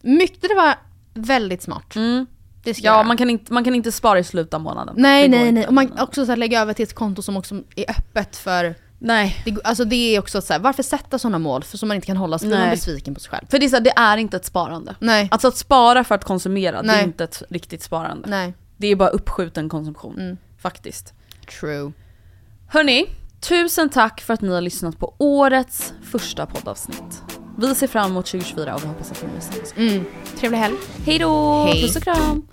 Mycket 0.02 0.42
det 0.42 0.56
var 0.56 0.76
väldigt 1.14 1.62
smart. 1.62 1.96
Mm. 1.96 2.26
Det 2.64 2.74
ska 2.74 2.86
Ja 2.86 2.94
göra. 2.94 3.04
man 3.04 3.18
kan, 3.18 3.30
inte, 3.30 3.54
man 3.54 3.64
kan 3.64 3.76
inte 3.76 3.92
spara 3.92 4.20
i 4.20 4.24
slutet 4.24 4.54
av 4.54 4.62
månaden. 4.62 4.96
Nej 4.98 5.28
nej 5.30 5.40
inte. 5.40 5.52
nej, 5.52 5.68
och 5.68 5.74
man 5.74 6.00
också 6.00 6.26
så 6.26 6.32
här, 6.32 6.38
lägga 6.38 6.62
över 6.62 6.74
till 6.74 6.84
ett 6.84 6.94
konto 6.96 7.22
som 7.22 7.38
också 7.38 7.56
är 7.76 7.90
öppet 7.90 8.38
för... 8.38 8.76
Nej. 9.00 9.42
Det, 9.46 9.58
alltså 9.64 9.86
det 9.86 10.16
är 10.16 10.20
också 10.20 10.42
så 10.42 10.54
här, 10.54 10.60
varför 10.60 10.84
sätta 10.84 11.20
sådana 11.20 11.40
mål 11.40 11.64
för 11.64 11.78
som 11.78 11.88
man 11.88 11.96
inte 11.96 12.08
kan 12.08 12.18
hålla 12.18 12.40
så 12.40 12.48
blir 12.48 12.60
man 12.60 12.70
besviken 12.70 13.14
på 13.14 13.20
sig 13.20 13.32
själv. 13.32 13.46
För 13.50 13.60
det 13.60 13.66
är, 13.66 13.70
så 13.70 13.76
här, 13.76 13.84
det 13.84 13.94
är 13.96 14.18
inte 14.18 14.38
ett 14.38 14.46
sparande. 14.46 14.96
Nej. 15.00 15.28
Alltså 15.32 15.48
att 15.48 15.58
spara 15.58 16.04
för 16.04 16.16
att 16.16 16.24
konsumera, 16.24 16.82
det 16.82 16.88
Nej. 16.88 17.00
är 17.00 17.04
inte 17.04 17.24
ett 17.24 17.44
riktigt 17.50 17.84
sparande. 17.84 18.30
Nej. 18.30 18.54
Det 18.78 18.88
är 18.88 18.96
bara 18.96 19.10
uppskjuten 19.10 19.70
konsumtion. 19.70 20.20
Mm. 20.20 20.38
Faktiskt. 20.62 21.14
True. 21.60 21.92
Hörni, 22.68 23.06
tusen 23.40 23.90
tack 23.90 24.22
för 24.22 24.34
att 24.34 24.42
ni 24.42 24.50
har 24.50 24.62
lyssnat 24.62 25.00
på 25.00 25.16
årets 25.18 25.94
första 26.04 26.46
poddavsnitt. 26.46 27.24
Vi 27.58 27.76
ser 27.76 27.88
fram 27.88 28.12
emot 28.12 28.26
2024 28.26 28.76
och 28.76 28.84
vi 28.84 28.88
hoppas 28.88 29.12
att 29.12 29.24
ni 29.24 29.30
lyssnar. 29.36 29.84
Mm. 29.84 30.06
Trevlig 30.38 30.58
helg. 30.58 30.76
Hej 31.06 31.20
då! 31.20 31.66
Puss 31.82 31.96
och 31.96 32.04
kram! 32.04 32.48